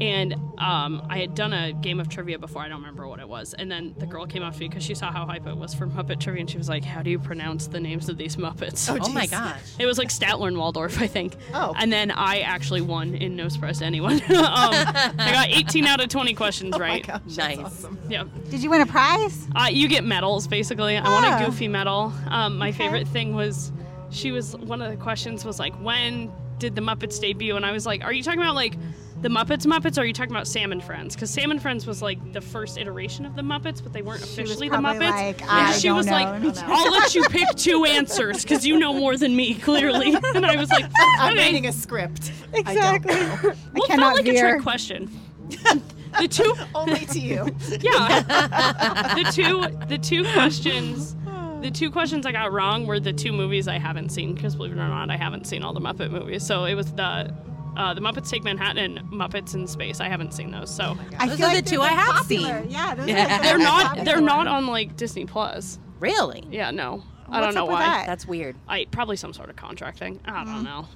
[0.00, 2.62] and um, I had done a game of trivia before.
[2.62, 3.54] I don't remember what it was.
[3.54, 5.74] And then the girl came up to me because she saw how hype it was
[5.74, 8.36] for Muppet trivia, and she was like, "How do you pronounce the names of these
[8.36, 9.30] Muppets?" Oh my jeez.
[9.30, 9.60] gosh.
[9.78, 11.34] It was like Statler and Waldorf, I think.
[11.54, 11.74] Oh.
[11.76, 14.14] And then I actually won in no surprise to anyone.
[14.30, 17.06] um, I got 18 out of 20 questions Oh right.
[17.06, 17.22] my gosh.
[17.26, 17.58] That's Nice.
[17.58, 17.98] awesome.
[18.08, 18.24] Yeah.
[18.50, 19.46] Did you win a prize?
[19.54, 20.96] Uh, you get medals basically.
[20.96, 21.36] I won Oh.
[21.42, 22.12] a goofy medal.
[22.28, 23.70] Um, my favorite thing was
[24.10, 27.56] she was one of the questions was like, when did the Muppets debut?
[27.56, 28.74] And I was like, are you talking about like
[29.22, 31.14] the Muppets Muppets or are you talking about Sam and Friends?
[31.14, 34.20] Because Sam and Friends was like the first iteration of the Muppets, but they weren't
[34.24, 35.10] She was officially the Muppets.
[35.10, 36.12] like, and I she don't was know.
[36.12, 39.54] like, And he I'll let you pick two answers because you know more than me,
[39.54, 40.14] clearly.
[40.34, 40.86] And I was like,
[41.18, 41.46] I'm okay.
[41.46, 42.32] reading a script.
[42.54, 43.14] Exactly.
[43.14, 43.52] I don't know.
[43.74, 45.10] Well, it cannot felt like a trick question.
[46.18, 47.46] the two Only to you.
[47.80, 51.14] yeah the two the two questions
[51.60, 54.72] the two questions I got wrong were the two movies I haven't seen because believe
[54.72, 56.42] it or not I haven't seen all the Muppet movies.
[56.44, 57.34] So it was the
[57.80, 60.00] uh, the Muppets Take Manhattan and Muppets in Space.
[60.00, 60.70] I haven't seen those.
[60.74, 62.60] So I Those feel are the like two they're I have popular.
[62.62, 62.70] seen.
[62.70, 63.38] Yeah, those Yeah.
[63.38, 65.78] are they're not popular they're not on like Disney Plus.
[65.98, 66.44] Really?
[66.50, 67.02] Yeah, no.
[67.28, 67.80] I don't know up with why.
[67.86, 68.06] that?
[68.06, 68.56] That's weird.
[68.68, 70.20] I probably some sort of contract thing.
[70.24, 70.86] I don't know.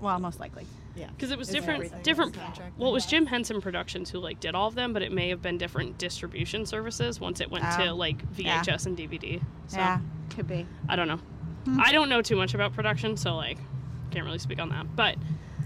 [0.00, 0.66] Well, most likely.
[0.94, 1.08] Yeah.
[1.10, 2.36] Because it was Is different, different.
[2.36, 5.00] is contract Well, it was Jim Henson Productions who like did all of them, but
[5.02, 8.62] it may have been different distribution services once it went to Oh, like yeah.
[8.62, 9.40] VHS and DVD.
[9.68, 10.00] So Yeah,
[10.30, 10.66] could be.
[10.88, 11.20] I don't know.
[11.80, 13.58] I don't know too much about production, so like
[14.10, 14.94] can't really speak on that.
[14.96, 15.16] But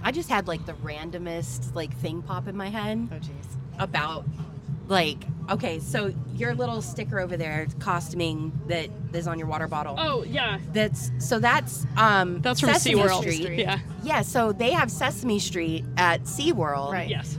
[0.02, 3.56] I just had like the randomest like thing pop in my head Oh, jeez.
[3.78, 4.24] about
[4.88, 5.18] like
[5.50, 9.94] okay, so your little sticker over there, costuming that is on your water bottle.
[9.98, 13.20] oh yeah, That's so that's um that's from Sesame SeaWorld.
[13.32, 13.58] Street.
[13.58, 16.92] Yeah, Yeah, so they have Sesame Street at SeaWorld.
[16.92, 17.08] Right.
[17.08, 17.38] yes.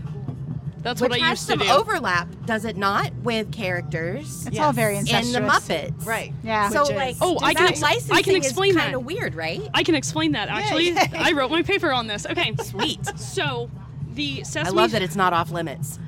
[0.84, 1.74] That's Which what I has used to some do.
[1.74, 4.76] overlap, does it not, with characters It's all Yes.
[4.76, 5.34] very in incestuous.
[5.34, 6.06] the Muppets?
[6.06, 6.34] Right.
[6.44, 6.70] Yeah.
[6.70, 8.84] So Which is- like, Oh, I can that ex- I can licensing explain is that.
[8.84, 9.62] kind of weird, right?
[9.74, 10.90] I can explain that actually.
[10.92, 11.10] Yay.
[11.16, 12.26] I wrote my paper on this.
[12.26, 13.00] Okay, Sweet.
[13.18, 13.70] so
[14.14, 16.00] the I Sesame love that it's not off limits.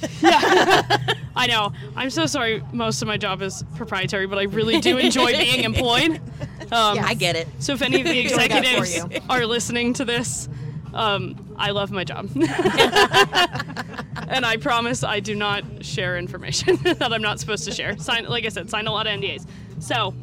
[0.22, 1.72] I know.
[1.96, 2.62] I'm so sorry.
[2.72, 6.20] Most of my job is proprietary, but I really do enjoy being employed.
[6.72, 7.48] Um, I get it.
[7.58, 9.20] So if any of the Enjoy that for executives you.
[9.28, 10.48] are listening to this,
[10.94, 12.46] um, I love my job, and
[14.46, 17.96] I promise I do not share information that I'm not supposed to share.
[17.98, 19.46] Sign, like I said, sign a lot of NDAs.
[19.80, 20.14] So.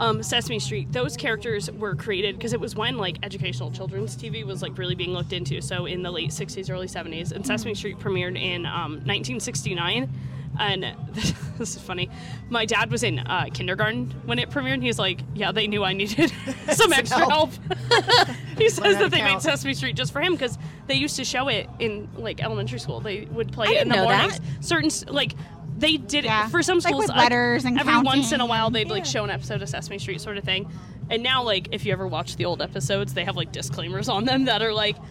[0.00, 0.92] Um, Sesame Street.
[0.92, 4.94] Those characters were created because it was when like educational children's TV was like really
[4.94, 5.60] being looked into.
[5.60, 10.08] So in the late '60s, early '70s, and Sesame Street premiered in um, 1969.
[10.58, 10.84] And
[11.58, 12.10] this is funny.
[12.50, 14.74] My dad was in uh, kindergarten when it premiered.
[14.74, 16.32] And he's like, "Yeah, they knew I needed
[16.72, 17.50] some extra help."
[18.58, 19.40] he says that they made.
[19.40, 23.00] Sesame Street just for him because they used to show it in like elementary school.
[23.00, 24.22] They would play I it in the know that.
[24.40, 24.66] mornings.
[24.66, 25.34] Certain like
[25.78, 26.46] they did Yeah.
[26.46, 27.02] it for some Like schools.
[27.02, 27.28] with uh,
[27.66, 29.10] and every once in a while they'd like Yeah.
[29.10, 30.68] show an episode of Sesame Street sort of thing.
[31.08, 34.24] And now like if you ever watch the old episodes, they have like disclaimers on
[34.24, 35.04] them that are like "N-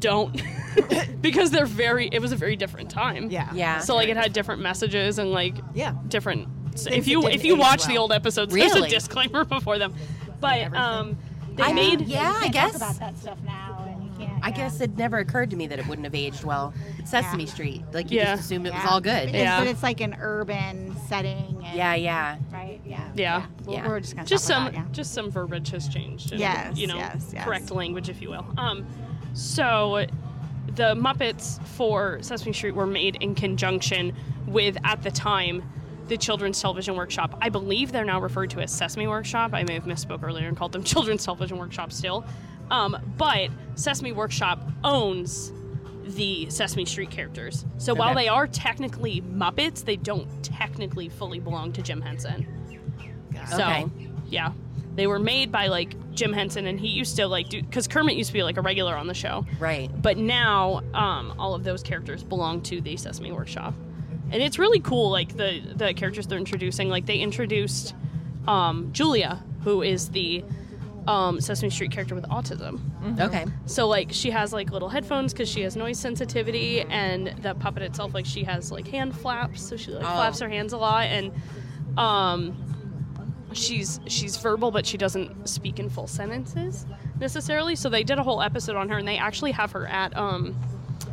[0.00, 0.40] don't
[1.20, 3.30] because they're very it was a very different time.
[3.30, 3.50] Yeah.
[3.54, 3.78] Yeah.
[3.78, 5.94] So like it had different messages and like Yeah.
[6.08, 6.48] different
[6.90, 9.94] if you if you age watch the old episodes there's a disclaimer before them.
[10.40, 11.16] But um
[11.54, 12.72] they I made yeah, I You can't guess.
[12.78, 14.42] talk about that stuff now, and you can't.
[14.42, 14.56] I yeah.
[14.56, 16.72] guess it never occurred to me that it wouldn't have aged well.
[17.04, 17.50] Sesame Yeah.
[17.50, 17.84] Street.
[17.92, 18.36] Like you Yeah.
[18.36, 19.26] just assumed it was all good.
[19.26, 19.58] Because- Yeah.
[19.60, 21.62] But it's like an urban setting.
[21.62, 22.38] And, Yeah, yeah.
[22.50, 22.80] Right.
[22.86, 23.06] Yeah.
[23.14, 23.46] Yeah.
[23.66, 23.86] We're, Yeah.
[23.88, 24.92] we're just gonna just talk some about that, yeah.
[24.92, 27.44] just some verbiage has changed and, Yes, you know yes, yes.
[27.44, 28.86] correct language if you will um
[29.34, 30.06] so
[30.74, 34.14] the muppets for sesame street were made in conjunction
[34.46, 35.62] with at the time
[36.08, 39.74] the children's television workshop i believe they're now referred to as sesame workshop i may
[39.74, 42.24] have misspoke earlier and called them children's television workshop still
[42.70, 45.52] um, but sesame workshop owns
[46.04, 47.64] the Sesame Street characters.
[47.78, 52.46] So while they are technically Muppets, they don't technically fully belong to Jim Henson.
[53.50, 53.86] So, Okay.
[54.28, 54.52] yeah,
[54.94, 58.14] they were made by like Jim Henson, and he used to like do because Kermit
[58.16, 59.90] used to be like a regular on the show, Right.
[60.02, 63.74] but now um, all of those characters belong to the Sesame Workshop,
[64.30, 65.10] and it's really cool.
[65.10, 67.94] Like the the characters they're introducing, like they introduced
[68.46, 70.44] um, Julia, who is the
[71.06, 72.78] um, Sesame Street character with autism.
[73.18, 73.46] Okay.
[73.66, 77.82] So like she has like little headphones because she has noise sensitivity, and the puppet
[77.82, 80.14] itself like she has like hand flaps, so she like Oh.
[80.16, 81.32] flaps her hands a lot, and
[81.98, 82.71] um,
[83.52, 86.86] she's she's verbal, but she doesn't speak in full sentences
[87.20, 87.76] necessarily.
[87.76, 90.56] So they did a whole episode on her, and they actually have her at um,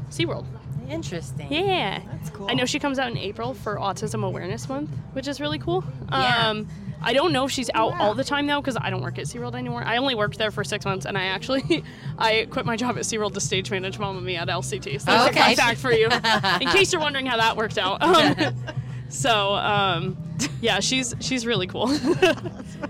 [0.10, 0.46] SeaWorld.
[0.90, 1.52] Interesting.
[1.54, 2.48] Yeah, That's cool.
[2.50, 5.84] I know she comes out in April for Autism Awareness Month, which is really cool.
[6.12, 6.50] Yeah.
[6.50, 6.68] Um,
[7.02, 7.98] I don't know if she's out Wow.
[8.02, 9.84] all the time though, because I don't work at SeaWorld anymore.
[9.86, 11.84] I only worked there for six months, and I actually
[12.18, 15.00] I quit my job at SeaWorld to stage manage Mamma Mia at LCT.
[15.00, 15.40] So that's Okay.
[15.40, 16.08] a fun fact for you,
[16.62, 18.02] in case you're wondering how that worked out.
[18.02, 18.36] Um,
[19.10, 20.18] so um,
[20.62, 21.88] yeah, she's she's really cool.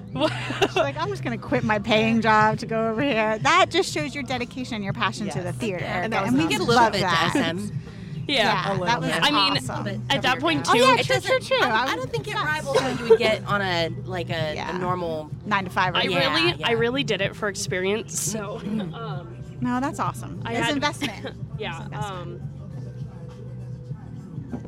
[0.10, 3.38] She's like, I'm just gonna quit my paying job to go over here.
[3.40, 5.86] That just shows your dedication and your passion to the theater.
[5.86, 6.50] And that Ericka, was we We awesome.
[6.50, 7.32] get a little love bit that.
[7.34, 7.74] to SM.
[8.28, 8.74] yeah.
[8.76, 9.20] A that was bit.
[9.24, 10.04] I mean, awesome.
[10.10, 11.58] At that point Oh, too, yeah, It true, true, true.
[11.62, 14.56] I, I I don't think it rivals what you would get on a like a,
[14.56, 14.76] Yeah.
[14.76, 15.30] a normal.
[15.46, 15.96] Nine to five.
[15.96, 16.10] I Right?
[16.12, 18.20] Yeah, really I really did it for experience.
[18.20, 18.58] So
[18.94, 20.42] um, No, that's awesome.
[20.44, 21.36] I it's had- investment.
[21.60, 21.76] yeah.
[21.78, 22.42] It's investment.
[22.42, 22.42] Um,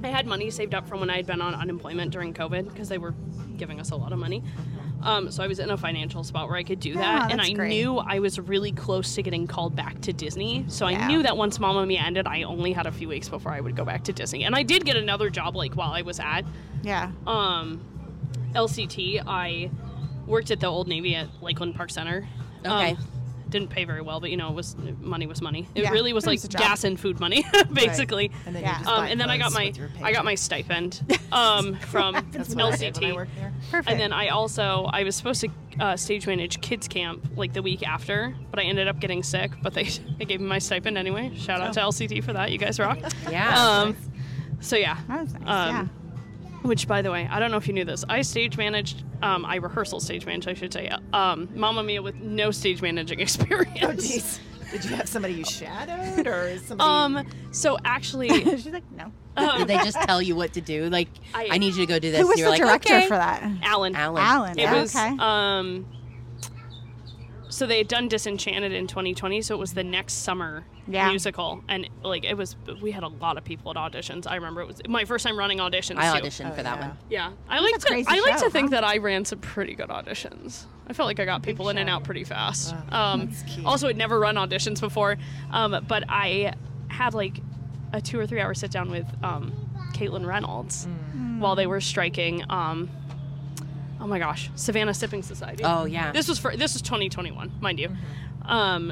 [0.03, 2.90] I had money saved up from when I had been on unemployment during COVID because
[2.90, 3.14] they were
[3.57, 4.44] giving us a lot of money.
[5.03, 7.41] Um, so I was in a financial spot where I could do Yeah, that, and
[7.41, 7.69] I great.
[7.69, 10.64] knew I was really close to getting called back to Disney.
[10.68, 13.52] So I knew that once Mamma Mia ended, I only had a few weeks before
[13.52, 14.44] I would go back to Disney.
[14.44, 16.44] And I did get another job like while I was at
[16.84, 17.11] yeah.
[17.26, 17.82] um,
[18.53, 19.23] LCT.
[19.26, 19.72] I
[20.28, 22.28] worked at the Old Navy at Lakeland Park Center.
[22.65, 22.98] Um, Okay.
[23.52, 25.68] Didn't pay very well, but you know, it was money was money.
[25.76, 28.32] It Yeah, really was like was gas and food money, basically.
[28.45, 28.82] And then Yeah.
[28.88, 29.72] Um, and then I got my
[30.02, 31.02] I got my stipend
[31.32, 33.28] um, from That's what I did when I LCT.
[33.69, 33.90] Perfect.
[33.90, 35.49] And then I also I was supposed to
[35.80, 39.52] uh, stage manage kids camp like the week after, but I ended up getting sick.
[39.61, 39.84] But they
[40.18, 41.32] they gave me my stipend anyway.
[41.36, 42.52] Shout out to LCT for that.
[42.52, 42.99] You guys rock.
[43.30, 43.82] Yeah.
[43.82, 43.98] Um,
[44.60, 44.98] so yeah.
[45.07, 45.41] that was nice.
[45.45, 45.88] Um, yeah.
[46.64, 48.06] Which, by the way, I don't know if you knew this.
[48.08, 49.04] I stage managed.
[49.22, 50.92] Um, I rehearsal stage managed, I should say.
[51.14, 53.80] Um, Mamma Mia with no stage managing experience.
[53.82, 54.40] Oh, jeez.
[54.72, 57.20] Did you have somebody you shadowed, or somebody?
[57.20, 57.28] Um.
[57.52, 59.12] So actually, She's like, no.
[59.36, 60.90] um, Did they just tell you what to do?
[60.90, 62.22] Like, I- I, need you to go do this.
[62.22, 63.08] Who was and you're the like, director okay.
[63.08, 63.44] for that?
[63.64, 63.96] Alan.
[63.96, 64.24] Alan.
[64.24, 64.52] Alan.
[64.58, 65.16] It yeah, was okay.
[65.20, 65.86] um
[67.52, 71.10] so they had done Disenchanted in 2020, so it was the next summer Yeah.
[71.10, 74.26] musical, and like it was, we had a lot of people at auditions.
[74.26, 75.98] I remember it was my first time running auditions.
[75.98, 76.26] I too.
[76.26, 76.88] auditioned Oh, for that yeah.
[76.88, 76.98] one.
[77.10, 78.82] Yeah, I like to, I like show, to think huh?
[78.82, 80.64] that I ran some pretty good auditions.
[80.88, 82.73] I felt like I got people in and out pretty fast.
[82.91, 83.32] Wow, um,
[83.65, 85.18] also, I'd never run auditions before,
[85.52, 86.53] um, but I
[86.88, 87.40] had like
[87.94, 89.52] a two or three hour sit down with um,
[89.94, 90.88] Caitlin Reynolds
[91.40, 92.44] while they were striking.
[92.49, 92.90] Um,
[94.02, 95.64] oh my gosh, Savannah Sipping Society.
[95.64, 96.11] Oh yeah.
[96.11, 97.95] This was for this was 2021, mind you.
[98.45, 98.91] Um,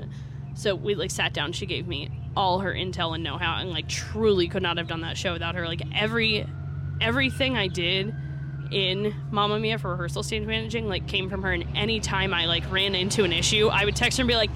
[0.53, 1.51] so we like sat down.
[1.51, 5.01] She gave me all her intel and know-how, and like truly could not have done
[5.01, 5.65] that show without her.
[5.65, 6.45] Like every
[7.01, 8.13] everything I did
[8.71, 11.51] in Mamma Mia for rehearsal stage managing like came from her.
[11.51, 14.35] And any time I like ran into an issue, I would text her and be
[14.35, 14.51] like,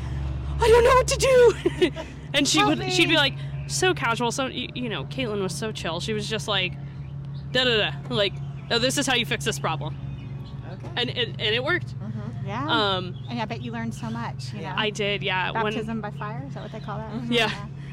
[0.59, 1.91] I don't know what to do,
[2.33, 3.33] and she Help would she'd be like
[3.67, 4.31] so casual.
[4.31, 5.99] So you, know, Caitlin was so chill.
[5.99, 6.73] She was just like
[7.51, 8.33] da da da like.
[8.71, 9.95] Oh, this is how you fix this problem.
[10.97, 11.93] and it, and it worked.
[12.45, 12.65] yeah.
[12.67, 14.53] Um, and I bet you learned so much.
[14.53, 14.73] You Yeah.
[14.75, 14.81] know?
[14.81, 15.51] I did, yeah.
[15.51, 16.43] When Baptism by fire.
[16.47, 17.31] Is that what they call that?
[17.31, 17.51] Yeah.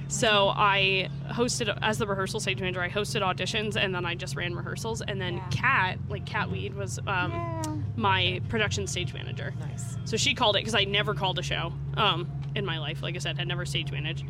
[0.09, 2.81] So I hosted as the rehearsal stage manager.
[2.83, 5.03] I hosted auditions and then I just ran rehearsals.
[5.03, 5.49] And then Yeah.
[5.51, 7.63] Kat, like Kat Weed, was um, Yeah.
[7.97, 9.55] my production stage manager.
[9.61, 9.97] Nice.
[10.07, 13.03] So she called it because I never called a show um, in my life.
[13.03, 14.25] Like I said, I never stage managed.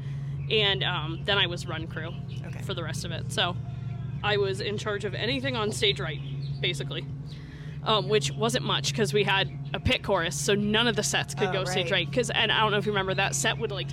[0.51, 2.13] And um, then I was run crew
[2.49, 2.61] Okay.
[2.63, 3.33] for the rest of it.
[3.33, 3.57] So
[4.23, 6.21] I was in charge of anything on stage right,
[6.61, 7.07] basically.
[7.83, 11.35] Um, which wasn't much because we had a pit chorus, so none of the sets
[11.35, 12.01] could Oh, go stage right.
[12.01, 12.11] right.
[12.11, 13.89] Because and I don't know if you remember that set would like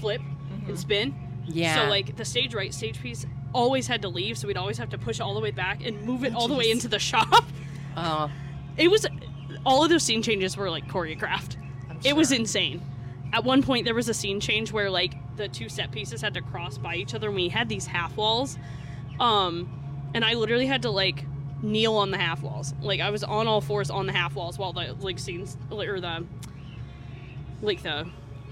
[0.00, 0.20] flip
[0.66, 1.14] and spin.
[1.46, 1.84] Yeah.
[1.84, 4.88] So like the stage right stage piece always had to leave, so we'd always have
[4.90, 6.98] to push it all the way back and move it all the way into the
[6.98, 7.44] shop.
[7.96, 8.30] Oh.
[8.76, 9.06] It was
[9.66, 11.56] all of those scene changes were like choreographed.
[11.90, 12.80] I'm It was insane.
[13.32, 16.34] At one point, there was a scene change where like the two set pieces had
[16.34, 18.56] to cross by each other, and we had these half walls.
[19.18, 19.68] Um,
[20.14, 21.24] and I literally had to like
[21.62, 22.74] kneel on the half walls.
[22.80, 26.00] Like I was on all fours on the half walls while the like scenes or
[26.00, 26.24] the
[27.62, 28.06] like the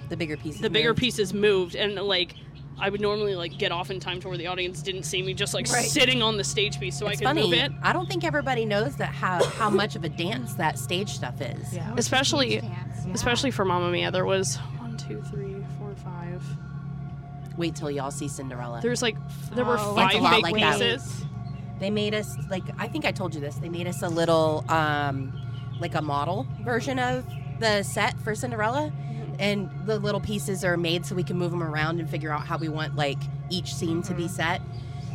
[0.08, 0.60] The bigger pieces.
[0.60, 1.00] the bigger moved.
[1.00, 2.34] pieces moved, and like
[2.78, 5.32] I would normally like get off in time to where the audience didn't see me,
[5.34, 5.84] just like Right.
[5.86, 7.42] sitting on the stage piece so It's I could funny.
[7.44, 7.72] move it.
[7.82, 11.40] I don't think everybody knows that how how much of a dance that stage stuff
[11.40, 11.72] is.
[11.74, 11.94] Yeah.
[11.96, 12.84] Especially yeah.
[13.14, 16.42] especially for Mamma Mia, there was one, two, three, four, five.
[17.56, 18.80] Wait till y'all see Cinderella.
[18.82, 21.00] There's like f- there were Oh, five it's a lot big like that.
[21.78, 23.56] They made us like I think I told you this.
[23.56, 25.32] They made us a little um
[25.80, 27.24] like a model version of
[27.60, 28.92] the set for Cinderella.
[29.38, 32.46] And the little pieces are made so we can move them around and figure out
[32.46, 33.18] how we want like
[33.50, 34.62] each scene to be set.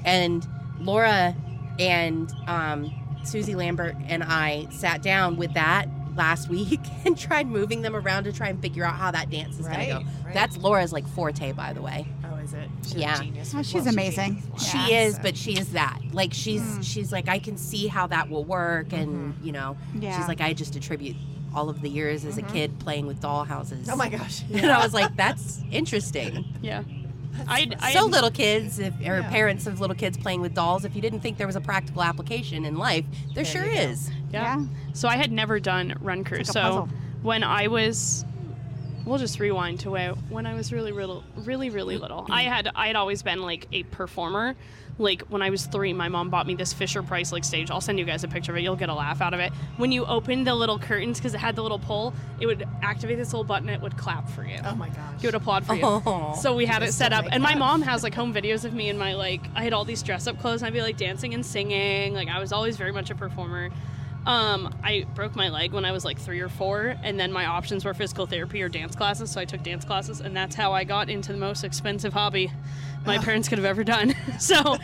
[0.05, 0.47] And
[0.79, 1.35] Laura
[1.79, 2.93] and um,
[3.23, 8.25] Susie Lambert and I sat down with that last week and tried moving them around
[8.25, 10.25] to try and figure out how that dance is Right, going to go.
[10.25, 10.33] right.
[10.35, 12.05] That's Laura's like forte, by the way.
[12.43, 12.69] Is it?
[12.83, 13.15] She's Yeah.
[13.19, 13.51] a genius.
[13.53, 14.35] Oh, with- she's well, amazing.
[14.35, 15.21] genius with She lines, is, so.
[15.23, 15.99] but she is that.
[16.13, 16.83] Like she's Mm.
[16.83, 20.17] she's like I can see how that will work, and you know, Yeah.
[20.17, 21.15] she's like I just attribute
[21.53, 23.89] all of the years as a kid playing with dollhouses.
[23.91, 24.41] Oh my gosh.
[24.53, 26.45] And I was like, that's interesting.
[26.61, 26.83] Yeah.
[27.47, 29.29] I, I so little kids, if or Yeah.
[29.29, 32.03] parents of little kids playing with dolls, if you didn't think there was a practical
[32.03, 34.09] application in life, there, There sure is.
[34.31, 34.57] Yeah.
[34.59, 34.65] Yeah.
[34.93, 36.39] So I had never done Run Crew.
[36.39, 36.89] like so puzzle.
[37.21, 38.25] when I was,
[39.05, 42.25] we'll just rewind to where, when I was really, really, really, really little.
[42.29, 42.53] I mm-hmm.
[42.53, 44.55] had I had always been like a performer.
[44.97, 47.71] Like when I was three, my mom bought me this Fisher Price like stage.
[47.71, 48.61] I'll send you guys a picture of it.
[48.61, 49.51] You'll get a laugh out of it.
[49.77, 53.17] When you opened the little curtains because it had the little pull, it would activate
[53.17, 53.69] this little button.
[53.69, 54.59] It would clap for you.
[54.63, 55.21] Oh my gosh.
[55.21, 55.81] He would applaud for you.
[55.83, 56.37] Oh.
[56.39, 58.89] So we had it set up, and my mom has like home videos of me
[58.89, 59.41] and my like.
[59.55, 62.13] I had all these dress up clothes, and I'd be like dancing and singing.
[62.13, 63.69] Like I was always very much a performer.
[64.25, 67.47] Um, I broke my leg when I was like three or four, and then my
[67.47, 69.31] options were physical therapy or dance classes.
[69.31, 72.51] So I took dance classes, and that's how I got into the most expensive hobby
[73.05, 74.13] my parents could have ever done.
[74.39, 74.77] so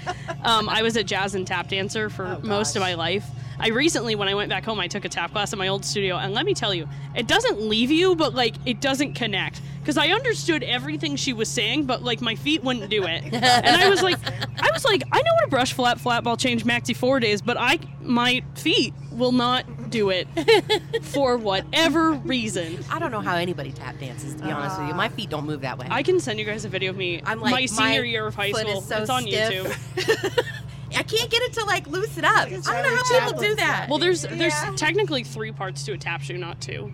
[0.43, 3.25] um, I was a jazz and tap dancer for Oh, most of my life.
[3.59, 5.83] I recently, when I went back home, I took a tap class at my old
[5.85, 9.61] studio, and let me tell you, it doesn't leave you, but like it doesn't connect.
[9.79, 13.67] Because I understood everything she was saying, but like my feet wouldn't do it, and
[13.67, 14.17] I was like,
[14.59, 17.41] I was like, I know what a brush flat flat ball change Maxie Ford is,
[17.41, 20.27] but I my feet will not do it
[21.03, 22.79] for whatever reason.
[22.91, 24.35] I don't know how anybody tap dances.
[24.35, 25.87] To be honest with you, my feet don't move that way.
[25.89, 28.27] I can send you guys a video of me I'm like my senior my year
[28.27, 28.81] of high school.
[28.81, 29.53] So it's on stiff.
[29.95, 30.45] YouTube.
[30.95, 32.47] I can't get it to like loosen up.
[32.47, 33.87] I don't know how people do that.
[33.89, 34.73] Well, there's there's Yeah.
[34.77, 36.91] technically three parts to a tap shoe, not two.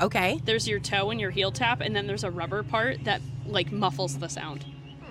[0.00, 0.40] okay.
[0.44, 3.72] There's your toe and your heel tap, and then there's a rubber part that like
[3.72, 4.64] muffles the sound.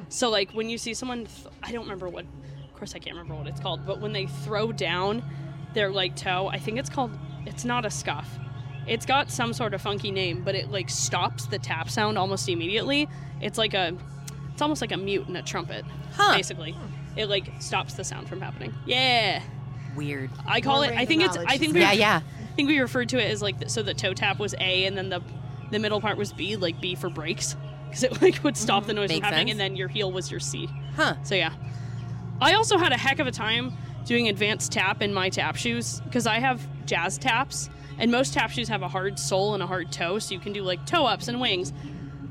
[0.10, 3.16] So like when you see someone, th- I don't remember what, of course I can't
[3.16, 5.24] remember what it's called, but when they throw down
[5.74, 7.12] their like toe, I think it's called.
[7.46, 8.38] It's not a scuff.
[8.88, 12.50] It's got some sort of funky name, but it like stops the tap sound almost
[12.50, 13.08] immediately.
[13.40, 13.96] It's like a,
[14.54, 16.36] it's almost like a mute in a trumpet, Huh.
[16.36, 16.76] basically.
[17.16, 18.74] It like stops the sound from happening.
[18.86, 19.42] Yeah,
[19.96, 20.30] Weird.
[20.46, 20.98] I call More it.
[20.98, 21.38] I think it's.
[21.38, 22.22] I think we Yeah, yeah.
[22.40, 24.86] I think we referred to it as like the, so the toe tap was A
[24.86, 25.22] and then the
[25.72, 27.56] the middle part was B, like B for brakes,
[27.88, 28.88] because it like would stop mm-hmm.
[28.88, 29.52] the noise Makes from happening, sense.
[29.52, 30.70] and then your heel was your C.
[30.96, 31.16] Huh.
[31.24, 31.54] So yeah,
[32.42, 33.74] I also had a heck of a time
[34.06, 38.52] doing advanced tap in my tap shoes because I have jazz taps, and most tap
[38.52, 41.06] shoes have a hard sole and a hard toe, so you can do like toe
[41.06, 41.74] ups and wings.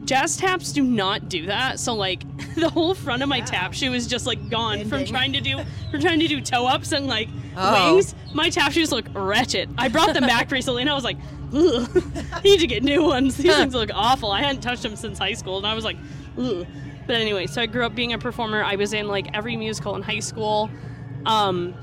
[0.06, 2.24] Jazz taps do not do that, so like
[2.55, 5.59] the whole front of my tap shoe is just like gone from trying to do
[5.90, 7.94] from trying to do toe ups and like Oh.
[7.97, 8.14] wings.
[8.32, 9.68] My tap shoes look wretched.
[9.76, 11.16] I brought them back recently, and I was like,
[11.52, 11.88] Ugh,
[12.32, 13.36] I need to get new ones.
[13.36, 14.30] These things look awful.
[14.30, 15.97] I hadn't touched them since high school, and I was like,
[16.38, 16.64] Ugh.
[17.09, 18.62] But anyway, so I grew up being a performer.
[18.62, 20.70] I was in like every musical in high school,
[21.26, 21.74] um,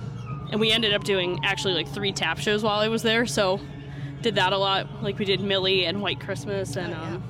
[0.51, 3.25] and we ended up doing actually like three tap shows while I was there.
[3.25, 3.59] So
[4.21, 5.03] did that a lot.
[5.03, 7.07] Like we did Millie and White Christmas, and Oh, yeah.
[7.15, 7.23] um,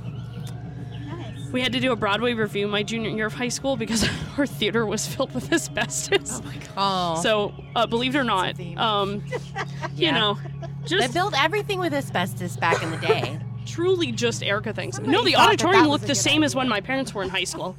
[1.07, 1.51] Nice.
[1.51, 4.07] we had to do a Broadway revue my junior year of high school because
[4.38, 6.39] our theater was filled with asbestos.
[6.41, 6.45] Oh.
[6.45, 7.23] my god!
[7.23, 8.77] So, uh, believe it or not, theme.
[8.77, 9.23] um,
[9.95, 10.11] you Yeah.
[10.19, 13.39] know, they just built everything with asbestos back in the day.
[13.65, 14.95] truly just Ericka things.
[14.95, 17.13] Somebody no, the thought that auditorium that looked the good same as when my parents
[17.13, 17.75] were in high school.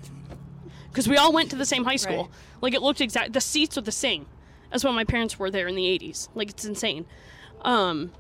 [0.98, 2.24] Because we all went to the same high school.
[2.24, 2.30] Right.
[2.60, 3.32] Like it looked exact.
[3.32, 4.26] The seats are the same
[4.72, 6.28] as when my parents were there in the '80s.
[6.34, 7.06] Like it's insane.
[7.62, 8.10] Um,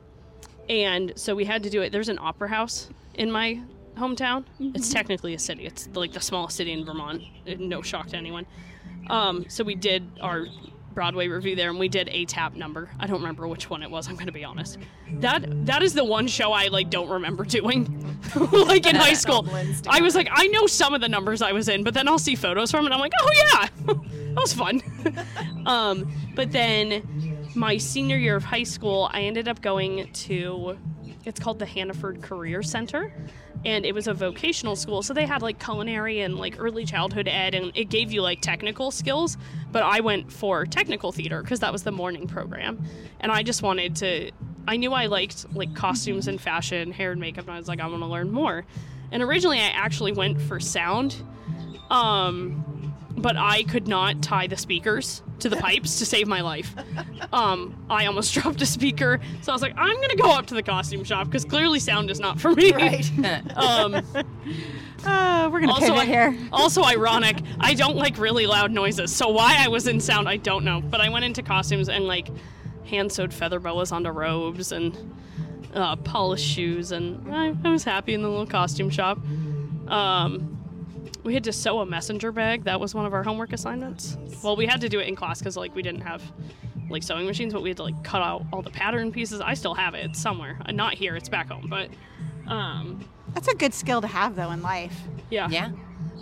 [0.68, 1.90] and so we had to do it.
[1.90, 3.60] There's an opera house in my
[3.96, 4.44] hometown.
[4.60, 5.66] It's technically a city.
[5.66, 7.24] It's like the smallest city in Vermont.
[7.58, 8.46] No shock to anyone.
[9.10, 10.46] Um, so we did our
[10.98, 12.90] Broadway revue there, and we did a tap number.
[12.98, 14.08] I don't remember which one it was.
[14.08, 14.78] I'm going to be honest.
[15.20, 18.04] That that is the one show I like don't remember doing,
[18.50, 19.48] like in high school.
[19.88, 22.18] I was like, I know some of the numbers I was in, but then I'll
[22.18, 22.90] see photos from it.
[22.90, 24.82] I'm like, oh yeah, that was fun.
[25.66, 30.76] um, but then my senior year of high school, I ended up going to.
[31.28, 33.12] It's called the Hannaford Career Center,
[33.64, 35.02] and it was a vocational school.
[35.02, 38.40] So they had like culinary and like early childhood ed, and it gave you like
[38.40, 39.36] technical skills.
[39.70, 42.82] But I went for technical theater because that was the morning program,
[43.20, 44.30] and I just wanted to.
[44.66, 47.80] I knew I liked like costumes and fashion, hair and makeup, and I was like,
[47.80, 48.64] I want to learn more.
[49.10, 51.16] And originally, I actually went for sound,
[51.90, 52.67] um,
[53.20, 56.74] but I could not tie the speakers to the pipes to save my life.
[57.32, 60.54] Um, I almost dropped a speaker, so I was like, I'm gonna go up to
[60.54, 62.72] the costume shop because clearly sound is not for me.
[62.72, 63.10] Right.
[63.56, 64.02] Um,
[65.06, 66.38] Uh, we're gonna also, pivot I- here.
[66.52, 67.38] also ironic.
[67.60, 70.80] I don't like really loud noises, so why I was in sound, I don't know.
[70.80, 72.28] But I went into costumes and like
[72.84, 74.96] hand sewed feather boas onto robes and
[75.72, 79.18] uh, polished shoes, and I, I was happy in the little costume shop.
[79.86, 80.57] Um,
[81.24, 82.64] we had to sew a messenger bag.
[82.64, 84.16] That was one of our homework assignments.
[84.42, 86.22] Well, we had to do it in class because like we didn't have
[86.90, 89.40] like sewing machines, but we had to like cut out all the pattern pieces.
[89.40, 90.58] I still have it it's somewhere.
[90.64, 91.16] Uh, not here.
[91.16, 91.90] It's back home, but
[92.46, 93.04] um,
[93.34, 94.98] That's a good skill to have though in life.
[95.30, 95.48] yeah.
[95.50, 95.70] yeah.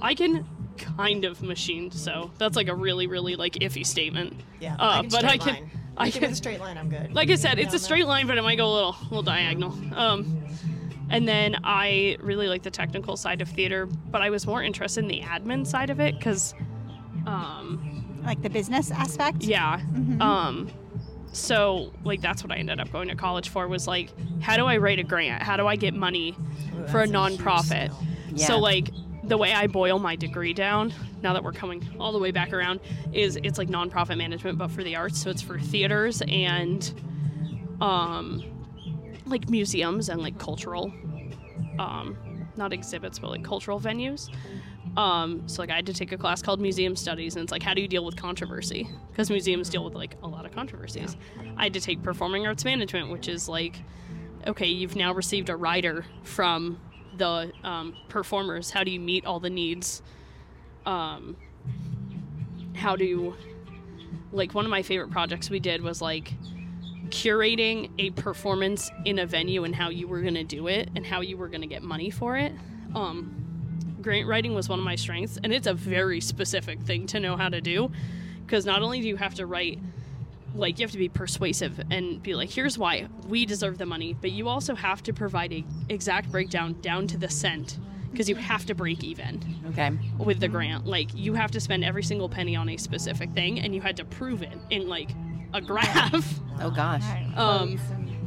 [0.00, 0.44] I can
[0.76, 4.74] kind of machine so that's like a really really like iffy statement Yeah.
[4.78, 5.70] Uh, I but I can- line.
[5.96, 6.76] I I can with can- a straight line.
[6.76, 7.14] I'm good.
[7.14, 9.04] like i said it's Down a straight line but it might go a little a
[9.04, 10.42] little diagonal um
[11.10, 15.02] and then i really like the technical side of theater but i was more interested
[15.04, 16.54] in the admin side of it because
[17.26, 19.42] um Like the business aspect.
[19.42, 20.20] yeah Mhm.
[20.20, 20.68] um
[21.32, 24.10] so like that's what i ended up going to college for was like
[24.40, 26.34] how do i write a grant how do i get money
[26.74, 27.86] Ooh, for a nonprofit.
[27.92, 28.02] skill.
[28.34, 28.46] Yeah.
[28.46, 28.90] So like
[29.24, 32.52] the way I boil my degree down, now that we're coming all the way back
[32.52, 32.78] around,
[33.12, 35.18] is it's like nonprofit management but for the arts.
[35.20, 36.92] So it's for theaters and
[37.80, 38.44] um
[39.26, 40.92] like museums and like cultural
[41.78, 42.16] um
[42.56, 44.30] not exhibits but like cultural venues.
[44.96, 47.62] Um, so like I had to take a class called Museum Studies, and it's like
[47.62, 48.88] how do you deal with controversy?
[49.10, 51.16] Because museums deal with like a lot of controversies.
[51.56, 53.82] I had to take Performing Arts Management, which is like,
[54.46, 56.80] okay, you've now received a rider from
[57.16, 58.70] the um, performers.
[58.70, 60.02] How do you meet all the needs?
[60.86, 61.36] Um,
[62.74, 63.34] how do
[64.32, 66.32] like one of my favorite projects we did was like
[67.06, 71.04] curating a performance in a venue and how you were going to do it and
[71.06, 72.52] how you were going to get money for it.
[72.94, 77.20] Um, grant writing was one of my strengths, and it's a very specific thing to
[77.20, 77.90] know how to do
[78.44, 79.78] because not only do you have to write
[80.54, 84.14] like you have to be persuasive and be like here's why we deserve the money
[84.22, 87.78] but you also have to provide a exact breakdown down to the cent
[88.10, 89.90] because you have to break even Okay.
[90.16, 93.58] with the grant like you have to spend every single penny on a specific thing
[93.60, 95.10] and you had to prove it in like
[95.54, 97.02] a graph Oh gosh.
[97.36, 97.78] um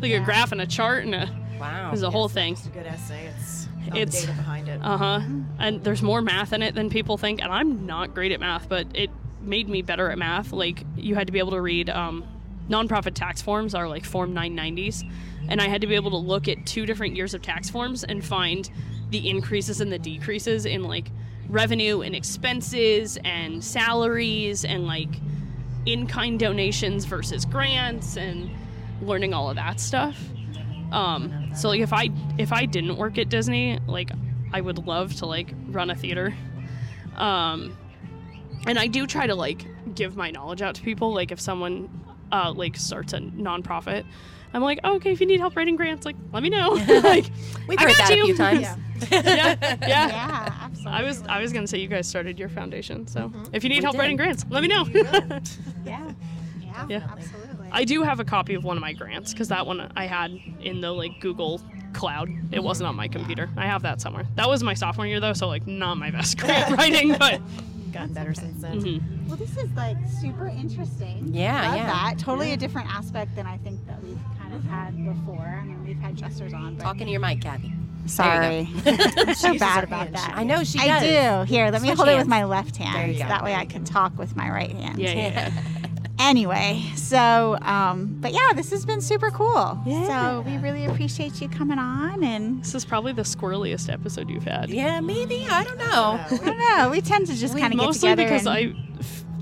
[0.02, 1.30] like a graph and a chart and a
[1.60, 1.90] Wow.
[1.90, 3.26] it was a whole thing It's a good essay.
[3.28, 4.80] It's It's- data behind it.
[4.82, 5.22] uh-huh
[5.60, 8.70] and there's more math in it than people think and i'm not great at math
[8.70, 9.10] but it
[9.42, 12.24] made me better at math like you had to be able to read um,
[12.70, 15.04] nonprofit tax forms are like form 990s
[15.50, 18.04] and i had to be able to look at two different years of tax forms
[18.04, 18.70] and find
[19.10, 21.10] the increases and the decreases in like
[21.50, 25.10] revenue and expenses and salaries and like
[25.86, 28.50] in-kind donations versus grants and
[29.02, 30.18] learning all of that stuff
[30.92, 34.12] um, so like if I if I didn't work at Disney, like
[34.52, 36.34] I would love to like run a theater.
[37.16, 37.78] Um,
[38.66, 39.66] and I do try to like
[39.96, 41.14] give my knowledge out to people.
[41.14, 41.90] Like if someone
[42.32, 44.06] uh, like starts a nonprofit,
[44.54, 46.70] I'm like, oh, okay, if you need help writing grants, like let me know.
[47.04, 47.30] like
[47.68, 48.24] We've I heard got that you.
[48.24, 48.62] a few times.
[48.62, 48.76] Yeah.
[49.12, 49.78] yeah, yeah.
[49.88, 50.92] Yeah, absolutely.
[50.92, 53.78] I was I was gonna say you guys started your foundation, so if you need
[53.78, 54.00] We help did.
[54.00, 54.86] writing grants, let me know.
[54.88, 55.40] Yeah.
[55.86, 56.14] Yeah.
[56.88, 57.08] Yeah.
[57.12, 57.70] Absolutely.
[57.72, 60.32] I do have a copy of one of my grants because that one I had
[60.62, 61.62] in the like Google
[61.94, 62.30] Cloud.
[62.52, 63.50] It wasn't on my computer.
[63.58, 64.26] I have that somewhere.
[64.36, 67.42] That was my sophomore year though, so like not my best grant writing, but
[67.92, 68.82] Gotten better since then.
[68.82, 69.28] mhm.
[69.28, 71.30] Well, this is like super interesting.
[71.34, 71.86] Yeah, Love yeah.
[71.88, 72.20] that.
[72.20, 74.18] Totally a different aspect than I think that we've
[74.62, 75.46] kind of had before.
[75.46, 77.74] I mean, we've had dressers on, but Talking to your mic, Kathy.
[78.06, 80.34] sorry, There I'm so bad about that.
[80.36, 80.88] I know she does.
[80.88, 81.00] I
[81.46, 81.46] do.
[81.52, 82.28] Here, let me Switch hold it with hands.
[82.30, 83.12] my left There hand.
[83.12, 83.30] you so go.
[83.30, 85.00] that way I can talk with my right hand.
[85.00, 85.52] yeah, yeah, yeah.
[86.22, 89.80] Anyway, so um, but yeah, this has been super cool.
[89.86, 90.06] Yeah.
[90.36, 94.44] So we really appreciate you coming on, and This is probably the squirreliest episode you've
[94.44, 94.70] had.
[94.70, 95.48] Yeah, maybe.
[95.50, 96.20] I don't know.
[96.30, 96.90] I don't know.
[96.90, 98.24] We tend to just kind of get Mostly together.
[98.26, 98.84] because and,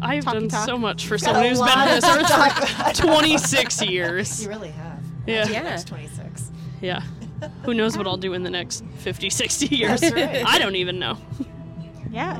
[0.03, 0.65] I I've Talky done talk.
[0.67, 2.69] so much for Got someone who's been on this earth
[2.99, 4.43] for 26 years.
[4.43, 4.86] You really have.
[5.27, 5.47] Yeah.
[5.47, 5.63] Yeah.
[5.63, 6.51] That's 26.
[6.81, 7.01] Yeah.
[7.63, 10.01] Who knows what I'll do in the next 50, 60 years?
[10.01, 10.43] That's right.
[10.45, 11.17] I don't even know.
[12.11, 12.37] yeah.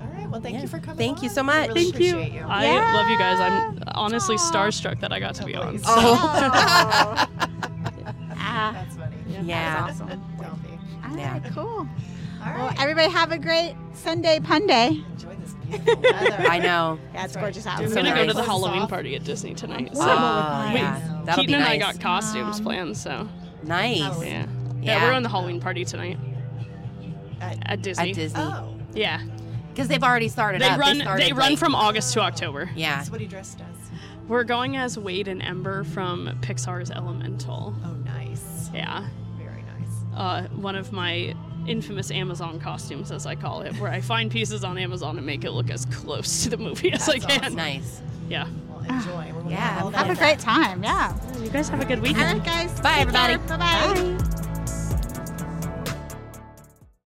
[0.00, 0.28] All right.
[0.30, 0.62] Well, thank Yeah.
[0.62, 0.96] you for coming.
[0.96, 1.68] Thank you so We much.
[1.68, 2.10] really Thank you.
[2.16, 2.46] appreciate you.
[2.46, 2.92] I Yeah.
[2.94, 3.40] love you guys.
[3.40, 4.50] I'm honestly Aw.
[4.50, 5.78] starstruck that I got to be on.
[5.78, 7.26] so- Oh.
[8.36, 9.16] ah, That's funny.
[9.42, 9.86] Yeah.
[9.86, 10.08] that's awesome.
[10.40, 10.68] Don't be.
[11.10, 11.38] All Yeah.
[11.54, 11.88] cool.
[12.44, 15.02] All Well, everybody have a great Sunday pun day.
[15.12, 16.46] Enjoy this beautiful weather.
[16.48, 16.98] I know.
[17.12, 17.42] Yeah, it's That's right.
[17.42, 17.80] gorgeous out.
[17.80, 19.90] I'm So gonna go to the Halloween party at Disney tonight.
[19.94, 20.02] So.
[20.02, 21.19] Oh, Wait, yeah.
[21.30, 23.28] That'll Keaton be and I got costumes Um, planned, so
[23.62, 23.98] Nice.
[23.98, 24.14] Yeah.
[24.22, 24.46] Yeah.
[24.82, 25.04] yeah.
[25.04, 26.18] we're on the Halloween party tonight
[27.40, 28.10] At- at Disney.
[28.10, 28.40] At Disney.
[28.42, 28.74] Oh.
[28.94, 29.20] Yeah,
[29.70, 30.78] Because they've already started they up.
[30.80, 31.00] run.
[31.00, 32.70] started, They run like- from August to October.
[32.74, 32.96] Yeah.
[32.96, 33.90] That's what he dressed as.
[34.28, 37.74] We're going as Wade and Ember from Pixar's Elemental.
[37.84, 38.70] Oh, nice.
[38.74, 39.06] Yeah,
[39.38, 40.16] Very nice.
[40.16, 41.34] uh, one of my
[41.66, 45.44] infamous Amazon costumes, as I call it, where I find pieces on Amazon and make
[45.44, 47.40] it look as close to the movie as I That's can.
[47.44, 47.54] awesome.
[47.56, 48.02] Nice.
[48.28, 48.46] Yeah.
[48.94, 49.32] Enjoy.
[49.34, 50.82] We're gonna Yeah, all have a great time.
[50.82, 51.14] Yeah.
[51.42, 52.40] You guys have a good weekend.
[52.40, 52.80] right, guys.
[52.80, 53.36] Bye, everybody.
[53.36, 53.56] Bye-bye.
[53.58, 54.46] Bye.